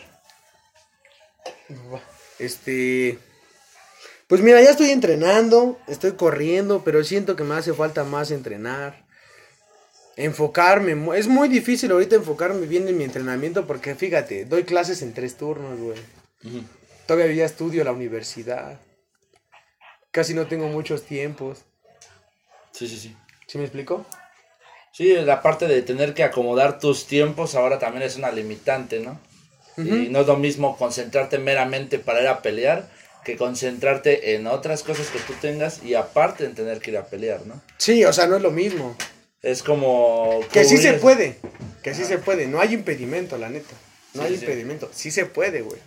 Este. 2.40 3.20
Pues 4.28 4.42
mira, 4.42 4.62
ya 4.62 4.72
estoy 4.72 4.92
entrenando, 4.92 5.78
estoy 5.88 6.14
corriendo, 6.14 6.84
pero 6.84 7.04
siento 7.04 7.36
que 7.36 7.44
me 7.44 7.56
hace 7.56 7.74
falta 7.74 8.04
más 8.06 8.32
entrenar. 8.32 9.04
Enfocarme, 10.24 11.18
es 11.18 11.28
muy 11.28 11.50
difícil 11.50 11.92
ahorita 11.92 12.16
enfocarme 12.16 12.68
bien 12.68 12.88
en 12.88 12.96
mi 12.96 13.04
entrenamiento 13.04 13.66
porque 13.66 13.96
fíjate, 13.96 14.46
doy 14.46 14.66
clases 14.66 15.02
en 15.02 15.14
tres 15.14 15.36
turnos, 15.36 15.80
güey. 15.80 15.98
Ujú. 16.44 16.64
Todavía 17.08 17.44
estudio 17.44 17.84
la 17.84 17.92
universidad. 17.92 18.80
Casi 20.12 20.36
no 20.36 20.46
tengo 20.46 20.68
muchos 20.68 21.04
tiempos. 21.04 21.64
Sí, 22.72 22.88
sí, 22.88 22.98
sí. 22.98 23.18
¿Sí 23.48 23.58
me 23.58 23.64
explico? 23.64 24.06
Sí, 24.92 25.14
la 25.16 25.42
parte 25.42 25.68
de 25.68 25.82
tener 25.82 26.14
que 26.14 26.24
acomodar 26.24 26.80
tus 26.80 27.08
tiempos 27.08 27.56
ahora 27.56 27.80
también 27.80 28.04
es 28.04 28.18
una 28.18 28.32
limitante, 28.32 29.00
¿no? 29.00 29.20
Y 29.78 30.10
no 30.10 30.20
es 30.20 30.28
lo 30.28 30.38
mismo 30.38 30.78
concentrarte 30.78 31.40
meramente 31.40 31.98
para 31.98 32.22
ir 32.22 32.28
a 32.28 32.42
pelear 32.44 32.88
que 33.24 33.38
concentrarte 33.38 34.36
en 34.36 34.46
otras 34.46 34.84
cosas 34.84 35.08
que 35.08 35.20
tú 35.20 35.34
tengas 35.42 35.84
y 35.84 35.96
aparte 35.96 36.46
en 36.46 36.54
tener 36.54 36.80
que 36.80 36.92
ir 36.92 36.98
a 36.98 37.06
pelear, 37.06 37.46
¿no? 37.46 37.62
Sí, 37.78 38.04
o 38.06 38.14
sea, 38.14 38.28
no 38.28 38.36
es 38.36 38.42
lo 38.42 38.52
mismo. 38.52 38.96
Es 39.42 39.64
como... 39.64 40.40
Que 40.52 40.64
sí 40.66 40.78
se 40.78 40.94
puede. 40.94 41.38
Que 41.84 41.94
sí 41.96 42.06
se 42.06 42.18
puede. 42.20 42.48
No 42.48 42.60
hay 42.62 42.74
impedimento, 42.74 43.38
la 43.38 43.50
neta. 43.50 43.74
No 44.14 44.22
Sí, 44.22 44.28
hay 44.28 44.36
sí. 44.36 44.42
impedimento. 44.42 44.90
Sí 44.94 45.12
se 45.12 45.26
puede, 45.26 45.62
güey. 45.62 45.80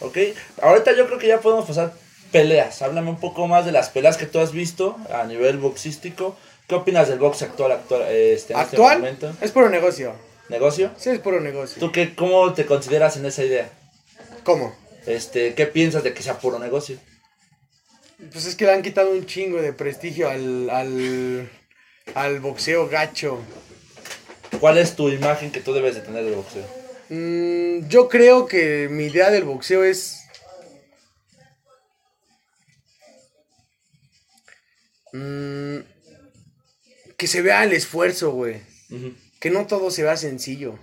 Ok, 0.00 0.18
ahorita 0.60 0.96
yo 0.96 1.06
creo 1.06 1.18
que 1.18 1.28
ya 1.28 1.40
podemos 1.40 1.64
pasar 1.64 1.94
peleas. 2.32 2.82
Háblame 2.82 3.08
un 3.10 3.20
poco 3.20 3.46
más 3.46 3.64
de 3.64 3.72
las 3.72 3.88
peleas 3.88 4.16
que 4.16 4.26
tú 4.26 4.40
has 4.40 4.52
visto 4.52 4.96
a 5.10 5.24
nivel 5.24 5.58
boxístico. 5.58 6.36
¿Qué 6.66 6.74
opinas 6.74 7.08
del 7.08 7.18
box 7.18 7.42
actual, 7.42 7.72
actual 7.72 8.02
este, 8.02 8.52
en 8.52 8.60
este 8.60 8.76
¿Actual? 8.76 8.98
momento? 8.98 9.32
Es 9.40 9.52
puro 9.52 9.68
negocio. 9.68 10.14
¿Negocio? 10.48 10.90
Sí, 10.98 11.10
es 11.10 11.20
puro 11.20 11.40
negocio. 11.40 11.78
¿Tú 11.80 11.92
qué, 11.92 12.14
cómo 12.14 12.52
te 12.52 12.66
consideras 12.66 13.16
en 13.16 13.26
esa 13.26 13.44
idea? 13.44 13.70
¿Cómo? 14.44 14.74
Este, 15.06 15.54
¿qué 15.54 15.66
piensas 15.66 16.02
de 16.02 16.12
que 16.14 16.22
sea 16.22 16.38
puro 16.38 16.58
negocio? 16.58 16.98
Pues 18.32 18.44
es 18.46 18.54
que 18.54 18.66
le 18.66 18.72
han 18.72 18.82
quitado 18.82 19.10
un 19.10 19.24
chingo 19.26 19.60
de 19.62 19.72
prestigio 19.72 20.28
al, 20.28 20.68
al, 20.70 21.50
al 22.14 22.40
boxeo 22.40 22.88
gacho. 22.88 23.40
¿Cuál 24.60 24.78
es 24.78 24.94
tu 24.94 25.08
imagen 25.08 25.50
que 25.50 25.60
tú 25.60 25.72
debes 25.72 25.94
de 25.94 26.02
tener 26.02 26.24
del 26.24 26.34
boxeo? 26.34 26.66
Mm, 27.08 27.88
yo 27.88 28.08
creo 28.08 28.46
que 28.46 28.88
mi 28.90 29.04
idea 29.04 29.30
del 29.30 29.44
boxeo 29.44 29.84
es... 29.84 30.18
mm, 35.12 35.78
que 37.16 37.26
se 37.26 37.42
vea 37.42 37.64
el 37.64 37.72
esfuerzo, 37.72 38.32
güey. 38.32 38.60
Que 39.40 39.50
no 39.50 39.66
todo 39.66 39.90
se 39.90 40.02
vea 40.02 40.16
sencillo. 40.16 40.78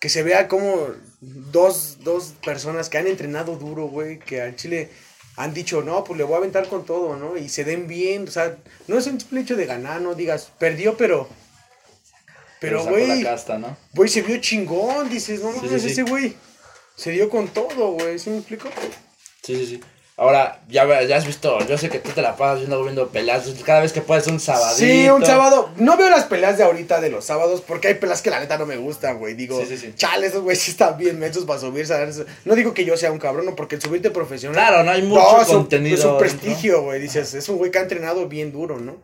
Que 0.00 0.08
se 0.08 0.22
vea 0.22 0.48
como 0.48 0.90
dos, 1.20 1.98
dos 2.00 2.34
personas 2.44 2.88
que 2.88 2.98
han 2.98 3.06
entrenado 3.06 3.56
duro, 3.56 3.86
güey, 3.86 4.18
que 4.18 4.40
al 4.40 4.56
Chile 4.56 4.90
han 5.36 5.52
dicho, 5.52 5.82
no, 5.82 6.02
pues 6.04 6.18
le 6.18 6.24
voy 6.24 6.34
a 6.34 6.38
aventar 6.38 6.68
con 6.68 6.84
todo, 6.84 7.16
¿no? 7.16 7.36
Y 7.36 7.48
se 7.48 7.64
den 7.64 7.86
bien, 7.86 8.26
o 8.26 8.30
sea, 8.30 8.56
no 8.88 8.98
es 8.98 9.06
un 9.06 9.20
simple 9.20 9.40
hecho 9.40 9.56
de 9.56 9.66
ganar, 9.66 10.00
no 10.00 10.14
digas, 10.14 10.50
perdió, 10.58 10.96
pero... 10.96 11.28
Pero, 12.58 12.82
güey, 12.84 13.22
¿no? 13.22 13.76
güey, 13.92 14.08
se 14.08 14.22
vio 14.22 14.38
chingón, 14.38 15.10
dices, 15.10 15.42
no 15.42 15.52
Sí, 15.52 15.78
sí. 15.78 15.88
ese 15.88 16.02
güey 16.04 16.34
se 16.96 17.10
dio 17.10 17.28
con 17.28 17.48
todo, 17.48 17.90
güey, 17.92 18.18
¿sí 18.18 18.30
me 18.30 18.38
explico? 18.38 18.70
Sí, 19.42 19.56
sí, 19.56 19.66
sí. 19.66 19.80
Ahora, 20.18 20.62
ya, 20.70 21.02
ya 21.02 21.16
has 21.18 21.26
visto, 21.26 21.58
yo 21.68 21.76
sé 21.76 21.90
que 21.90 21.98
tú 21.98 22.08
te 22.12 22.22
la 22.22 22.36
pasas 22.36 22.60
viendo, 22.60 22.82
viendo 22.82 23.08
peleas, 23.08 23.46
cada 23.66 23.80
vez 23.80 23.92
que 23.92 24.00
puedes 24.00 24.26
un 24.28 24.40
sabadito. 24.40 24.78
Sí, 24.78 25.10
un 25.10 25.22
sábado. 25.26 25.68
No 25.76 25.98
veo 25.98 26.08
las 26.08 26.24
peleas 26.24 26.56
de 26.56 26.64
ahorita 26.64 27.02
de 27.02 27.10
los 27.10 27.26
sábados 27.26 27.60
porque 27.60 27.88
hay 27.88 27.94
peleas 27.96 28.22
que 28.22 28.30
la 28.30 28.40
neta 28.40 28.56
no 28.56 28.64
me 28.64 28.78
gustan, 28.78 29.18
güey. 29.18 29.34
Digo, 29.34 29.60
Sí, 29.60 29.66
sí, 29.66 29.76
sí. 29.76 29.92
chale, 29.94 30.28
esos 30.28 30.40
güeyes 30.42 30.66
están 30.68 30.96
bien 30.96 31.18
mensos 31.18 31.44
para 31.44 31.60
subirse 31.60 32.24
No 32.46 32.54
digo 32.54 32.72
que 32.72 32.86
yo 32.86 32.96
sea 32.96 33.12
un 33.12 33.18
cabrón, 33.18 33.44
no, 33.44 33.54
porque 33.54 33.74
el 33.74 33.82
subirte 33.82 34.10
profesional. 34.10 34.54
Claro, 34.56 34.84
no 34.84 34.90
hay 34.90 35.02
mucho 35.02 35.20
No, 35.20 35.42
es 35.42 35.48
un- 35.48 35.54
contenido. 35.56 35.98
Es 35.98 36.04
un 36.06 36.16
prestigio, 36.16 36.80
güey. 36.82 36.98
Dices, 36.98 37.34
es 37.34 37.46
un 37.50 37.58
güey 37.58 37.70
que 37.70 37.78
ha 37.78 37.82
entrenado 37.82 38.26
bien 38.26 38.52
duro, 38.52 38.78
¿no? 38.78 38.96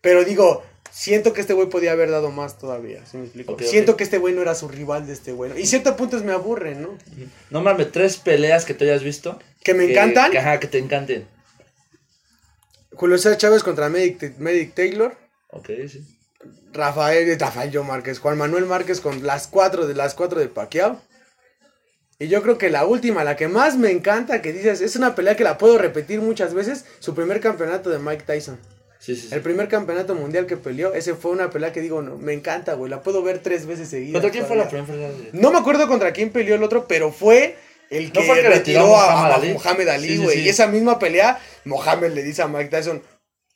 Pero 0.00 0.22
digo, 0.24 0.62
siento 0.92 1.32
que 1.32 1.40
este 1.40 1.54
güey 1.54 1.68
podía 1.68 1.92
haber 1.92 2.10
dado 2.10 2.30
más 2.30 2.58
todavía, 2.58 3.04
¿sí 3.06 3.16
me 3.16 3.24
explico? 3.24 3.56
Siento 3.58 3.96
que 3.96 4.04
este 4.04 4.18
güey 4.18 4.34
no 4.34 4.42
era 4.42 4.54
su 4.54 4.68
rival 4.68 5.06
de 5.06 5.14
este 5.14 5.32
güey. 5.32 5.58
Y 5.60 5.66
ciertos 5.66 5.96
puntos 5.96 6.22
me 6.22 6.32
aburren, 6.32 6.82
¿no? 6.82 6.98
Nómbrame 7.50 7.86
tres 7.86 8.18
peleas 8.18 8.64
que 8.64 8.74
tú 8.74 8.84
hayas 8.84 9.02
visto. 9.02 9.38
¿Que 9.64 9.74
me 9.74 9.90
encantan? 9.90 10.30
Que, 10.30 10.38
ajá, 10.38 10.60
que 10.60 10.68
te 10.68 10.78
encanten. 10.78 11.26
Julio 12.94 13.16
César 13.16 13.38
Chávez 13.38 13.62
contra 13.62 13.88
Medic, 13.88 14.36
Medic 14.38 14.74
Taylor. 14.74 15.16
Ok, 15.48 15.70
sí. 15.88 16.04
Rafael, 16.72 17.38
Rafael 17.38 17.70
Yo 17.70 17.84
Márquez, 17.84 18.18
Juan 18.18 18.38
Manuel 18.38 18.66
Márquez 18.66 19.00
con 19.00 19.26
las 19.26 19.46
cuatro 19.46 19.86
de 19.86 19.94
las 19.94 20.14
cuatro 20.14 20.40
de 20.40 20.48
Pacquiao. 20.48 21.00
Y 22.18 22.28
yo 22.28 22.42
creo 22.42 22.58
que 22.58 22.70
la 22.70 22.84
última, 22.84 23.24
la 23.24 23.36
que 23.36 23.48
más 23.48 23.76
me 23.76 23.90
encanta, 23.90 24.42
que 24.42 24.52
dices, 24.52 24.80
es 24.80 24.94
una 24.94 25.14
pelea 25.14 25.36
que 25.36 25.44
la 25.44 25.58
puedo 25.58 25.78
repetir 25.78 26.20
muchas 26.20 26.54
veces, 26.54 26.84
su 27.00 27.14
primer 27.14 27.40
campeonato 27.40 27.90
de 27.90 27.98
Mike 27.98 28.24
Tyson. 28.26 28.58
Sí, 29.02 29.16
sí, 29.16 29.26
sí. 29.28 29.34
El 29.34 29.40
primer 29.40 29.66
campeonato 29.66 30.14
mundial 30.14 30.46
que 30.46 30.56
peleó, 30.56 30.94
ese 30.94 31.14
fue 31.14 31.32
una 31.32 31.50
pelea 31.50 31.72
que 31.72 31.80
digo, 31.80 32.02
no, 32.02 32.18
me 32.18 32.34
encanta, 32.34 32.74
güey, 32.74 32.88
la 32.88 33.02
puedo 33.02 33.20
ver 33.20 33.40
tres 33.40 33.66
veces 33.66 33.88
seguidas. 33.88 34.12
¿Contra 34.12 34.30
quién 34.30 34.46
fue 34.46 34.54
la 34.54 34.68
primera 34.68 34.86
pelea? 34.86 35.10
No 35.32 35.50
me 35.50 35.58
acuerdo 35.58 35.88
contra 35.88 36.12
quién 36.12 36.30
peleó 36.30 36.54
el 36.54 36.62
otro, 36.62 36.86
pero 36.86 37.10
fue 37.10 37.56
el 37.90 38.06
¿No 38.06 38.12
que, 38.12 38.22
fue 38.22 38.36
el 38.36 38.42
que 38.42 38.48
retiró 38.50 38.82
retiró 38.82 38.96
a 38.96 39.26
a 39.26 39.94
Ali? 39.94 40.18
Güey. 40.18 40.42
Y 40.42 40.48
esa 40.48 40.68
misma 40.68 41.00
pelea, 41.00 41.40
Mohamed 41.64 42.12
le 42.12 42.22
dice 42.22 42.42
a 42.42 42.46
Mike 42.46 42.68
Tyson, 42.68 43.02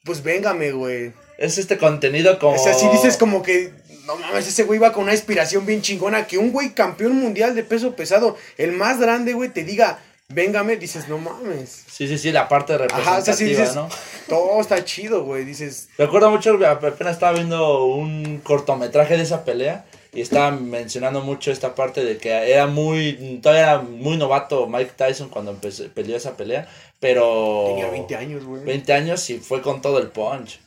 pues 0.03 0.24
véngame, 0.24 0.72
güey. 0.72 1.12
Es 1.38 1.59
este 1.59 1.78
contenido 1.78 2.40
como. 2.40 2.57
O 2.57 2.59
sea, 2.59 2.74
si 2.74 2.88
dices 2.88 3.16
como 3.16 3.44
que, 3.44 3.72
no 4.05 4.16
mames, 4.16 4.49
ese 4.49 4.64
güey 4.64 4.80
va 4.80 4.92
con 4.92 5.05
una 5.05 5.12
inspiración 5.12 5.64
bien 5.64 5.80
chingona, 5.80 6.26
que 6.26 6.38
un 6.38 6.51
güey 6.51 6.70
campeón 6.70 7.14
mundial 7.14 7.55
de 7.55 7.62
peso 7.62 7.94
pesado, 7.94 8.36
el 8.57 8.72
más 8.72 8.99
grande, 8.99 9.32
güey, 9.32 9.51
te 9.51 9.62
diga, 9.62 10.01
véngame, 10.28 10.76
dices, 10.76 11.08
no 11.08 11.18
mames. 11.18 11.84
Sí, 11.90 12.08
sí, 12.08 12.18
sí, 12.18 12.32
la 12.32 12.48
parte 12.48 12.74
Ajá, 12.74 12.82
representativa, 12.84 13.18
o 13.18 13.24
sea, 13.24 13.34
si 13.34 13.44
dices, 13.44 13.74
¿no? 13.74 13.88
todo 14.28 14.60
está 14.60 14.84
chido, 14.84 15.24
güey, 15.24 15.44
dices, 15.44 15.88
Recuerdo 15.98 16.30
mucho, 16.30 16.58
apenas 16.66 17.14
estaba 17.14 17.32
viendo 17.32 17.84
un 17.84 18.38
cortometraje 18.42 19.16
de 19.16 19.22
esa 19.22 19.44
pelea 19.44 19.86
y 20.12 20.20
estaba 20.20 20.50
mencionando 20.50 21.20
mucho 21.20 21.52
esta 21.52 21.74
parte 21.74 22.04
de 22.04 22.16
que 22.18 22.30
era 22.30 22.66
muy, 22.66 23.38
todavía 23.42 23.62
era 23.62 23.78
muy 23.82 24.16
novato 24.16 24.66
Mike 24.66 24.92
Tyson 24.96 25.28
cuando 25.28 25.52
empezó, 25.52 25.86
peleó 25.88 26.16
esa 26.16 26.36
pelea, 26.36 26.68
pero... 27.00 27.64
tenía 27.68 27.90
20 27.90 28.16
años, 28.16 28.44
güey. 28.44 28.64
20 28.64 28.92
años 28.92 29.30
y 29.30 29.38
fue 29.38 29.62
con 29.62 29.80
todo 29.80 29.98
el 29.98 30.08
punch. 30.08 30.60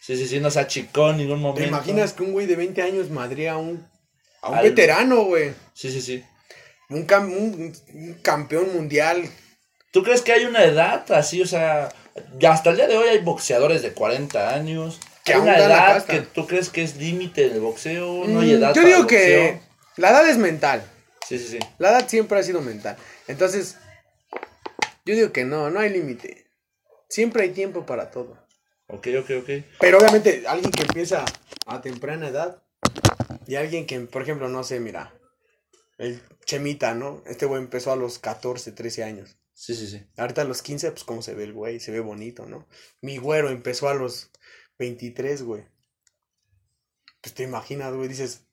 Sí, 0.00 0.16
sí, 0.16 0.26
sí, 0.26 0.40
no 0.40 0.50
se 0.50 0.60
achicó 0.60 1.10
en 1.10 1.18
ningún 1.18 1.40
momento. 1.40 1.60
¿Te 1.60 1.68
imaginas 1.68 2.12
que 2.14 2.22
un 2.22 2.32
güey 2.32 2.46
de 2.46 2.56
20 2.56 2.80
años 2.82 3.10
madría 3.10 3.52
a 3.52 3.56
un, 3.58 3.86
a 4.42 4.48
un 4.50 4.54
Al- 4.56 4.64
veterano, 4.64 5.24
güey? 5.24 5.52
Sí, 5.74 5.90
sí, 5.90 6.00
sí. 6.00 6.24
Un, 6.90 7.06
cam- 7.06 7.28
un- 7.36 7.72
un 7.94 8.14
campeón 8.22 8.72
mundial. 8.74 9.22
¿Tú 9.92 10.02
crees 10.02 10.22
que 10.22 10.32
hay 10.32 10.44
una 10.44 10.64
edad 10.64 11.10
así? 11.12 11.40
O 11.42 11.46
sea, 11.46 11.88
hasta 12.48 12.70
el 12.70 12.76
día 12.76 12.86
de 12.88 12.96
hoy 12.96 13.08
hay 13.08 13.18
boxeadores 13.20 13.82
de 13.82 13.92
40 13.92 14.54
años. 14.54 15.00
Que 15.24 15.32
¿Hay 15.32 15.38
aún 15.38 15.48
una 15.48 15.58
dan 15.58 15.68
la 15.68 15.76
edad 15.76 16.04
que 16.04 16.20
tú 16.22 16.46
crees 16.46 16.68
que 16.70 16.82
es 16.82 16.96
límite 16.96 17.46
en 17.46 17.52
el 17.54 17.60
boxeo? 17.60 18.24
No 18.26 18.40
hay 18.40 18.54
Mm, 18.54 18.58
edad 18.58 18.74
Yo 18.74 18.82
para 18.82 18.94
digo 18.96 19.06
que 19.06 19.60
la 19.96 20.10
edad 20.10 20.28
es 20.28 20.36
mental. 20.38 20.82
Sí, 21.28 21.38
sí, 21.38 21.46
sí. 21.48 21.58
La 21.78 21.90
edad 21.90 22.08
siempre 22.08 22.38
ha 22.38 22.42
sido 22.42 22.60
mental. 22.60 22.96
Entonces, 23.28 23.76
yo 25.04 25.14
digo 25.14 25.32
que 25.32 25.44
no, 25.44 25.70
no 25.70 25.80
hay 25.80 25.90
límite. 25.90 26.46
Siempre 27.08 27.42
hay 27.44 27.50
tiempo 27.50 27.86
para 27.86 28.10
todo. 28.10 28.36
Ok, 28.88 29.08
ok, 29.20 29.30
ok. 29.42 29.50
Pero 29.80 29.98
obviamente, 29.98 30.44
alguien 30.46 30.70
que 30.72 30.82
empieza 30.82 31.24
a 31.66 31.80
temprana 31.80 32.28
edad 32.28 32.62
y 33.46 33.54
alguien 33.56 33.86
que, 33.86 34.00
por 34.00 34.22
ejemplo, 34.22 34.48
no 34.48 34.64
sé, 34.64 34.80
mira, 34.80 35.12
el 36.00 36.22
Chemita, 36.46 36.94
¿no? 36.94 37.22
Este 37.26 37.44
güey 37.44 37.60
empezó 37.60 37.92
a 37.92 37.96
los 37.96 38.18
14, 38.18 38.72
13 38.72 39.04
años. 39.04 39.36
Sí, 39.52 39.74
sí, 39.74 39.86
sí. 39.86 40.02
Ahorita 40.16 40.42
a 40.42 40.46
los 40.46 40.62
15, 40.62 40.90
pues 40.92 41.04
cómo 41.04 41.20
se 41.20 41.34
ve 41.34 41.44
el 41.44 41.52
güey, 41.52 41.78
se 41.78 41.92
ve 41.92 42.00
bonito, 42.00 42.46
¿no? 42.46 42.66
Mi 43.02 43.18
güero 43.18 43.50
empezó 43.50 43.88
a 43.88 43.94
los 43.94 44.30
23, 44.78 45.42
güey. 45.42 45.66
Pues 47.20 47.34
te 47.34 47.42
imaginas, 47.42 47.92
güey, 47.92 48.08
dices, 48.08 48.46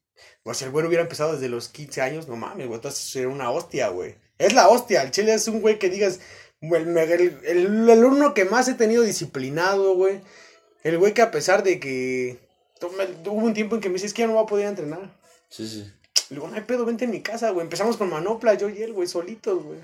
pues 0.43 0.57
si 0.57 0.65
el 0.65 0.71
güero 0.71 0.89
hubiera 0.89 1.03
empezado 1.03 1.33
desde 1.33 1.47
los 1.47 1.69
15 1.69 2.01
años, 2.01 2.27
no 2.27 2.35
mames, 2.35 2.67
güey, 2.67 2.75
entonces 2.75 2.99
sería 2.99 3.29
una 3.29 3.49
hostia, 3.49 3.87
güey. 3.87 4.15
Es 4.37 4.53
la 4.53 4.67
hostia, 4.67 5.01
el 5.01 5.11
chile 5.11 5.33
es 5.33 5.47
un 5.47 5.61
güey 5.61 5.79
que 5.79 5.89
digas, 5.89 6.19
el, 6.59 6.97
el, 6.97 7.39
el, 7.45 7.89
el 7.89 8.03
uno 8.03 8.33
que 8.33 8.43
más 8.43 8.67
he 8.67 8.73
tenido 8.73 9.03
disciplinado, 9.03 9.95
güey. 9.95 10.19
El 10.83 10.97
güey 10.97 11.13
que 11.13 11.21
a 11.21 11.31
pesar 11.31 11.63
de 11.63 11.79
que 11.79 12.39
hubo 12.81 13.45
un 13.45 13.53
tiempo 13.53 13.75
en 13.75 13.81
que 13.81 13.87
me 13.87 13.93
dices 13.93 14.13
que 14.13 14.23
ya 14.23 14.27
no 14.27 14.35
va 14.35 14.41
a 14.41 14.47
poder 14.47 14.67
entrenar. 14.67 15.17
Sí, 15.49 15.65
sí. 15.65 15.89
Le 16.29 16.35
digo, 16.35 16.47
no 16.47 16.55
hay 16.55 16.61
pedo, 16.61 16.85
vente 16.85 17.05
a 17.05 17.07
mi 17.07 17.21
casa, 17.21 17.49
güey. 17.51 17.63
Empezamos 17.63 17.97
con 17.97 18.09
manopla, 18.09 18.53
yo 18.55 18.69
y 18.69 18.81
él, 18.83 18.93
güey, 18.93 19.07
solitos, 19.07 19.63
güey. 19.63 19.79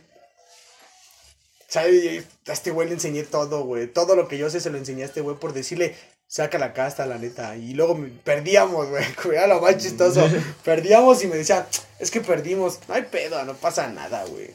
Y- 1.75 2.07
y 2.07 2.25
a 2.47 2.53
este 2.53 2.71
güey 2.71 2.87
le 2.87 2.93
enseñé 2.95 3.23
todo, 3.23 3.63
güey. 3.63 3.87
Todo 3.87 4.15
lo 4.15 4.27
que 4.27 4.37
yo 4.37 4.49
sé 4.49 4.59
se 4.59 4.69
lo 4.69 4.77
enseñé 4.77 5.03
a 5.03 5.05
este 5.07 5.21
güey 5.21 5.37
por 5.37 5.53
decirle, 5.53 5.95
saca 6.27 6.59
la 6.59 6.73
casta, 6.73 7.05
la 7.07 7.17
neta. 7.17 7.55
Y 7.55 7.73
luego 7.73 7.95
me- 7.95 8.09
perdíamos, 8.09 8.89
güey. 8.89 9.03
Era 9.33 9.47
lo 9.47 9.61
más 9.61 9.77
chistoso. 9.77 10.27
perdíamos 10.63 11.23
y 11.23 11.27
me 11.27 11.37
decía, 11.37 11.67
es 11.99 12.11
que 12.11 12.21
perdimos. 12.21 12.79
No 12.87 12.93
hay 12.93 13.03
pedo, 13.03 13.43
no 13.45 13.55
pasa 13.55 13.87
nada, 13.87 14.23
güey. 14.25 14.51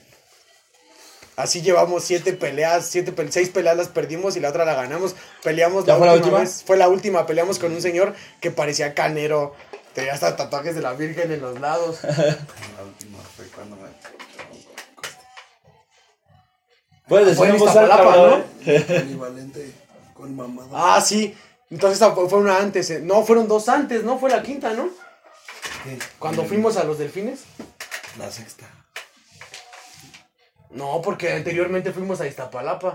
Así 1.37 1.63
llevamos 1.63 2.03
siete 2.05 2.33
peleas, 2.33 2.87
siete 2.87 3.13
pe- 3.13 3.31
seis 3.31 3.49
peleas 3.49 3.77
las 3.77 3.87
perdimos 3.89 4.37
y 4.37 4.41
la 4.41 4.49
otra 4.51 4.65
la 4.65 4.75
ganamos. 4.75 5.15
Peleamos 5.45 5.87
¿Ya 5.87 5.93
la 5.95 5.99
fue 5.99 6.07
la 6.09 6.15
última? 6.15 6.39
vez. 6.41 6.65
Fue 6.67 6.77
la 6.77 6.89
última, 6.89 7.27
peleamos 7.27 7.59
con 7.61 7.73
un 7.73 7.81
señor 7.81 8.15
que 8.41 8.51
parecía 8.51 8.93
canero. 8.95 9.55
Tenía 9.99 10.15
hasta 10.15 10.37
tatuajes 10.37 10.77
de 10.77 10.81
la 10.81 10.93
Virgen 10.93 11.33
en 11.33 11.41
los 11.41 11.59
lados. 11.59 11.99
La 12.05 12.85
última 12.85 13.19
fue 13.37 13.47
cuando 13.49 13.75
me. 13.75 13.89
Puedes 17.09 17.37
Fue 17.37 17.49
decir 17.49 17.57
en 17.57 17.59
voz 17.59 17.75
con 20.15 20.37
mamada. 20.37 20.69
Ah, 20.73 21.01
sí. 21.01 21.37
Entonces 21.69 21.99
fue 22.15 22.39
una 22.39 22.59
antes. 22.59 22.89
eh. 22.91 23.01
No, 23.03 23.25
fueron 23.25 23.49
dos 23.49 23.69
antes, 23.69 24.05
¿no? 24.05 24.21
Fue 24.21 24.31
la 24.31 24.41
quinta, 24.41 24.73
¿no? 24.73 24.89
¿Qué? 25.83 25.99
Cuando 26.21 26.45
fuimos 26.45 26.77
a 26.77 26.85
los 26.85 27.01
delfines. 27.01 27.41
La 28.21 28.31
sexta. 28.31 28.67
No, 30.71 31.03
porque 31.03 31.33
anteriormente 31.33 31.93
fuimos 31.93 32.21
a 32.21 32.29
Iztapalapa. 32.29 32.91
La, 32.91 32.95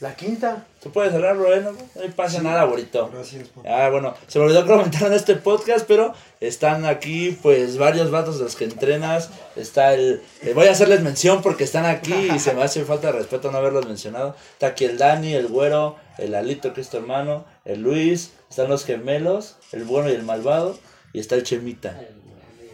la 0.00 0.14
quinta. 0.14 0.66
Tú 0.82 0.90
puedes 0.92 1.12
hablar, 1.14 1.36
¿eh? 1.52 1.60
no, 1.62 1.72
me 2.00 2.08
pasa 2.10 2.42
nada, 2.42 2.64
bonito. 2.64 3.10
Gracias 3.12 3.48
por. 3.48 3.66
Ah, 3.66 3.88
bueno, 3.90 4.14
se 4.28 4.38
me 4.38 4.44
olvidó 4.44 4.66
comentar 4.66 5.04
en 5.08 5.12
este 5.14 5.34
podcast, 5.36 5.86
pero 5.86 6.14
están 6.40 6.84
aquí, 6.84 7.36
pues, 7.42 7.76
varios 7.78 8.10
vatos 8.10 8.38
de 8.38 8.44
los 8.44 8.56
que 8.56 8.64
entrenas. 8.64 9.30
Está 9.56 9.94
el. 9.94 10.22
eh, 10.42 10.52
voy 10.54 10.66
a 10.66 10.72
hacerles 10.72 11.02
mención 11.02 11.42
porque 11.42 11.64
están 11.64 11.84
aquí 11.86 12.12
y 12.34 12.38
se 12.38 12.52
me 12.54 12.62
hace 12.62 12.84
falta 12.84 13.08
de 13.08 13.18
respeto 13.18 13.50
no 13.50 13.58
haberlos 13.58 13.86
mencionado. 13.86 14.36
Está 14.52 14.68
aquí 14.68 14.84
el 14.84 14.98
Dani, 14.98 15.34
el 15.34 15.48
güero, 15.48 15.96
el 16.18 16.34
Alito, 16.34 16.72
que 16.74 16.80
es 16.82 16.90
tu 16.90 16.98
hermano, 16.98 17.44
el 17.64 17.80
Luis, 17.82 18.32
están 18.50 18.68
los 18.68 18.84
gemelos, 18.84 19.56
el 19.72 19.84
bueno 19.84 20.08
y 20.10 20.14
el 20.14 20.22
malvado, 20.22 20.78
y 21.12 21.20
está 21.20 21.34
el 21.34 21.42
Chemita. 21.42 22.00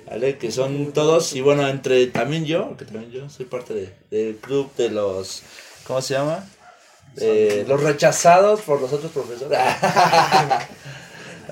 ¿Vale? 0.08 0.36
Que 0.36 0.50
son 0.52 0.92
todos, 0.92 1.32
y 1.34 1.40
bueno, 1.40 1.66
entre 1.68 2.06
también 2.08 2.44
yo, 2.44 2.76
que 2.76 2.84
también 2.84 3.10
yo 3.10 3.30
soy 3.30 3.46
parte 3.46 3.72
de- 3.72 3.94
del 4.10 4.36
club 4.36 4.70
de 4.76 4.90
los. 4.90 5.42
¿Cómo 5.86 6.02
se 6.02 6.12
llama? 6.14 6.44
Eh, 7.18 7.64
los 7.68 7.82
rechazados 7.82 8.62
por 8.62 8.80
los 8.80 8.92
otros 8.92 9.12
profesores. 9.12 9.58
ah, 9.82 10.66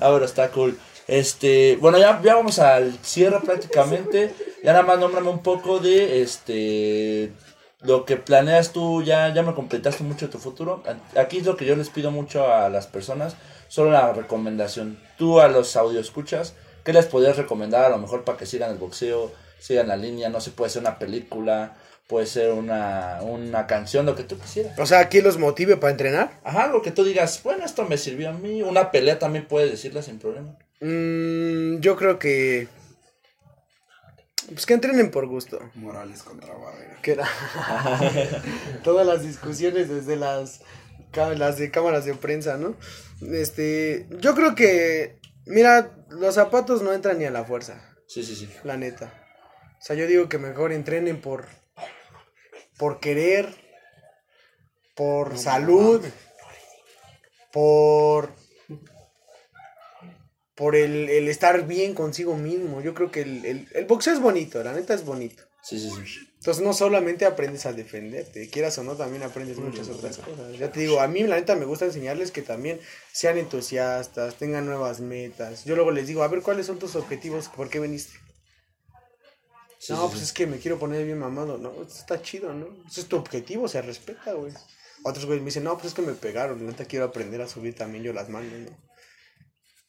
bueno, 0.09 0.25
está 0.25 0.49
cool. 0.49 0.77
Este, 1.07 1.77
bueno, 1.81 1.97
ya, 1.97 2.21
ya 2.23 2.35
vamos 2.35 2.59
al 2.59 2.97
cierre 3.03 3.39
prácticamente. 3.41 4.33
Ya 4.63 4.73
nada 4.73 4.83
más 4.83 4.99
nómbrame 4.99 5.29
un 5.29 5.43
poco 5.43 5.79
de 5.79 6.21
este 6.21 7.33
lo 7.81 8.05
que 8.05 8.17
planeas 8.17 8.73
tú, 8.73 9.01
ya, 9.03 9.33
ya 9.33 9.41
me 9.41 9.55
completaste 9.55 10.03
mucho 10.03 10.27
de 10.27 10.31
tu 10.31 10.37
futuro. 10.37 10.83
Aquí 11.15 11.37
es 11.37 11.45
lo 11.45 11.57
que 11.57 11.65
yo 11.65 11.75
les 11.75 11.89
pido 11.89 12.11
mucho 12.11 12.51
a 12.51 12.69
las 12.69 12.87
personas, 12.87 13.35
solo 13.67 13.91
la 13.91 14.13
recomendación. 14.13 14.99
Tú 15.17 15.39
a 15.39 15.47
los 15.47 15.75
audio 15.75 15.99
escuchas, 15.99 16.53
¿qué 16.83 16.93
les 16.93 17.07
podrías 17.07 17.37
recomendar 17.37 17.85
a 17.85 17.89
lo 17.89 17.97
mejor 17.97 18.23
para 18.23 18.37
que 18.37 18.45
sigan 18.45 18.71
el 18.71 18.77
boxeo, 18.77 19.31
sigan 19.59 19.87
la 19.87 19.97
línea? 19.97 20.29
No 20.29 20.41
sé, 20.41 20.51
puede 20.51 20.69
ser 20.69 20.81
una 20.81 20.99
película, 20.99 21.75
puede 22.11 22.25
ser 22.25 22.51
una, 22.51 23.19
una 23.21 23.67
canción, 23.67 24.05
lo 24.05 24.15
que 24.15 24.23
tú 24.23 24.37
quisieras. 24.37 24.77
O 24.77 24.85
sea, 24.85 25.07
¿quién 25.07 25.23
los 25.23 25.37
motive 25.37 25.77
para 25.77 25.91
entrenar? 25.91 26.41
Ajá, 26.43 26.65
algo 26.65 26.81
que 26.81 26.91
tú 26.91 27.05
digas, 27.05 27.41
bueno, 27.41 27.63
esto 27.63 27.85
me 27.85 27.97
sirvió 27.97 28.29
a 28.29 28.33
mí. 28.33 28.61
Una 28.61 28.91
pelea 28.91 29.17
también 29.17 29.47
puedes 29.47 29.71
decirla 29.71 30.01
sin 30.01 30.19
problema. 30.19 30.57
Mm, 30.81 31.79
yo 31.79 31.95
creo 31.95 32.19
que. 32.19 32.67
Pues 34.47 34.65
que 34.65 34.73
entrenen 34.73 35.09
por 35.09 35.25
gusto. 35.25 35.61
Morales 35.75 36.21
contra 36.23 36.53
Barrera. 36.53 36.99
Que 37.01 37.13
era. 37.13 37.25
Todas 38.83 39.07
las 39.07 39.23
discusiones 39.23 39.87
desde 39.87 40.17
las, 40.17 40.59
las 41.37 41.57
de 41.57 41.71
cámaras 41.71 42.03
de 42.03 42.13
prensa, 42.15 42.57
¿no? 42.57 42.75
Este. 43.21 44.05
Yo 44.19 44.35
creo 44.35 44.53
que. 44.53 45.17
Mira, 45.45 45.95
los 46.09 46.35
zapatos 46.35 46.81
no 46.81 46.91
entran 46.91 47.19
ni 47.19 47.23
a 47.23 47.31
la 47.31 47.45
fuerza. 47.45 47.81
Sí, 48.05 48.21
sí, 48.21 48.35
sí. 48.35 48.49
La 48.65 48.75
neta. 48.75 49.13
O 49.79 49.81
sea, 49.81 49.95
yo 49.95 50.07
digo 50.07 50.27
que 50.27 50.39
mejor 50.39 50.73
entrenen 50.73 51.21
por. 51.21 51.60
Por 52.81 52.99
querer. 52.99 53.47
Por 54.95 55.37
salud. 55.37 56.03
Por. 57.53 58.33
Por 60.55 60.75
el, 60.75 61.07
el 61.07 61.27
estar 61.27 61.67
bien 61.67 61.93
consigo 61.93 62.35
mismo. 62.37 62.81
Yo 62.81 62.95
creo 62.95 63.11
que 63.11 63.21
el, 63.21 63.45
el, 63.45 63.67
el 63.75 63.85
boxeo 63.85 64.13
es 64.13 64.19
bonito, 64.19 64.63
la 64.63 64.73
neta 64.73 64.95
es 64.95 65.05
bonito. 65.05 65.43
Sí, 65.61 65.79
sí, 65.79 65.91
sí. 65.91 66.27
Entonces 66.37 66.63
no 66.63 66.73
solamente 66.73 67.25
aprendes 67.25 67.67
a 67.67 67.73
defenderte, 67.73 68.49
quieras 68.49 68.75
o 68.79 68.83
no, 68.83 68.95
también 68.95 69.21
aprendes 69.21 69.59
muchas 69.59 69.87
otras 69.89 70.17
cosas. 70.17 70.57
Ya 70.57 70.71
te 70.71 70.79
digo, 70.79 71.01
a 71.01 71.07
mí 71.07 71.21
la 71.21 71.35
neta 71.35 71.55
me 71.55 71.65
gusta 71.65 71.85
enseñarles 71.85 72.31
que 72.31 72.41
también 72.41 72.79
sean 73.11 73.37
entusiastas, 73.37 74.35
tengan 74.35 74.65
nuevas 74.65 75.01
metas. 75.01 75.65
Yo 75.65 75.75
luego 75.75 75.91
les 75.91 76.07
digo, 76.07 76.23
a 76.23 76.27
ver, 76.27 76.41
¿cuáles 76.41 76.65
son 76.65 76.79
tus 76.79 76.95
objetivos? 76.95 77.47
¿Por 77.49 77.69
qué 77.69 77.79
viniste? 77.79 78.17
Sí, 79.83 79.93
no, 79.93 80.03
sí, 80.03 80.07
pues 80.11 80.21
es 80.21 80.31
que 80.31 80.45
me 80.45 80.57
quiero 80.59 80.77
poner 80.77 81.03
bien 81.05 81.17
mamado. 81.17 81.57
No, 81.57 81.71
esto 81.81 81.95
está 81.99 82.21
chido, 82.21 82.53
¿no? 82.53 82.67
Ese 82.87 83.01
es 83.01 83.07
tu 83.07 83.15
objetivo, 83.15 83.67
se 83.67 83.81
respeta, 83.81 84.33
güey. 84.33 84.53
Otros 85.03 85.25
güeyes 85.25 85.41
me 85.41 85.47
dicen, 85.47 85.63
no, 85.63 85.73
pues 85.73 85.87
es 85.87 85.93
que 85.95 86.03
me 86.03 86.13
pegaron, 86.13 86.63
neta 86.67 86.85
quiero 86.85 87.05
aprender 87.05 87.41
a 87.41 87.47
subir 87.47 87.73
también 87.75 88.03
yo 88.03 88.13
las 88.13 88.29
manos, 88.29 88.51
¿no? 88.51 88.69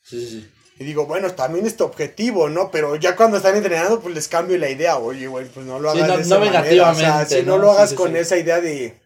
Sí, 0.02 0.18
sí, 0.26 0.26
sí. 0.40 0.50
Y 0.78 0.84
digo, 0.84 1.04
bueno, 1.04 1.30
también 1.32 1.66
es 1.66 1.76
tu 1.76 1.84
objetivo, 1.84 2.48
¿no? 2.48 2.70
Pero 2.70 2.96
ya 2.96 3.14
cuando 3.14 3.36
están 3.36 3.54
entrenando, 3.54 4.00
pues 4.00 4.14
les 4.14 4.28
cambio 4.28 4.56
la 4.56 4.70
idea. 4.70 4.96
Oye, 4.96 5.26
güey, 5.26 5.46
pues 5.46 5.66
no 5.66 5.78
lo 5.78 5.92
Sí, 5.92 5.98
hagas 5.98 6.08
no- 6.08 6.16
de 6.16 6.22
esa 6.22 6.38
no 6.38 6.44
manera. 6.46 6.90
O 6.90 6.94
sea, 6.94 7.26
si 7.26 7.42
no, 7.42 7.56
¿no? 7.56 7.58
lo 7.58 7.72
hagas 7.72 7.90
sí, 7.90 7.96
con 7.96 8.16
esa 8.16 8.38
idea 8.38 8.62
de, 8.62 8.98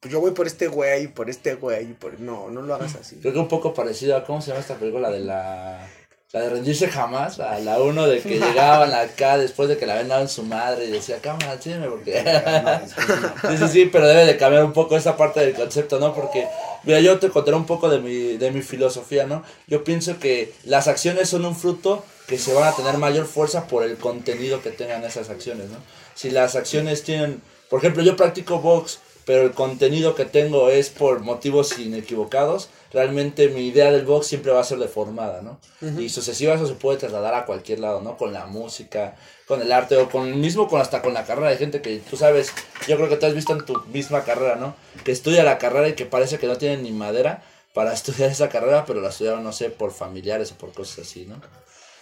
pues 0.00 0.12
yo 0.12 0.20
voy 0.20 0.32
por 0.32 0.46
este 0.46 0.68
güey, 0.68 1.08
por 1.08 1.30
este 1.30 1.54
güey, 1.54 1.94
por... 1.94 2.20
No, 2.20 2.50
no 2.50 2.60
lo 2.60 2.74
hagas 2.74 2.94
así. 2.96 3.16
Creo 3.16 3.32
que 3.32 3.38
un 3.38 3.48
poco 3.48 3.72
parecido 3.72 4.14
a 4.18 4.24
cómo 4.26 4.42
se 4.42 4.48
llama 4.48 4.60
esta 4.60 4.74
película 4.76 5.10
de 5.10 5.20
la 5.20 5.88
la 6.36 6.42
de 6.42 6.50
rendirse 6.50 6.88
jamás, 6.88 7.38
la, 7.38 7.58
la 7.60 7.80
uno 7.80 8.06
de 8.06 8.20
que 8.20 8.38
llegaban 8.38 8.92
acá 8.92 9.38
después 9.38 9.70
de 9.70 9.78
que 9.78 9.86
la 9.86 10.02
en 10.02 10.28
su 10.28 10.42
madre 10.42 10.84
y 10.84 10.90
decía, 10.90 11.18
cámara, 11.22 11.58
sígueme 11.58 11.88
porque 11.88 12.22
Sí, 13.48 13.56
sí, 13.56 13.68
sí, 13.68 13.88
pero 13.90 14.06
debe 14.06 14.26
de 14.26 14.36
cambiar 14.36 14.64
un 14.64 14.74
poco 14.74 14.98
esa 14.98 15.16
parte 15.16 15.40
del 15.40 15.54
concepto, 15.54 15.98
¿no? 15.98 16.14
Porque, 16.14 16.46
mira, 16.84 17.00
yo 17.00 17.18
te 17.18 17.30
contaré 17.30 17.56
un 17.56 17.64
poco 17.64 17.88
de 17.88 18.00
mi, 18.00 18.36
de 18.36 18.50
mi 18.50 18.60
filosofía, 18.60 19.24
¿no? 19.24 19.44
Yo 19.66 19.82
pienso 19.82 20.18
que 20.18 20.52
las 20.64 20.88
acciones 20.88 21.30
son 21.30 21.46
un 21.46 21.56
fruto 21.56 22.04
que 22.26 22.36
se 22.36 22.52
van 22.52 22.68
a 22.68 22.76
tener 22.76 22.98
mayor 22.98 23.24
fuerza 23.24 23.66
por 23.66 23.82
el 23.82 23.96
contenido 23.96 24.60
que 24.60 24.70
tengan 24.70 25.04
esas 25.04 25.30
acciones, 25.30 25.70
¿no? 25.70 25.78
Si 26.14 26.30
las 26.30 26.54
acciones 26.54 27.02
tienen, 27.02 27.40
por 27.70 27.78
ejemplo, 27.78 28.02
yo 28.02 28.14
practico 28.14 28.58
box, 28.58 28.98
pero 29.24 29.42
el 29.42 29.52
contenido 29.52 30.14
que 30.14 30.26
tengo 30.26 30.68
es 30.68 30.90
por 30.90 31.20
motivos 31.20 31.78
inequivocados, 31.78 32.68
realmente 32.92 33.48
mi 33.48 33.66
idea 33.68 33.90
del 33.90 34.04
box 34.04 34.26
siempre 34.26 34.52
va 34.52 34.60
a 34.60 34.64
ser 34.64 34.78
deformada, 34.78 35.42
¿no? 35.42 35.58
Y 36.00 36.08
sucesiva 36.08 36.54
eso 36.54 36.66
se 36.66 36.74
puede 36.74 36.98
trasladar 36.98 37.34
a 37.34 37.44
cualquier 37.44 37.80
lado, 37.80 38.00
¿no? 38.00 38.16
Con 38.16 38.32
la 38.32 38.46
música, 38.46 39.16
con 39.46 39.60
el 39.60 39.70
arte 39.72 39.96
o 39.96 40.08
con 40.08 40.40
mismo 40.40 40.68
con 40.68 40.80
hasta 40.80 41.02
con 41.02 41.14
la 41.14 41.24
carrera 41.24 41.50
de 41.50 41.56
gente 41.56 41.80
que 41.82 41.98
tú 41.98 42.16
sabes, 42.16 42.52
yo 42.88 42.96
creo 42.96 43.08
que 43.08 43.16
tú 43.16 43.26
has 43.26 43.34
visto 43.34 43.52
en 43.52 43.64
tu 43.64 43.80
misma 43.92 44.24
carrera, 44.24 44.56
¿no? 44.56 44.74
Que 45.04 45.12
estudia 45.12 45.44
la 45.44 45.58
carrera 45.58 45.88
y 45.88 45.94
que 45.94 46.06
parece 46.06 46.38
que 46.38 46.46
no 46.46 46.56
tienen 46.56 46.82
ni 46.82 46.92
madera 46.92 47.42
para 47.74 47.92
estudiar 47.94 48.30
esa 48.30 48.48
carrera, 48.48 48.84
pero 48.86 49.00
la 49.00 49.10
estudiaron, 49.10 49.44
no 49.44 49.52
sé, 49.52 49.70
por 49.70 49.92
familiares 49.92 50.52
o 50.52 50.54
por 50.56 50.72
cosas 50.72 51.00
así, 51.06 51.26
¿no? 51.26 51.40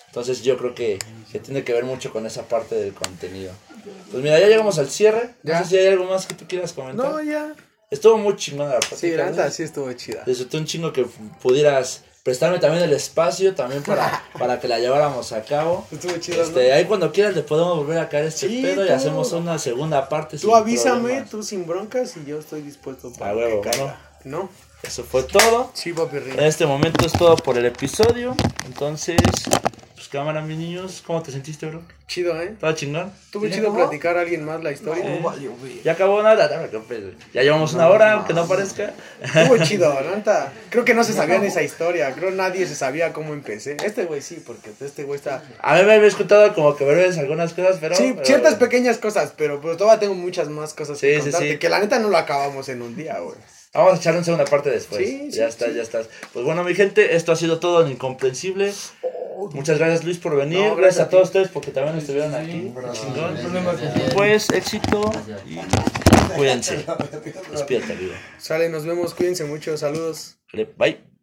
Entonces 0.09 0.43
yo 0.45 0.57
creo 0.57 0.77
que, 0.77 1.01
que 1.33 1.41
tiene 1.41 1.65
que 1.65 1.73
ver 1.73 1.85
mucho 1.85 2.13
con 2.13 2.25
esa 2.25 2.43
parte 2.45 2.77
del 2.77 2.95
contenido. 2.95 3.53
Pues 4.13 4.23
mira, 4.23 4.39
ya 4.39 4.47
llegamos 4.47 4.79
al 4.79 4.89
cierre. 4.89 5.35
No 5.43 5.51
Ya. 5.53 5.65
sé 5.65 5.71
si 5.71 5.77
hay 5.79 5.89
algo 5.89 6.05
más 6.05 6.27
que 6.27 6.35
tú 6.35 6.45
quieras 6.47 6.73
comentar. 6.73 7.05
No, 7.05 7.21
ya. 7.21 7.53
Estuvo 7.95 8.19
muy 8.19 8.35
chingona 8.37 8.71
la 8.75 8.79
plática. 8.81 8.97
Sí, 8.97 9.11
la 9.13 9.25
¿no? 9.27 9.31
neta 9.31 9.51
sí 9.51 9.63
estuvo 9.63 9.93
chida. 9.93 10.25
Disfruté 10.27 10.57
un 10.59 10.65
chingo 10.67 10.93
que 10.93 11.07
pudieras 11.41 12.03
prestarme 12.25 12.59
también 12.59 12.83
el 12.83 12.93
espacio 12.93 13.55
también 13.55 13.83
para, 13.83 14.25
para 14.39 14.59
que 14.59 14.67
la 14.67 14.79
lleváramos 14.81 15.31
a 15.33 15.43
cabo. 15.45 15.87
Estuvo 15.93 16.17
chido, 16.19 16.43
Este, 16.43 16.69
¿no? 16.71 16.75
ahí 16.75 16.85
cuando 16.87 17.13
quieras 17.13 17.35
le 17.37 17.43
podemos 17.43 17.77
volver 17.79 17.99
a 17.99 18.09
caer 18.09 18.25
este 18.27 18.49
Sí, 18.49 18.63
pedo 18.63 18.85
y 18.85 18.89
hacemos 18.89 19.31
una 19.33 19.59
segunda 19.59 20.09
parte. 20.09 20.39
Tú 20.39 20.55
avísame, 20.57 21.01
problemas. 21.03 21.31
tú 21.31 21.43
sin 21.43 21.67
broncas 21.67 22.17
y 22.17 22.25
yo 22.29 22.39
estoy 22.41 22.63
dispuesto 22.63 23.13
para 23.13 23.31
A 23.31 23.37
huevo, 23.37 23.61
que 23.61 23.71
caiga. 23.71 24.01
¿No? 24.25 24.49
Eso 24.83 25.05
fue 25.05 25.23
todo. 25.23 25.71
Sí, 25.75 25.93
papi 25.93 26.17
En 26.17 26.41
este 26.45 26.67
momento 26.67 27.07
es 27.07 27.13
todo 27.13 27.37
por 27.37 27.57
el 27.59 27.67
episodio. 27.67 28.35
Entonces, 28.67 29.17
pues 30.05 30.09
cámara, 30.23 30.43
mis 30.43 30.59
niños. 30.59 31.03
¿Cómo 31.07 31.23
te 31.23 31.33
sentiste, 31.33 31.67
bro? 31.67 31.83
Chido, 32.07 32.41
¿eh? 32.43 32.55
¿Todo 32.61 32.73
chingón? 32.73 33.11
¿Ya 33.33 33.41
chido 33.51 33.69
acabó? 33.71 33.77
platicar 33.89 34.19
a 34.19 34.21
alguien 34.21 34.45
más 34.45 34.63
la 34.63 34.71
historia. 34.73 35.03
No, 35.05 35.21
valió, 35.21 35.53
güey. 35.59 35.81
Ya 35.83 35.93
acabó 35.93 36.23
nada, 36.23 36.55
no 36.55 36.63
me 36.63 36.69
preocupes, 36.69 37.01
güey. 37.01 37.15
Ya 37.33 37.43
llevamos 37.43 37.73
una 37.73 37.89
hora, 37.89 38.13
aunque 38.13 38.35
no 38.35 38.47
parezca. 38.47 38.93
Estuvo 39.23 39.57
chido, 39.65 39.95
neta. 40.15 40.53
Creo 40.69 40.85
que 40.85 40.93
no 40.93 41.03
se 41.03 41.15
sabían 41.15 41.43
esa 41.45 41.63
historia. 41.63 42.13
Creo 42.13 42.31
nadie 42.31 42.67
se 42.67 42.75
sabía 42.75 43.13
cómo 43.15 43.33
empecé. 43.33 43.79
Este 43.83 44.05
güey 44.05 44.21
sí, 44.21 44.43
porque 44.47 44.71
este 44.79 45.05
güey 45.05 45.17
está. 45.19 45.43
A 45.61 45.77
mí 45.77 45.83
me 45.85 45.95
había 45.95 46.09
escuchado 46.09 46.53
como 46.55 46.77
que 46.77 46.85
breves 46.85 47.17
algunas 47.17 47.55
cosas, 47.55 47.79
pero. 47.81 47.95
Sí, 47.95 48.13
pero- 48.15 48.27
ciertas 48.27 48.57
pequeñas 48.57 48.99
cosas, 48.99 49.33
pero 49.37 49.61
pues 49.63 49.79
todavía 49.79 50.01
tengo 50.01 50.15
muchas 50.15 50.49
más 50.51 50.75
cosas 50.75 50.99
Sí, 50.99 51.07
que 51.07 51.17
sí, 51.17 51.23
contarte. 51.23 51.53
sí. 51.53 51.59
Que 51.59 51.69
la 51.71 51.81
neta 51.81 51.99
no 51.99 52.11
lo 52.11 52.19
acabamos 52.19 52.69
en 52.69 52.83
un 52.83 52.95
día, 52.95 53.19
güey. 53.21 53.37
Vamos 53.73 53.95
a 53.95 53.97
echar 53.97 54.15
una 54.15 54.23
segunda 54.23 54.45
parte 54.45 54.71
después. 54.71 55.05
Sí, 55.05 55.29
sí, 55.33 55.39
ya 55.39 55.49
está, 55.49 55.67
sí. 55.67 55.75
ya 55.75 55.83
está. 55.83 56.03
Pues 56.33 56.45
bueno, 56.45 56.63
mi 56.63 56.75
gente, 56.77 57.17
esto 57.17 57.33
ha 57.33 57.37
sido 57.37 57.59
todo 57.59 57.85
en 57.85 57.91
Incomprensible. 57.93 58.73
Muchas 59.53 59.79
gracias, 59.79 60.05
Luis, 60.05 60.19
por 60.19 60.37
venir. 60.37 60.59
No, 60.59 60.77
gracias, 60.77 60.79
gracias 60.79 61.01
a 61.01 61.05
a 61.05 61.09
todos 61.11 61.25
ustedes 61.29 61.49
porque 61.49 61.71
también 61.71 61.99
estuvieron 61.99 62.35
aquí. 62.35 62.73
Chingón. 62.93 63.35
Gracias. 63.35 64.15
Pues 64.15 64.51
éxito 64.51 65.11
y 65.47 65.57
cuídense. 66.37 66.85
Despierta, 67.51 67.93
amigo. 67.93 68.13
Sale, 68.39 68.69
nos 68.69 68.85
vemos, 68.85 69.15
cuídense 69.15 69.45
mucho, 69.45 69.77
saludos. 69.77 70.39
Vale, 70.53 70.69
Bye. 70.77 71.14